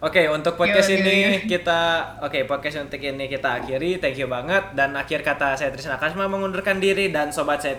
Oke, 0.00 0.24
untuk 0.32 0.56
podcast 0.56 0.88
Yo, 0.88 0.96
yo, 0.96 1.04
ini 1.04 1.16
yo. 1.44 1.60
kita 1.60 1.80
oke 2.24 2.48
podcast 2.48 2.88
untuk 2.88 2.96
ini 2.96 3.28
kita 3.28 3.60
akhiri. 3.60 4.00
Thank 4.00 4.16
you 4.16 4.32
banget 4.32 4.72
dan 4.72 4.96
akhir 4.96 5.20
kata 5.20 5.60
saya 5.60 5.68
Trisna 5.76 6.00
Kasma 6.00 6.24
mengundurkan 6.24 6.80
diri 6.80 7.12
dan 7.12 7.36
sobat 7.36 7.60
saya 7.60 7.76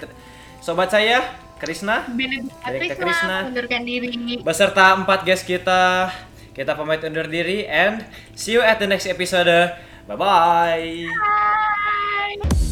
sobat 0.61 0.93
saya 0.93 1.25
Krisna 1.57 2.05
Benedikta. 2.13 2.93
Krisna 2.93 3.49
mengundurkan 3.49 3.81
diri. 3.81 4.37
beserta 4.37 4.93
empat 5.01 5.25
guest 5.25 5.49
kita. 5.49 6.13
Kita 6.53 6.77
pamit 6.77 7.01
undur 7.01 7.25
diri 7.25 7.65
and 7.65 8.05
see 8.37 8.53
you 8.53 8.61
at 8.61 8.77
the 8.77 8.85
next 8.85 9.09
episode. 9.09 9.49
Bye 10.05 10.13
bye. 10.13 11.09
Bye. 12.37 12.70